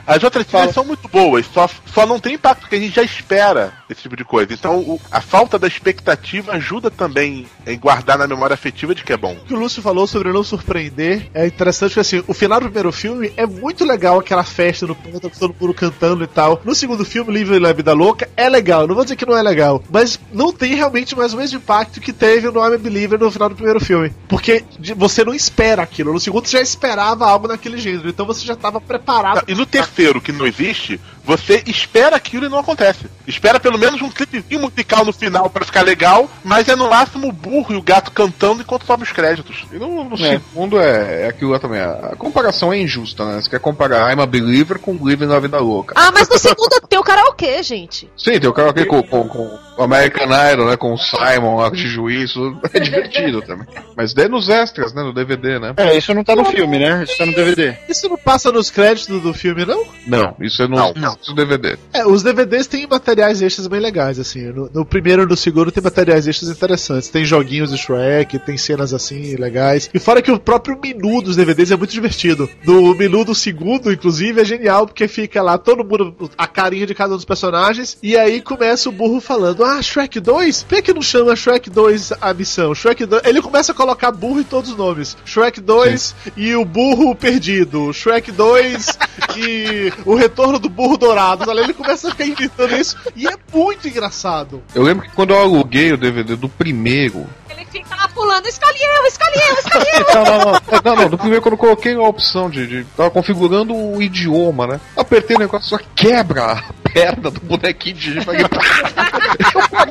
[0.07, 3.03] As outras trilhas são muito boas, só, só não tem impacto que a gente já
[3.03, 4.53] espera esse tipo de coisa.
[4.53, 9.13] Então, o- a falta da expectativa ajuda também em guardar na memória afetiva de que
[9.13, 9.35] é bom.
[9.35, 12.65] O que o Lúcio falou sobre não surpreender é interessante porque assim, o final do
[12.67, 16.61] primeiro filme é muito legal aquela festa no ponto, todo mundo cantando e tal.
[16.65, 19.43] No segundo filme, Livre e Vida Louca, é legal, não vou dizer que não é
[19.43, 23.19] legal, mas não tem realmente mais o mesmo impacto que teve no I'm a Believer
[23.19, 24.13] no final do primeiro filme.
[24.29, 24.65] Porque
[24.97, 26.13] você não espera aquilo.
[26.13, 29.45] No segundo você já esperava algo naquele gênero, então você já estava preparado.
[29.49, 33.07] E no terceiro, que não existe, você espera aquilo e não acontece.
[33.27, 37.29] Espera pelo menos um clipezinho musical no final pra ficar legal, mas é no máximo
[37.29, 39.65] o burro e o gato cantando enquanto sobe os créditos.
[39.73, 41.81] E no, no segundo é, é aquilo lá também.
[41.81, 43.41] A, a comparação é injusta, né?
[43.41, 45.95] Você quer comparar I'm a Believer com Living na Vida Louca.
[45.97, 48.11] Ah, mas no segundo tem o karaokê, gente.
[48.17, 50.77] Sim, tem o karaokê com, com, com o American Idol, né?
[50.77, 52.31] Com o Simon lá de juiz.
[52.31, 53.67] isso É divertido também.
[53.97, 55.03] Mas daí nos extras, né?
[55.03, 55.75] No DVD, né?
[55.77, 57.05] É, isso não tá no filme, né?
[57.05, 57.77] Isso tá no DVD.
[57.89, 59.85] Isso não passa nos créditos do filme, não?
[60.07, 61.12] Não, isso é no, Não.
[61.29, 61.77] No DVD.
[61.93, 64.45] É, os DVDs têm materiais extras bem legais, assim.
[64.53, 67.09] No, no primeiro e no segundo tem materiais extras interessantes.
[67.09, 69.91] Tem joguinhos de Shrek, tem cenas assim legais.
[69.93, 72.49] E fora que o próprio menu dos DVDs é muito divertido.
[72.65, 76.95] No menu do segundo, inclusive, é genial, porque fica lá todo mundo, a carinha de
[76.95, 80.65] cada um dos personagens, e aí começa o burro falando: Ah, Shrek 2?
[80.65, 82.75] Por que não chama Shrek 2 a missão?
[82.75, 83.23] Shrek 2.
[83.25, 87.93] Ele começa a colocar burro em todos os nomes: Shrek 2 e o burro perdido,
[87.93, 88.99] Shrek 2
[89.37, 91.51] e o retorno do burro dourado.
[91.51, 94.63] Olha, Ele começa a ficar inventando isso e é muito engraçado.
[94.75, 97.27] Eu lembro que quando eu aluguei o DVD do primeiro.
[97.51, 100.15] Ele fica lá pulando, escolhe eu, escolhe eu, escolhe eu.
[100.15, 100.57] Não, não, não.
[100.57, 102.85] É, Não, não, do primeiro quando eu coloquei a opção de, de.
[102.97, 104.81] Tava configurando o idioma, né?
[104.97, 106.63] Apertei o negócio, só quebra a
[106.93, 108.25] perna do bonequinho de eu,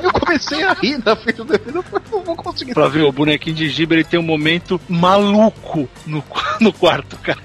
[0.02, 2.74] eu comecei a rir na frente do DVD, eu falei, não vou conseguir.
[2.74, 6.22] Pra ver, o bonequinho de Giba ele tem um momento maluco no,
[6.60, 7.38] no quarto, cara.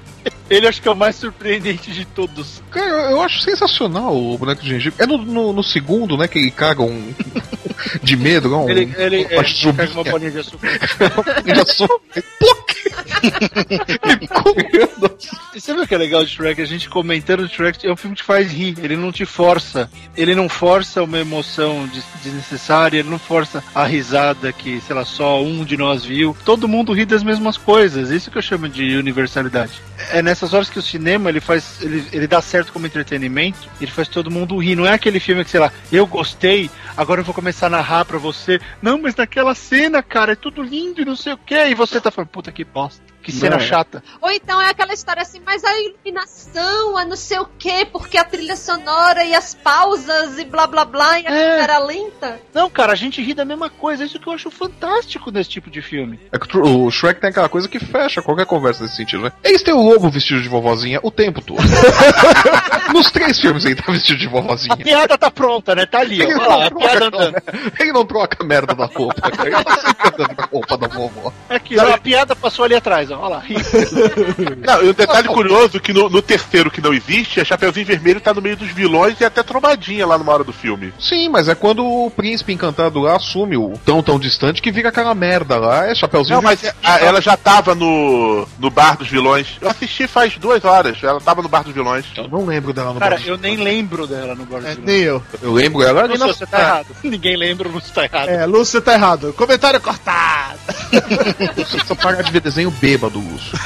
[0.49, 2.61] Ele acho que é o mais surpreendente de todos.
[2.71, 5.03] Cara, eu, acho sensacional o boneco de gengibre.
[5.03, 7.13] É no, no, no segundo, né, que ele caga um.
[8.01, 8.69] de medo, não?
[8.69, 9.73] Ele, ele, uma ele chubinha.
[9.73, 10.67] pega uma bolinha de açúcar.
[11.45, 12.01] Já sou.
[12.15, 12.21] E
[15.53, 16.61] você viu o que é legal de Shrek?
[16.61, 19.89] A gente comentando de Shrek é um filme que faz rir, ele não te força.
[20.15, 25.05] Ele não força uma emoção des- desnecessária, ele não força a risada que, sei lá,
[25.05, 26.35] só um de nós viu.
[26.45, 28.09] Todo mundo ri das mesmas coisas.
[28.09, 29.73] Isso que eu chamo de universalidade.
[30.11, 31.81] É nessas horas que o cinema ele faz.
[31.81, 34.75] Ele, ele dá certo como entretenimento, ele faz todo mundo rir.
[34.75, 38.05] Não é aquele filme que, sei lá, eu gostei, agora eu vou começar a narrar
[38.05, 38.59] pra você.
[38.81, 41.55] Não, mas naquela cena, cara, é tudo lindo e não sei o que.
[41.55, 42.96] E você tá falando, puta que bosta.
[42.99, 43.16] podcast.
[43.21, 43.67] Que cena Não, é.
[43.67, 44.01] chata.
[44.21, 48.17] Ou então é aquela história assim, mas a iluminação, a não sei o quê, porque
[48.17, 51.49] a trilha sonora e as pausas e blá blá blá, e a É.
[51.49, 52.39] câmera lenta.
[52.53, 54.05] Não, cara, a gente ri da mesma coisa.
[54.05, 56.19] Isso que eu acho fantástico nesse tipo de filme.
[56.31, 59.31] É que o Shrek tem aquela coisa que fecha qualquer conversa nesse sentido, né?
[59.43, 61.57] Eles têm o lobo vestido de vovozinha o tempo todo.
[62.93, 64.77] Nos três filmes ele tá vestido de A vovozinha.
[64.77, 65.85] piada tá pronta, né?
[65.85, 66.37] Tá ali, Ele ó.
[66.37, 67.31] não, lá, a troca, piada andando.
[67.33, 67.41] né?
[67.79, 69.49] ele não troca a merda da roupa, cara.
[69.49, 71.33] Ele tá sempre andando com a roupa da vovó.
[71.49, 73.17] Aqui, ó, a piada passou ali atrás, ó.
[73.19, 73.43] Olha lá.
[74.65, 78.19] Não, e um detalhe curioso que no, no terceiro que não existe, a Chapeuzinho Vermelho
[78.21, 80.93] tá no meio dos vilões e até trombadinha lá numa hora do filme.
[80.99, 84.89] Sim, mas é quando o príncipe encantado lá assume o tão tão distante que vira
[84.89, 89.07] aquela merda lá, é Chapeuzinho Não, mas a- ela já tava no, no bar dos
[89.07, 89.47] vilões.
[89.61, 92.05] Eu assisti faz duas horas, ela tava no bar dos vilões.
[92.15, 93.33] Eu não lembro dela no Cara, Brasil.
[93.33, 94.81] eu nem lembro dela no Brasil.
[94.83, 95.21] Nem eu.
[95.41, 96.33] Eu lembro ela ali Lúcio, na...
[96.33, 96.87] você tá errado.
[97.03, 98.29] Ninguém lembra, o Lúcio tá errado.
[98.29, 99.33] É, Lúcio, você tá errado.
[99.33, 100.57] Comentário cortado.
[101.57, 103.57] Você precisa parar de ver desenho bêbado, Lúcio.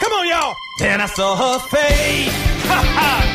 [0.00, 0.54] Come on, y'all.
[0.78, 3.26] Then I saw her face.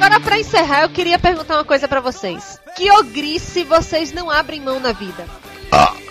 [0.00, 2.58] agora pra encerrar, eu queria perguntar uma coisa pra vocês.
[2.74, 5.26] Que ogrice vocês não abrem mão na vida?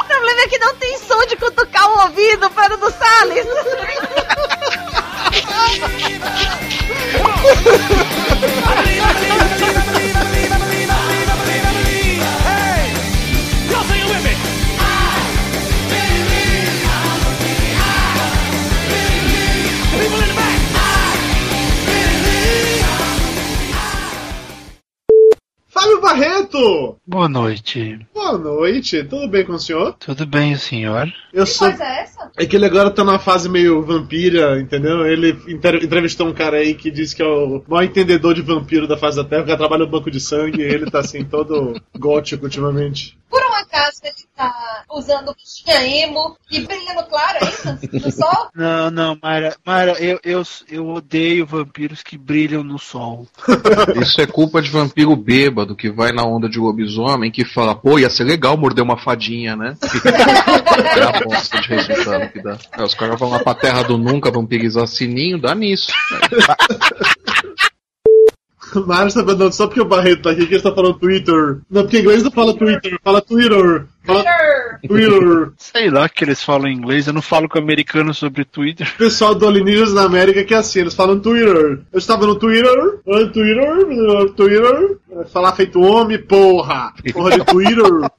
[0.00, 3.46] O problema é que não tem som de cutucar o ouvido, Pedro do Salles.
[26.14, 26.96] Barreto!
[27.06, 28.00] Boa noite.
[28.12, 29.94] Boa noite, tudo bem com o senhor?
[30.00, 31.06] Tudo bem, senhor?
[31.32, 31.68] Eu sou.
[31.68, 32.28] é essa?
[32.36, 35.06] É que ele agora tá numa fase meio vampira, entendeu?
[35.06, 38.88] Ele inter- entrevistou um cara aí que disse que é o maior entendedor de vampiro
[38.88, 41.80] da face da Terra, que trabalha no banco de sangue, e ele tá assim, todo
[41.96, 43.16] gótico ultimamente.
[43.80, 48.04] Um acaso ele tá usando bichinha emo e brilhando claro, é isso?
[48.04, 48.50] No sol?
[48.54, 53.26] Não, não, Mayra, Mayra eu, eu, eu odeio vampiros que brilham no sol.
[54.00, 57.98] Isso é culpa de vampiro bêbado que vai na onda de lobisomem que fala, pô,
[57.98, 59.76] ia ser legal morder uma fadinha, né?
[60.96, 62.58] é a bosta de resultado que dá.
[62.72, 65.92] Aí os caras vão lá pra terra do nunca vampirizar sininho, dá nisso.
[68.78, 71.58] O Mário tá só porque o Barreto tá aqui que ele tá falando Twitter.
[71.70, 73.86] Não, porque em inglês não fala Twitter, fala Twitter.
[74.04, 74.24] Fala
[74.86, 75.52] Twitter.
[75.58, 78.90] Sei lá que eles falam em inglês, eu não falo com americano sobre Twitter.
[78.94, 81.80] O pessoal do Alienígenas na América que é assim, eles falam Twitter.
[81.92, 82.76] Eu estava no Twitter,
[83.06, 84.96] no Twitter, no Twitter.
[85.32, 86.92] Falar feito homem, porra.
[87.12, 88.10] Porra de Twitter.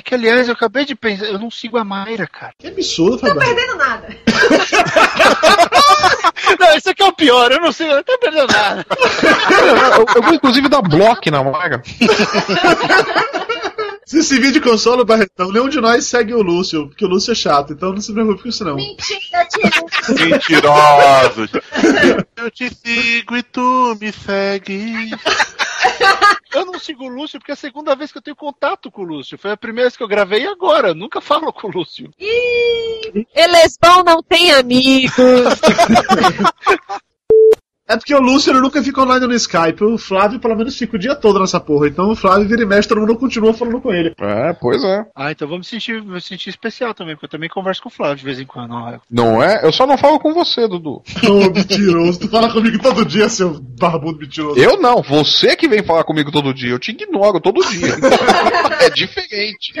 [0.00, 2.54] É que, aliás, eu acabei de pensar, eu não sigo a Mayra, cara.
[2.58, 3.54] Que absurdo, Tá Fabiano.
[3.54, 4.08] perdendo nada.
[6.58, 8.84] Não, isso aqui é o pior, eu não sigo, eu não tô perdendo nada.
[9.98, 11.82] eu, eu vou inclusive dar bloco na vaga.
[14.06, 17.30] Se esse vídeo consola o Barretão, nenhum de nós segue o Lúcio, porque o Lúcio
[17.30, 18.74] é chato, então não se preocupe com isso não.
[18.76, 19.70] Mentira, tio.
[20.26, 21.50] Mentirosos.
[22.36, 25.10] Eu te sigo e tu me segue.
[26.52, 29.02] Eu não sigo o Lúcio porque é a segunda vez que eu tenho contato com
[29.02, 29.38] o Lúcio.
[29.38, 30.88] Foi a primeira vez que eu gravei e agora.
[30.88, 32.10] Eu nunca falo com o Lúcio.
[32.18, 35.12] Ih, Elesbão não tem amigos.
[37.90, 40.94] É porque o Lúcio ele nunca fica online no Skype, o Flávio pelo menos fica
[40.94, 43.80] o dia todo nessa porra, então o Flávio vira e mexe, todo mundo continua falando
[43.80, 44.14] com ele.
[44.16, 45.04] É, pois é.
[45.12, 47.88] Ah, então vamos me sentir, vou me sentir especial também, porque eu também converso com
[47.88, 48.74] o Flávio de vez em quando.
[48.74, 48.98] ó.
[49.10, 49.66] Não é?
[49.66, 51.02] Eu só não falo com você, Dudu.
[51.28, 54.60] Ô, mentiroso, tu fala comigo todo dia, seu barbudo mentiroso.
[54.60, 56.70] Eu não, você que vem falar comigo todo dia.
[56.70, 57.92] Eu te ignoro todo dia.
[58.82, 59.72] é diferente.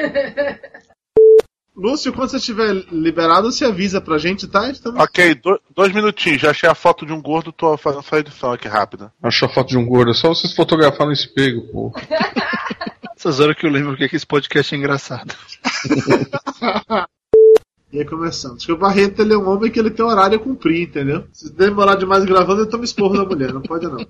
[1.76, 4.68] Lúcio, quando você estiver liberado, você avisa pra gente, tá?
[4.68, 4.94] Então...
[4.98, 6.42] Ok, do- dois minutinhos.
[6.42, 9.12] Já achei a foto de um gordo, tô fazendo só a edição aqui rápida.
[9.22, 11.92] Achou a foto de um gordo, é só vocês fotografar no espelho, pô.
[13.16, 15.34] Essas horas que eu lembro que esse podcast é engraçado.
[17.92, 18.58] E aí começamos.
[18.58, 21.24] Acho que o Barreto ele é um homem que ele tem horário a cumprir, entendeu?
[21.32, 24.06] Se demorar demais gravando, ele toma esporro da mulher, não pode não.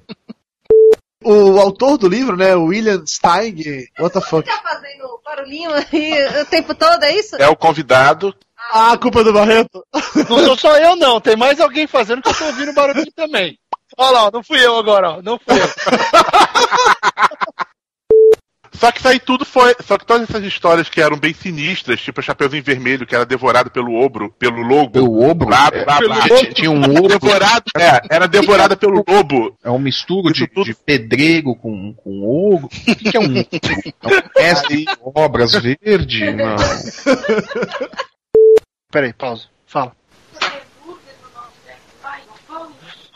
[1.22, 4.48] O autor do livro, né, William Steig, what the fuck?
[4.48, 7.36] Tá fazendo barulhinho aí o tempo todo, é isso?
[7.36, 8.34] É o convidado.
[8.72, 9.84] Ah, a culpa é do Barreto?
[10.28, 11.20] Não sou só eu, não.
[11.20, 13.58] Tem mais alguém fazendo que eu tô ouvindo barulho também.
[13.96, 15.22] Olha lá, ó, não fui eu agora, ó.
[15.22, 15.66] Não fui eu.
[18.80, 19.76] Só que isso aí tudo foi.
[19.86, 23.26] Só que todas essas histórias que eram bem sinistras, tipo a Chapeuzinho Vermelho, que era
[23.26, 24.90] devorado pelo obro, pelo lobo.
[24.90, 25.48] Pelo obro?
[25.48, 26.24] Blá, blá, Pelo blá.
[26.24, 26.54] lobo?
[26.54, 27.08] Tinha um obro.
[27.08, 29.54] Devorado, é, era devorada pelo lobo.
[29.62, 32.64] É um misturo de, de pedrego com, com ouro.
[32.64, 34.30] O que, que é um ogro?
[34.36, 34.54] É
[35.04, 36.32] um obras verde?
[36.32, 36.56] Não.
[38.90, 39.44] Peraí, pausa.
[39.66, 39.92] Fala.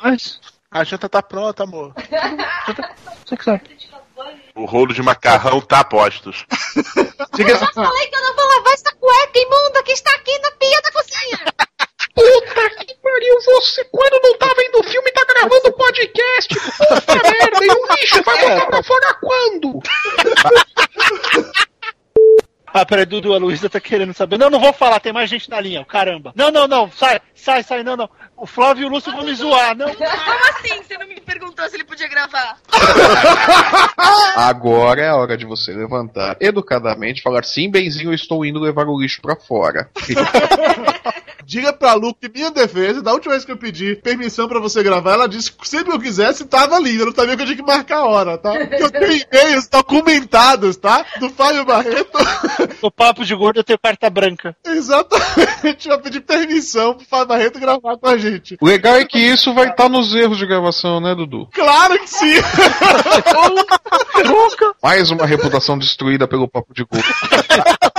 [0.03, 0.39] Mas.
[0.71, 1.95] A janta tá pronta, amor.
[3.25, 3.63] Você que sabe.
[4.57, 6.47] O rolo de macarrão tá a postos.
[7.35, 10.51] Diga Eu falei que eu não vou lavar essa cueca imunda que está aqui na
[10.53, 11.55] pia da cozinha.
[12.15, 16.55] Puta que pariu, você quando não tá vendo o filme tá gravando podcast.
[16.55, 19.81] Puta merda, e o lixo vai botar pra fora quando?
[22.77, 24.37] Ah, peraí, Dudu, a Luísa tá querendo saber.
[24.37, 26.33] Não, não vou falar, tem mais gente na linha, caramba.
[26.35, 28.11] Não, não, não, sai, sai, sai, não, não.
[28.37, 29.95] O Flávio e o Lúcio vão me zoar, não.
[29.95, 30.09] Como
[30.51, 30.83] assim?
[30.83, 32.59] Você não me perguntou se ele podia gravar?
[34.35, 38.59] Agora é a hora de você levantar educadamente e falar sim, benzinho, eu estou indo
[38.59, 39.89] levar o lixo pra fora.
[41.47, 44.83] Diga pra Lu que minha defesa, da última vez que eu pedi permissão pra você
[44.83, 46.99] gravar, ela disse que sempre que eu quisesse tava ali.
[46.99, 48.53] Eu não sabia que eu tinha que marcar a hora, tá?
[48.53, 51.05] Porque eu tenho e-mails documentados, tá?
[51.21, 52.19] Do Fábio Barreto.
[52.83, 54.57] No papo de gordo eu tenho carta branca.
[54.65, 58.57] Exatamente, eu pedi permissão pro Fábio Barreto gravar com a gente.
[58.61, 61.49] O legal é que isso vai estar nos erros de gravação, né, Dudu?
[61.53, 62.35] Claro que sim!
[64.83, 67.05] Mais uma reputação destruída pelo papo de gordo.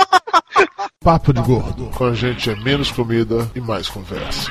[1.06, 1.84] Papo de Gordo.
[1.94, 4.50] Com a gente é menos comida e mais conversa.